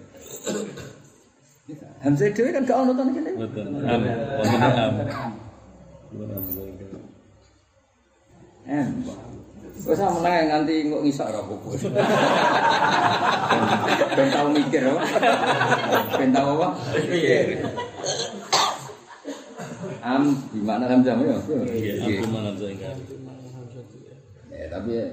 Hamzah 2.02 2.28
Dewi 2.32 2.50
kan 2.50 2.62
gak 2.66 2.78
ono 2.80 2.92
to 2.96 3.02
kene. 3.12 3.30
Betul. 3.36 3.66
Am. 3.86 4.02
Wonten 4.40 4.62
am. 4.64 4.94
Bukan 6.10 6.42
Wes 9.80 9.96
sama 9.96 10.20
menang 10.20 10.46
nganti 10.50 10.92
kok 10.92 11.02
ngisak 11.02 11.28
ra 11.32 11.40
apa-apa. 11.40 11.70
Ben 14.16 14.28
tau 14.30 14.48
mikir 14.50 14.82
apa? 14.84 15.02
Ben 16.18 16.30
tau 16.34 16.48
apa? 16.58 16.68
Mikir. 17.08 17.46
Am 20.00 20.22
di 20.52 20.60
mana 20.60 20.84
Hamzah 20.90 21.16
ya? 21.16 21.36
Aku 21.38 22.28
mana 22.28 22.52
Hamzah 22.52 22.68
ingkar. 22.68 22.96
Ya, 24.50 24.66
tapi 24.68 24.90
ya. 24.92 25.06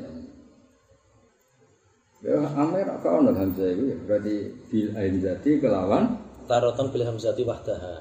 Ya, 2.25 2.37
Amir 2.57 2.87
kok 2.99 3.13
ono 3.13 3.31
Hamzah 3.31 3.67
itu 3.71 3.83
ya, 3.93 3.97
berarti 4.03 4.35
bil 4.73 4.89
aizati 4.97 5.51
kelawan 5.61 6.17
Tarotan 6.47 6.87
bil 6.89 7.03
hamzati 7.03 7.43
wahdaha. 7.43 7.95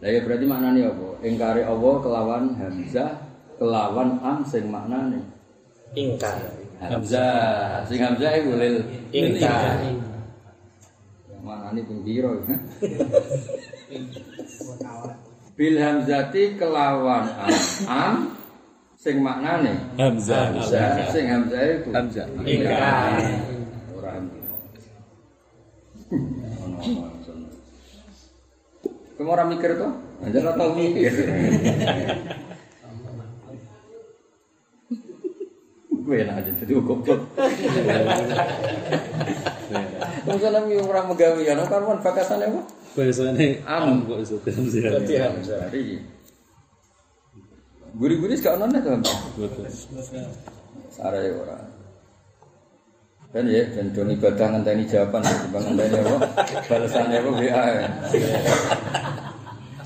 Lah 0.00 0.08
ya 0.08 0.20
berarti 0.24 0.44
maknane 0.44 0.80
apa? 0.88 1.08
Ingkari 1.24 1.62
Allah 1.64 1.94
kelawan 2.04 2.44
Hamzah 2.56 3.10
kelawan 3.56 4.20
am 4.20 4.44
sing 4.44 4.68
maknane. 4.68 5.39
Ingkar. 5.94 6.38
Hamzah, 6.80 7.84
sing 7.84 8.00
Hamzah 8.00 8.30
iku 8.40 8.50
lil 8.56 8.76
Ingkar. 9.10 9.82
Maknane 11.40 11.80
ping 11.82 12.00
pira 12.04 12.30
ya? 12.46 12.56
Bil 15.56 15.76
hamzati 15.76 16.56
kelawan 16.56 17.26
am, 17.36 17.52
am 17.88 18.14
sing 18.96 19.18
maknane 19.24 19.74
Hamzah. 19.98 20.56
Hamzah, 20.56 21.10
sing 21.10 21.26
Hamzah 21.26 21.62
iku 21.80 21.88
Hamzah. 21.90 22.26
Ingkar. 22.44 23.20
ora 23.96 24.10
Hamzah. 24.14 24.48
Ono. 26.64 26.78
Kamu 29.20 29.30
orang 29.36 29.48
mikir 29.52 29.76
tuh? 29.76 29.92
Anjir 30.24 30.40
ora 30.44 30.52
tau 30.56 30.72
mikir. 30.72 31.12
Gue 36.10 36.26
enak 36.26 36.42
aja 36.42 36.50
jadi 36.58 36.74
goblok. 36.82 37.22
Terus 40.26 40.42
ana 40.42 40.58
mi 40.66 40.74
ora 40.74 41.06
megawe 41.06 41.38
ana 41.38 41.62
karwan 41.70 42.02
bakasane 42.02 42.50
apa? 42.50 42.66
Biasanya 42.98 43.62
Am. 43.62 44.02
am 44.02 44.10
kok 44.10 44.18
iso. 44.18 44.34
Berarti 44.42 45.14
hamzah. 45.22 45.70
Dari 45.70 46.02
Guri-guri 47.94 48.34
gak 48.42 48.58
ono 48.58 48.66
nek 48.74 48.82
to. 48.82 48.90
Betul. 49.38 49.70
Sare 50.90 51.30
ora. 51.30 51.62
Dan 53.30 53.46
ya, 53.46 53.62
dan 53.70 53.94
dong 53.94 54.10
ibadah 54.10 54.50
ngenteni 54.50 54.90
jawaban, 54.90 55.22
timbang 55.22 55.62
ngenteni 55.62 55.94
apa? 56.02 56.18
Balasannya 56.66 57.22
apa 57.22 57.30
WA. 57.38 57.46
ya. 57.70 57.86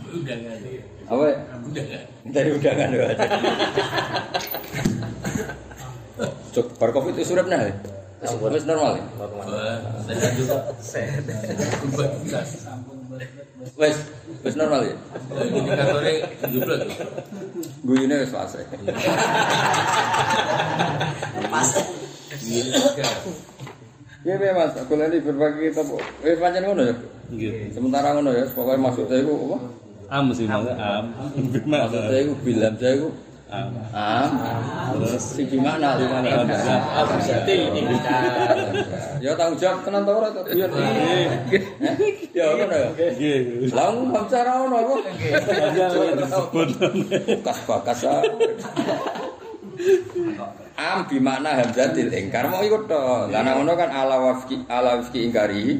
Udah 0.09 0.37
nggak 0.41 0.55
ada. 0.57 0.69
Apa? 1.13 1.25
ya? 1.29 1.37
Ngenteni 2.25 2.49
undangan 2.57 2.89
ya. 2.97 3.05
Cuk, 6.55 6.67
bar 6.79 6.91
covid 6.95 7.19
itu 7.19 7.35
surip 7.35 7.51
nah. 7.51 7.67
Wis 8.25 8.65
normal. 8.65 8.97
ya? 8.97 9.05
Saya 10.07 10.31
juga. 10.39 10.57
Wis, 13.75 13.97
wis 14.47 14.55
normal 14.55 14.81
ya. 14.87 14.97
Indikatornya 15.51 16.13
belas. 16.63 16.81
Guyune 17.83 18.15
wis 18.23 18.31
fase. 18.31 18.63
Iya, 24.25 24.41
iya, 24.41 24.53
Mas, 24.57 24.73
aku 24.73 24.97
lagi 24.97 25.21
berbagi 25.21 25.69
kita. 25.69 25.83
Wis 26.25 26.39
pancen 26.41 26.65
ngono 26.65 26.83
ya. 26.87 26.95
Gitu. 27.35 27.77
Sementara 27.77 28.15
ngono 28.17 28.31
ya, 28.33 28.47
pokoknya 28.55 28.81
maksudnya 28.81 29.19
itu 29.21 29.33
apa? 29.37 29.59
Am 30.13 30.27
sih 30.33 30.47
mana 30.49 30.73
am. 30.79 31.05
Gimana? 31.53 31.91
Maksudnya 31.91 32.19
itu 32.25 32.35
bilang 32.47 32.75
saya 32.79 32.95
itu 33.01 33.09
Am. 33.95 34.31
terus 34.99 35.39
gimana? 35.47 35.95
Ingkar. 37.47 38.23
Ya 39.23 39.33
tanggung 39.39 39.59
jawab 39.59 39.81
tenan 39.87 40.03
tau 40.03 40.19
ora 40.21 40.29
to 40.35 40.43
biyen. 40.49 40.71
Ya 42.35 42.47
ngono 42.51 42.75
ya. 42.75 42.91
Gitu. 43.15 43.71
Lah 43.73 43.95
ngomong 43.95 44.27
cara 44.27 44.53
ono 44.67 44.77
apa? 44.83 44.95
Disebut. 46.19 46.69
Bekas 47.41 47.59
bakas 47.67 48.01
ah. 48.05 48.23
Am 50.75 51.07
bi 51.07 51.23
makna 51.23 51.63
hamzatil 51.63 52.11
ingkar 52.11 52.51
mau 52.51 52.63
ikut 52.63 52.91
to. 52.91 53.05
Lah 53.31 53.41
nang 53.47 53.63
ngono 53.63 53.73
kan 53.79 53.91
ala 53.95 54.19
wafki 54.19 54.67
ala 54.67 54.99
wafki 54.99 55.31
ingkari 55.31 55.79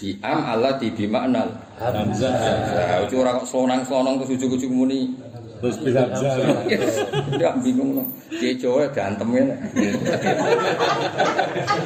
bi 0.00 0.18
am 0.24 0.40
ala 0.42 0.80
di 0.80 0.88
bi 0.90 1.04
makna. 1.04 1.46
Hamzah. 1.78 2.32
Ya 3.04 3.06
ora 3.12 3.36
kok 3.38 3.46
slonang-slonong 3.50 4.24
terus 4.24 4.40
ujug-ujug 4.40 4.72
muni. 4.72 5.14
Terus 5.64 5.80
bisa 5.80 6.04
Hamzah. 6.04 6.36
Ya 7.40 7.56
bingung 7.56 7.96
no. 7.96 8.04
Dia 8.28 8.52
cowok 8.60 8.92
gantem 8.92 9.32
ya. 9.32 9.56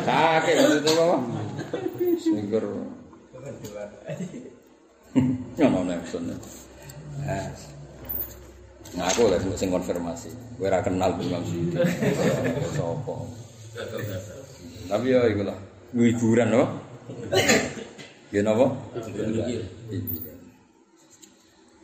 Kakek 0.02 0.54
maksudnya 0.58 0.92
apa? 0.98 1.16
Sneaker. 2.18 2.64
Ngono 5.62 5.78
Nelson. 5.86 6.26
Nah. 7.22 7.46
Nah, 8.98 9.06
aku 9.06 9.30
lah 9.30 9.38
sing 9.54 9.70
konfirmasi. 9.70 10.34
Kowe 10.58 10.66
ora 10.66 10.82
kenal 10.82 11.14
Imam 11.22 11.46
Suyuti. 11.46 11.78
Sopo? 12.74 13.30
Tapi 14.90 15.06
ya 15.06 15.22
iku 15.30 15.46
lah. 15.46 15.54
Hiburan 15.94 16.50
loh. 16.50 16.82
Ya 18.34 18.42
napa? 18.42 18.74
Hiburan. 19.06 20.34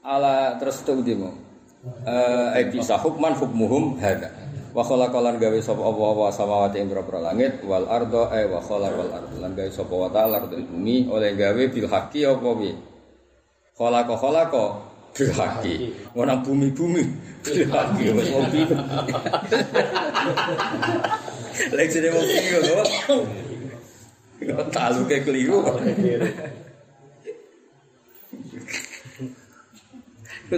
Ala 0.02 0.58
terus 0.58 0.82
itu 0.82 0.90
di 1.06 1.14
mau. 1.14 1.43
Eh 1.85 2.65
bisa 2.73 2.97
hukman 2.97 3.36
hukmuhum 3.36 4.01
hada. 4.01 4.32
Wa 4.74 4.82
khalaqalan 4.82 5.39
gawe 5.39 5.59
sapa 5.62 5.85
apa 5.85 6.02
wa 6.16 6.32
samawati 6.32 6.82
ing 6.82 6.90
pira 6.90 7.05
langit 7.23 7.62
wal 7.62 7.86
ardo 7.86 8.27
eh 8.32 8.48
wa 8.51 8.59
khalaqal 8.59 9.06
ardo 9.06 9.36
lan 9.39 9.55
gawe 9.55 9.70
sapa 9.70 9.94
wa 9.94 10.09
ta'ala 10.11 10.43
ardo 10.43 10.59
bumi 10.59 11.06
oleh 11.12 11.36
gawe 11.39 11.62
bil 11.70 11.86
haqqi 11.86 12.27
apa 12.27 12.48
piye? 12.59 12.74
Khalaqa 13.78 14.15
khalaqa 14.19 14.65
bil 15.15 15.31
haqqi. 15.31 15.74
Ora 16.19 16.35
bumi-bumi 16.43 17.05
bil 17.47 17.70
haqqi 17.70 18.05
wis 18.16 18.28
wong. 18.35 18.51
Lek 21.70 21.89
sine 21.93 22.09
wong 22.11 22.27
bingung 22.27 22.65
kok. 22.66 22.89
Kok 24.74 25.20
keliru. 25.23 25.59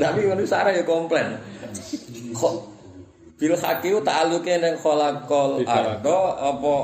Tapi 0.05 0.21
manusia 0.29 0.67
ya 0.69 0.83
komplain. 0.85 1.37
Kok 2.37 2.55
bil 3.37 3.53
haqi 3.53 3.93
ku 3.93 4.01
ta'aluke 4.01 4.53
ning 4.57 4.75
khalaqal 4.81 5.61
ardo 5.65 6.21
apa? 6.41 6.75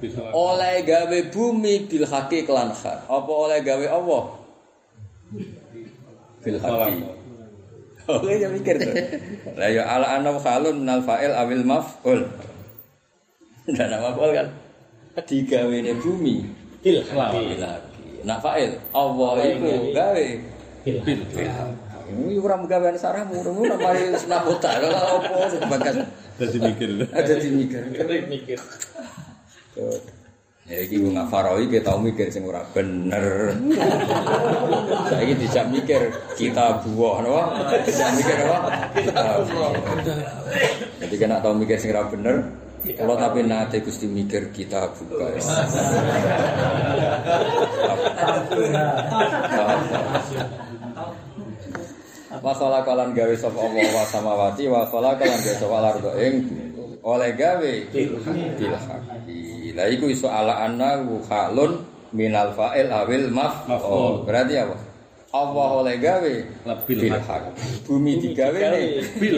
Bisa 0.00 0.32
Oleh 0.32 0.80
gawe 0.82 1.18
bumi 1.28 1.86
bil 1.86 2.08
haqi 2.08 2.48
kelan. 2.48 2.72
Apa 2.72 3.30
oleh 3.30 3.60
gawe 3.60 3.86
Allah? 3.92 4.22
Bil 6.40 6.58
haqi. 6.58 6.94
Oke 8.10 8.32
ya 8.42 8.48
mikir 8.50 8.74
tuh. 8.80 8.94
Lah 9.54 9.70
ya 9.70 9.86
ala 9.86 10.18
anam 10.18 10.40
khalun 10.40 10.82
nal 10.82 11.04
fa'il 11.04 11.30
awil 11.30 11.62
maf'ul. 11.62 12.20
Dan 13.70 13.86
nama 13.86 14.10
maf'ul 14.10 14.34
kan 14.34 14.48
digawene 15.30 15.94
bumi 16.00 16.42
Bil 16.80 17.04
haqi. 17.06 17.60
Nah 18.24 18.40
fa'il 18.40 18.80
Allah 18.96 19.30
iku 19.46 19.94
gawe 19.94 20.26
Bil 20.84 20.98
Ini 22.10 22.34
orang 22.42 22.66
gawean 22.66 22.98
sarahmu, 22.98 23.38
rumah 23.46 23.78
mari 23.78 24.10
senapota, 24.18 24.82
kalau 24.82 25.22
apa 25.22 25.46
sebagas 25.46 25.96
Jadi 26.40 26.58
mikir. 26.58 26.90
ada 27.12 27.34
di 27.38 27.48
mikir. 27.54 27.82
mikir. 28.26 28.58
Ya 30.70 30.86
iki 30.86 31.02
wong 31.02 31.18
ngafaroi 31.18 31.66
kita 31.66 31.90
tau 31.90 31.98
mikir 31.98 32.30
sing 32.30 32.46
ora 32.46 32.62
bener. 32.70 33.58
Saiki 35.10 35.34
dijak 35.38 35.66
mikir 35.66 36.14
kita 36.38 36.82
buah 36.86 37.26
napa? 37.26 37.42
Dijak 37.82 38.10
mikir 38.14 38.36
apa? 38.46 38.58
Kita 38.94 39.22
buah. 39.50 39.70
Jadi 41.02 41.14
kena 41.18 41.42
tau 41.42 41.54
mikir 41.58 41.74
sing 41.74 41.90
ora 41.90 42.06
bener. 42.06 42.36
Kalau 42.80 43.12
tapi 43.18 43.44
nate 43.44 43.84
Gusti 43.84 44.08
mikir 44.08 44.54
kita 44.54 44.94
buka. 44.96 45.36
Wa 52.40 52.52
khalaqalan 52.56 53.12
gawe 53.12 53.34
sapa 53.36 53.58
Allah 53.60 53.88
wa 53.92 54.04
samawati 54.08 54.64
wa 54.72 54.80
khalaqalan 54.88 55.38
gawe 55.44 55.54
sapa 55.60 55.76
ardo 55.92 56.10
ing 56.16 56.34
oleh 57.04 57.30
gawe 57.36 57.72
bil 57.92 58.76
haqqi. 58.76 59.72
Lah 59.76 59.86
iku 59.92 60.08
iso 60.08 60.28
ala 60.28 60.64
anna 60.64 61.00
halun 61.28 61.84
minal 62.16 62.52
fa'il 62.56 62.88
awil 62.88 63.28
maf'ul. 63.32 64.24
Berarti 64.24 64.56
apa? 64.56 64.76
Allah 65.30 65.68
oleh 65.78 65.94
gawe 66.02 66.32
Bil 66.88 66.98
bil 67.06 67.14
haqqi. 67.14 67.28
haqqi. 67.28 67.86
Bumi 67.86 68.12
digawe 68.18 68.58
Bil. 69.20 69.36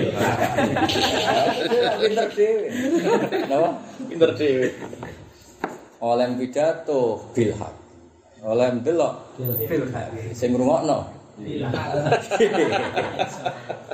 pinter 2.01 2.29
dhewe. 2.33 2.67
Napa? 3.51 3.71
Pinter 4.09 4.31
dhewe. 4.39 4.67
Oleh 6.03 6.27
pidato 6.35 7.31
bil 7.37 7.53
haq. 7.55 7.75
Oleh 8.43 8.69
ndelok 8.75 9.15
bil 9.39 9.85
haq. 9.91 10.09
Sing 10.35 10.51
ngrungokno 10.57 11.22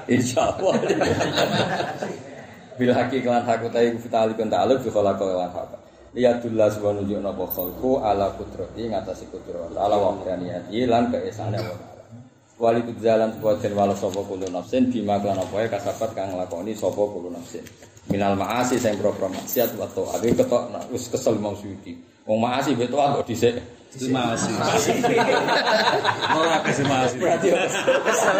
Insyaallah. 0.09 0.75
Bil 2.79 2.93
haqi 2.95 3.19
kelan 3.23 3.43
hak 3.47 3.63
utahe 3.67 3.95
fitali 3.99 4.33
kun 4.39 4.51
ta'aluk 4.51 4.83
bi 4.83 4.91
khalaqa 4.91 5.25
lan 5.27 5.51
hak. 5.51 5.71
Liyadullah 6.15 6.73
subhanahu 6.73 7.07
wa 7.07 7.31
ta'ala 7.31 7.47
khalqu 7.53 7.91
ala 8.03 8.27
kudrati 8.35 8.89
ngatasi 8.91 9.29
kudrat 9.31 9.75
ala 9.77 9.97
wa 9.99 10.19
qaniyati 10.25 10.87
lan 10.89 11.11
keesane 11.13 11.59
wa 11.61 11.75
ta'ala. 11.75 11.98
Wali 12.59 12.83
tudzalan 12.83 13.39
sebuah 13.39 13.63
den 13.63 13.73
wala 13.79 13.95
sapa 13.95 14.19
kulo 14.27 14.51
nafsin 14.51 14.91
bima 14.91 15.15
kelan 15.23 15.39
apa 15.39 15.55
ae 15.63 15.71
kasabat 15.71 16.11
kang 16.11 16.35
nglakoni 16.35 16.75
sapa 16.75 16.99
kulo 16.99 17.31
nafsin. 17.31 17.63
Minal 18.11 18.35
maasi 18.35 18.83
sing 18.83 18.99
pro-pro 18.99 19.31
maksiat 19.31 19.79
wa 19.79 19.87
ta'ala 19.87 20.19
ketok 20.19 20.75
nah, 20.75 20.83
wis 20.91 21.07
kesel 21.07 21.39
mau 21.39 21.55
suci. 21.55 21.95
Wong 22.27 22.43
maasi 22.43 22.75
beto 22.75 22.99
kok 22.99 23.23
dhisik. 23.31 23.63
Masih. 24.11 24.53
Ora 26.39 26.59
kasih 26.67 26.85
masih. 26.91 27.19
Berarti 27.23 27.47
ya 27.47 27.63
kesel. 28.03 28.37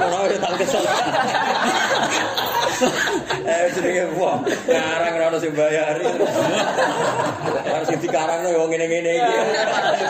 Ora 0.00 0.24
ya 0.24 0.38
tak 0.40 0.52
kesel. 0.64 0.84
Eh 3.44 3.64
jenenge 3.76 4.04
wong 4.16 4.40
ngarang 4.72 5.12
ora 5.20 5.24
ono 5.28 5.38
sing 5.38 5.52
bayari. 5.52 6.08
Harus 7.60 7.86
sing 7.92 8.00
dikarangno 8.00 8.48
ya 8.48 8.56
wong 8.56 8.70
ngene-ngene 8.72 9.12
iki. 9.20 9.36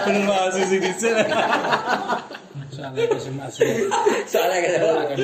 Belum 0.06 0.22
masih 0.22 0.62
sih 0.70 0.78
dicek. 0.78 1.18
Soalnya 2.84 3.08
kasih 3.16 3.32
masuk. 3.32 3.64
Soalnya 4.28 4.58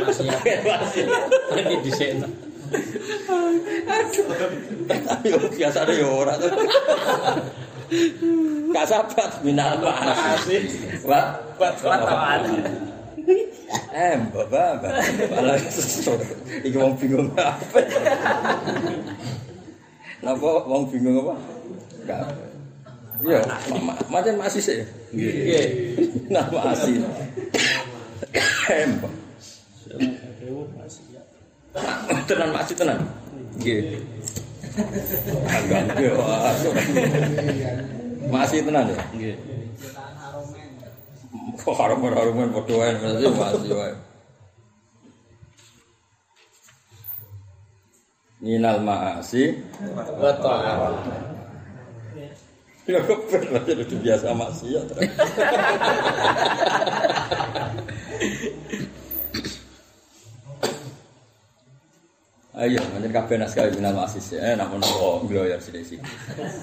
masih 0.08 0.24
ya. 0.24 0.38
masih. 0.64 1.04
Ini 1.60 1.74
disekno. 1.84 2.28
Tapi 4.88 5.26
yo 5.28 5.38
biasa 5.50 5.78
ya 5.90 6.06
ora 6.08 6.34
tuh. 6.40 6.52
Kasabat 8.70 9.42
minal 9.44 9.76
maasi. 9.82 10.56
Wa 11.04 11.50
Buat 11.60 11.76
wartawan. 11.84 12.40
Eh, 13.90 14.16
bapak, 14.32 14.80
bapak. 14.80 14.92
Malah 15.28 15.60
iki 16.64 16.76
wong 16.80 16.96
bingung 16.96 17.28
apa. 17.36 17.80
Napa 20.24 20.50
wong 20.64 20.88
bingung 20.88 21.20
apa? 21.20 21.34
Enggak. 22.00 22.49
Iya, 23.20 23.40
ma- 23.84 24.00
macam 24.08 24.34
masih 24.40 24.60
sih. 24.64 24.80
Nggih. 25.12 25.66
Nah, 26.32 26.44
masih. 26.48 27.04
Em. 28.70 28.90
Tenan 32.24 32.50
masih 32.54 32.74
tenan. 32.78 32.98
Nggih. 33.60 34.00
Agak. 35.44 35.84
Masih 38.30 38.58
tenan 38.64 38.84
ya? 38.88 38.98
Nggih. 39.12 39.34
Kok 41.60 41.76
harum-haruman 41.76 42.48
wae 42.72 42.92
masih 42.96 43.32
masih 43.36 43.72
wae. 43.76 43.94
Minal 48.40 48.80
ma'asi 48.80 49.52
Wa 50.16 50.32
ta'ala. 50.40 50.88
Ya 52.90 53.06
kebetulan 53.06 53.62
jadi 53.62 53.86
udah 53.86 54.00
biasa 54.02 54.34
maksiat. 54.34 54.86
Ayo, 62.60 62.76
manjen 62.92 63.08
kabeh 63.08 63.40
naskah 63.40 63.72
minal 63.72 63.96
masis 63.96 64.36
ya, 64.36 64.52
namun 64.52 64.84
kok 64.84 65.24
gloyor 65.24 65.56
sini 65.64 65.80
sini. 65.80 66.04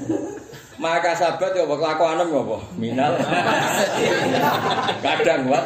Maka 0.84 1.18
sahabat 1.18 1.58
ya 1.58 1.66
apa 1.66 1.74
kelakuanem 1.74 2.28
ya 2.30 2.40
apa? 2.46 2.58
Minal 2.78 3.14
Kadang 5.06 5.50
wat 5.50 5.66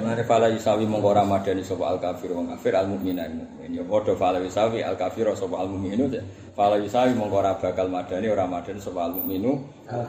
Mari 0.00 0.24
fala 0.24 0.48
yusawi 0.48 0.88
mongko 0.88 1.12
ora 1.12 1.20
madani 1.28 1.60
sapa 1.60 1.92
al 1.92 2.00
kafir 2.00 2.32
wong 2.32 2.48
kafir 2.56 2.72
al 2.72 2.88
mukmina 2.88 3.28
mukmin. 3.28 3.76
Ya 3.76 3.84
padha 3.84 4.16
fala 4.16 4.40
yusawi 4.40 4.80
al 4.80 4.96
kafir 4.96 5.28
sapa 5.36 5.60
al 5.60 5.68
mukminu. 5.68 6.08
Fala 6.56 6.80
yusawi 6.80 7.12
mongko 7.12 7.44
ora 7.44 7.52
bakal 7.60 7.92
madani 7.92 8.32
ora 8.32 8.48
madani 8.48 8.80
sapa 8.80 9.04
al 9.04 9.20
mukminu. 9.20 9.60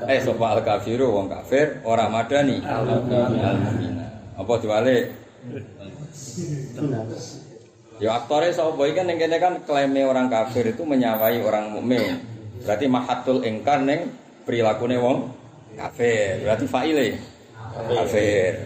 Eh 0.08 0.24
sapa 0.24 0.56
al 0.56 0.64
kafir 0.64 1.04
wong 1.04 1.28
kafir 1.28 1.84
ora 1.84 2.08
madani 2.08 2.64
al 2.64 2.88
mukmina. 2.88 4.08
Apa 4.40 4.54
diwale? 4.64 5.12
Ya 8.04 8.20
aktore 8.20 8.52
sapa 8.52 8.84
iki 8.84 9.00
kan 9.00 9.08
ning 9.08 9.16
kene 9.16 9.40
kan 9.40 9.64
klaime 9.64 10.04
orang 10.04 10.28
kafir 10.28 10.68
itu 10.68 10.84
menyawai 10.84 11.40
orang 11.40 11.72
mukmin. 11.72 12.20
Berarti 12.60 12.92
mahatul 12.92 13.40
ingkar 13.48 13.80
ning 13.80 14.12
prilakune 14.44 15.00
wong 15.00 15.32
kafir. 15.80 16.44
Berarti 16.44 16.68
faile 16.68 17.16
kafir. 17.72 18.60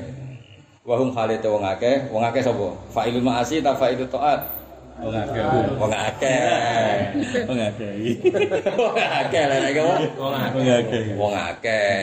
Wa 0.81 0.97
hum 0.97 1.13
khalite 1.13 1.45
wong 1.45 1.61
akeh, 1.61 2.09
wong 2.09 2.25
akeh 2.25 2.41
sapa? 2.41 2.73
Fa'ilul 2.89 3.21
ma'asi 3.21 3.61
ta 3.61 3.77
fa'ilul 3.77 4.09
taat? 4.09 4.41
Wong 5.05 5.13
akeh. 5.13 5.43
Wong 5.77 5.93
akeh. 5.93 6.41
Wong 7.51 7.59
akeh. 7.61 7.93
Wong 8.81 8.97
akeh 8.97 9.43
lha 9.45 9.57
nek 9.61 9.77
apa? 9.77 9.95
Wong 10.17 10.33
akeh. 10.33 11.03
Wong 11.13 11.33
akeh. 11.37 11.97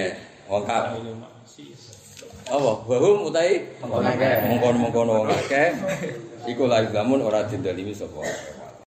Wong. 0.47 0.63
Apa? 2.47 2.71
Wahum 2.87 3.27
utai 3.27 3.59
Wong 3.83 4.07
akeh. 4.07 4.35
mengkono-mengkono 4.47 5.27
wong 5.27 5.31
akeh. 5.35 5.69
Iku 6.45 6.69
la 6.69 6.85
ilamun 6.85 7.25
ora 7.25 7.49
didalimi 7.49 7.97
sapa. 7.97 8.21